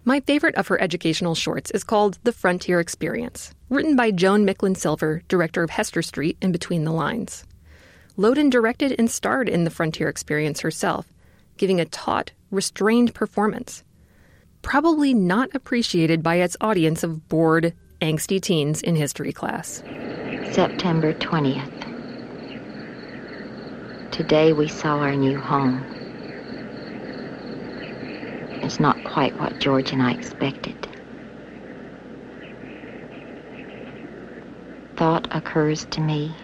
My 0.05 0.21
favorite 0.21 0.55
of 0.55 0.69
her 0.69 0.81
educational 0.81 1.35
shorts 1.35 1.71
is 1.73 1.85
called 1.85 2.19
The 2.23 2.33
Frontier 2.33 2.81
Experience, 2.81 3.55
written 3.69 3.97
by 3.97 4.11
Joan 4.11 4.47
Micklin 4.47 4.75
Silver, 4.75 5.23
director 5.29 5.63
of 5.63 5.69
Hester 5.69 6.01
Street 6.01 6.39
and 6.41 6.55
Between 6.55 6.85
the 6.85 6.93
Lines. 6.93 7.45
Loden 8.17 8.51
directed 8.51 8.95
and 8.99 9.11
starred 9.11 9.49
in 9.49 9.65
The 9.65 9.71
Frontier 9.71 10.09
Experience 10.09 10.61
herself, 10.61 11.07
giving 11.59 11.81
a 11.81 11.85
taut, 11.85 12.33
restrained 12.51 13.15
performance. 13.15 13.85
Probably 14.63 15.13
not 15.13 15.51
appreciated 15.55 16.23
by 16.23 16.37
its 16.37 16.57
audience 16.63 17.03
of 17.03 17.29
bored, 17.29 17.75
angsty 18.01 18.41
teens 18.41 18.81
in 18.81 18.97
history 18.97 19.35
class. 19.35 19.83
September 20.53 21.13
20th. 21.13 21.77
Today 24.11 24.55
we 24.55 24.67
saw 24.67 24.99
our 24.99 25.15
new 25.15 25.39
home. 25.39 25.85
Not 28.79 29.03
quite 29.05 29.39
what 29.41 29.59
George 29.59 29.91
and 29.91 30.03
I 30.03 30.13
expected. 30.13 30.87
Thought 34.97 35.35
occurs 35.35 35.87
to 35.87 36.01
me. 36.01 36.35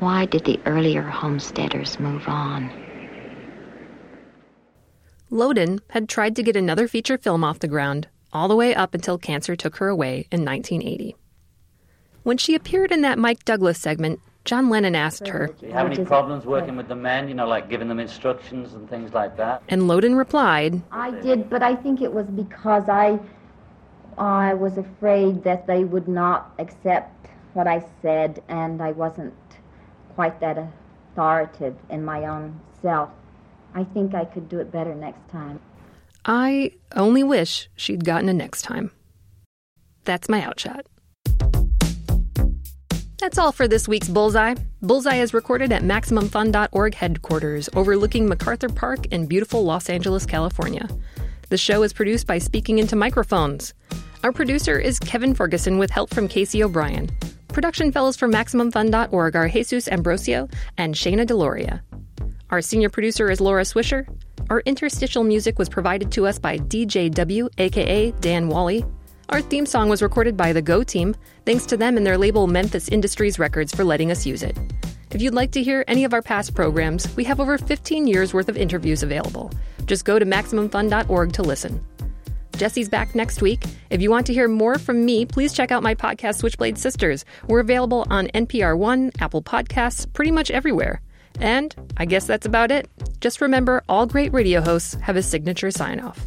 Why 0.00 0.26
did 0.26 0.44
the 0.44 0.60
earlier 0.66 1.02
homesteaders 1.02 1.98
move 1.98 2.28
on? 2.28 2.70
Loden 5.30 5.80
had 5.90 6.08
tried 6.08 6.36
to 6.36 6.42
get 6.42 6.56
another 6.56 6.88
feature 6.88 7.18
film 7.18 7.44
off 7.44 7.60
the 7.60 7.68
ground 7.68 8.08
all 8.32 8.48
the 8.48 8.56
way 8.56 8.74
up 8.74 8.94
until 8.94 9.18
cancer 9.18 9.56
took 9.56 9.76
her 9.76 9.88
away 9.88 10.26
in 10.30 10.44
1980. 10.44 11.16
When 12.22 12.38
she 12.38 12.54
appeared 12.54 12.92
in 12.92 13.02
that 13.02 13.18
Mike 13.18 13.44
Douglas 13.44 13.78
segment, 13.78 14.20
John 14.48 14.70
Lennon 14.70 14.94
asked 14.94 15.28
her, 15.28 15.48
Do 15.60 15.66
you 15.66 15.72
have 15.74 15.92
any 15.92 16.02
problems 16.06 16.46
working 16.46 16.74
with 16.74 16.88
the 16.88 16.96
men, 16.96 17.28
you 17.28 17.34
know, 17.34 17.46
like 17.46 17.68
giving 17.68 17.86
them 17.86 18.00
instructions 18.00 18.72
and 18.72 18.88
things 18.88 19.12
like 19.12 19.36
that? 19.36 19.62
and 19.68 19.82
Loden 19.82 20.16
replied, 20.16 20.80
I 20.90 21.10
did, 21.10 21.50
but 21.50 21.62
I 21.62 21.76
think 21.76 22.00
it 22.00 22.10
was 22.10 22.24
because 22.28 22.88
I 22.88 23.20
I 24.16 24.54
was 24.54 24.78
afraid 24.78 25.44
that 25.44 25.66
they 25.66 25.84
would 25.84 26.08
not 26.08 26.54
accept 26.58 27.28
what 27.52 27.66
I 27.66 27.84
said, 28.00 28.42
and 28.48 28.80
I 28.80 28.92
wasn't 28.92 29.34
quite 30.14 30.40
that 30.40 30.56
authoritative 31.12 31.76
in 31.90 32.02
my 32.02 32.24
own 32.24 32.58
self. 32.80 33.10
I 33.74 33.84
think 33.84 34.14
I 34.14 34.24
could 34.24 34.48
do 34.48 34.60
it 34.60 34.72
better 34.72 34.94
next 34.94 35.28
time. 35.28 35.60
I 36.24 36.72
only 36.96 37.22
wish 37.22 37.68
she'd 37.76 38.06
gotten 38.06 38.30
a 38.30 38.32
next 38.32 38.62
time. 38.62 38.92
That's 40.04 40.26
my 40.26 40.42
outshot. 40.42 40.86
That's 43.18 43.36
all 43.36 43.50
for 43.50 43.66
this 43.66 43.88
week's 43.88 44.08
Bullseye. 44.08 44.54
Bullseye 44.80 45.16
is 45.16 45.34
recorded 45.34 45.72
at 45.72 45.82
MaximumFun.org 45.82 46.94
headquarters, 46.94 47.68
overlooking 47.74 48.28
MacArthur 48.28 48.68
Park 48.68 49.06
in 49.06 49.26
beautiful 49.26 49.64
Los 49.64 49.90
Angeles, 49.90 50.24
California. 50.24 50.88
The 51.48 51.58
show 51.58 51.82
is 51.82 51.92
produced 51.92 52.28
by 52.28 52.38
Speaking 52.38 52.78
Into 52.78 52.94
Microphones. 52.94 53.74
Our 54.22 54.30
producer 54.30 54.78
is 54.78 55.00
Kevin 55.00 55.34
Ferguson 55.34 55.78
with 55.78 55.90
help 55.90 56.14
from 56.14 56.28
Casey 56.28 56.62
O'Brien. 56.62 57.10
Production 57.48 57.90
fellows 57.90 58.16
for 58.16 58.28
MaximumFun.org 58.28 59.34
are 59.34 59.48
Jesus 59.48 59.88
Ambrosio 59.88 60.48
and 60.76 60.94
Shayna 60.94 61.26
Deloria. 61.26 61.80
Our 62.50 62.62
senior 62.62 62.88
producer 62.88 63.30
is 63.32 63.40
Laura 63.40 63.62
Swisher. 63.62 64.06
Our 64.48 64.60
interstitial 64.60 65.24
music 65.24 65.58
was 65.58 65.68
provided 65.68 66.12
to 66.12 66.26
us 66.26 66.38
by 66.38 66.58
DJW, 66.58 67.48
aka 67.58 68.12
Dan 68.12 68.48
Wally. 68.48 68.84
Our 69.30 69.42
theme 69.42 69.66
song 69.66 69.90
was 69.90 70.00
recorded 70.00 70.38
by 70.38 70.54
the 70.54 70.62
Go 70.62 70.82
team. 70.82 71.14
Thanks 71.44 71.66
to 71.66 71.76
them 71.76 71.98
and 71.98 72.06
their 72.06 72.16
label 72.16 72.46
Memphis 72.46 72.88
Industries 72.88 73.38
Records 73.38 73.74
for 73.74 73.84
letting 73.84 74.10
us 74.10 74.24
use 74.24 74.42
it. 74.42 74.56
If 75.10 75.20
you'd 75.20 75.34
like 75.34 75.52
to 75.52 75.62
hear 75.62 75.84
any 75.86 76.04
of 76.04 76.14
our 76.14 76.22
past 76.22 76.54
programs, 76.54 77.14
we 77.14 77.24
have 77.24 77.38
over 77.38 77.58
15 77.58 78.06
years 78.06 78.32
worth 78.32 78.48
of 78.48 78.56
interviews 78.56 79.02
available. 79.02 79.50
Just 79.84 80.06
go 80.06 80.18
to 80.18 80.24
MaximumFun.org 80.24 81.32
to 81.34 81.42
listen. 81.42 81.84
Jesse's 82.56 82.88
back 82.88 83.14
next 83.14 83.42
week. 83.42 83.64
If 83.90 84.00
you 84.00 84.10
want 84.10 84.26
to 84.26 84.32
hear 84.32 84.48
more 84.48 84.78
from 84.78 85.04
me, 85.04 85.26
please 85.26 85.52
check 85.52 85.70
out 85.70 85.82
my 85.82 85.94
podcast, 85.94 86.36
Switchblade 86.36 86.78
Sisters. 86.78 87.26
We're 87.48 87.60
available 87.60 88.06
on 88.08 88.28
NPR 88.28 88.78
One, 88.78 89.12
Apple 89.20 89.42
Podcasts, 89.42 90.10
pretty 90.10 90.30
much 90.30 90.50
everywhere. 90.50 91.02
And 91.38 91.74
I 91.98 92.06
guess 92.06 92.26
that's 92.26 92.46
about 92.46 92.70
it. 92.70 92.88
Just 93.20 93.42
remember 93.42 93.84
all 93.90 94.06
great 94.06 94.32
radio 94.32 94.62
hosts 94.62 94.94
have 95.02 95.16
a 95.16 95.22
signature 95.22 95.70
sign 95.70 96.00
off. 96.00 96.26